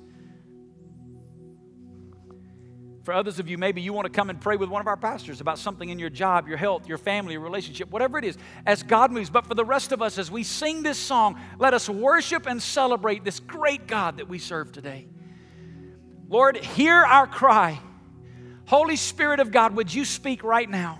For 3.05 3.13
others 3.13 3.39
of 3.39 3.51
you, 3.51 3.59
maybe 3.59 3.83
you 3.83 3.93
want 3.93 4.07
to 4.07 4.11
come 4.11 4.31
and 4.31 4.41
pray 4.41 4.57
with 4.57 4.71
one 4.71 4.81
of 4.81 4.87
our 4.87 4.97
pastors 4.97 5.43
about 5.43 5.59
something 5.59 5.91
in 5.91 5.99
your 5.99 6.09
job, 6.09 6.49
your 6.49 6.57
health, 6.57 6.89
your 6.89 6.97
family, 6.97 7.35
your 7.35 7.43
relationship, 7.43 7.91
whatever 7.91 8.17
it 8.17 8.25
is, 8.25 8.39
as 8.65 8.83
God 8.83 9.13
moves. 9.13 9.29
But 9.29 9.47
for 9.47 9.55
the 9.55 9.65
rest 9.65 9.93
of 9.93 10.01
us, 10.01 10.17
as 10.17 10.31
we 10.31 10.43
sing 10.43 10.83
this 10.83 10.99
song, 10.99 11.39
let 11.59 11.75
us 11.75 11.87
worship 11.87 12.47
and 12.47 12.63
celebrate 12.63 13.23
this 13.23 13.41
great 13.41 13.87
God 13.87 14.17
that 14.17 14.29
we 14.29 14.39
serve 14.39 14.73
today. 14.73 15.07
Lord, 16.31 16.57
hear 16.57 16.95
our 16.97 17.27
cry. 17.27 17.79
Holy 18.65 18.97
Spirit 18.97 19.39
of 19.39 19.53
God, 19.53 19.77
would 19.77 19.93
you 19.93 20.07
speak 20.07 20.43
right 20.43 20.69
now? 20.69 20.99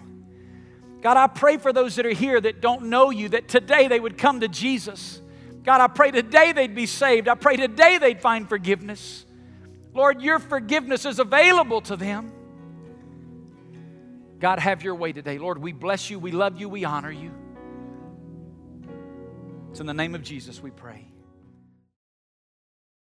God, 1.01 1.17
I 1.17 1.27
pray 1.27 1.57
for 1.57 1.73
those 1.73 1.97
that 1.97 2.05
are 2.05 2.11
here 2.11 2.39
that 2.39 2.61
don't 2.61 2.85
know 2.85 3.09
you, 3.09 3.31
that 3.31 3.49
today 3.49 3.89
they 3.89 3.99
would 3.99 4.19
come 4.19 4.41
to 4.41 4.49
Jesus. 4.49 5.23
God, 5.63 5.81
I 5.81 5.87
pray 5.87 6.11
today 6.11 6.53
they'd 6.53 6.75
be 6.75 6.85
saved. 6.85 7.29
I 7.29 7.35
pray 7.35 7.57
today 7.57 7.97
they'd 7.97 8.21
find 8.21 8.47
forgiveness. 8.47 9.25
Lord, 9.95 10.21
your 10.21 10.41
forgiveness 10.41 11.07
is 11.07 11.21
available 11.21 11.81
to 11.83 11.97
them. 11.97 12.33
God, 14.41 14.59
have 14.59 14.83
your 14.83 14.97
way 14.97 15.13
today. 15.13 15.39
Lord, 15.39 15.59
we 15.59 15.73
bless 15.73 16.11
you, 16.11 16.19
we 16.19 16.33
love 16.33 16.61
you, 16.61 16.69
we 16.69 16.85
honor 16.85 17.13
you. 17.13 17.33
It's 19.71 19.81
in 19.81 19.87
the 19.87 19.95
name 19.95 20.15
of 20.15 20.23
Jesus 20.23 20.63
we 20.63 20.71
pray. 20.71 21.04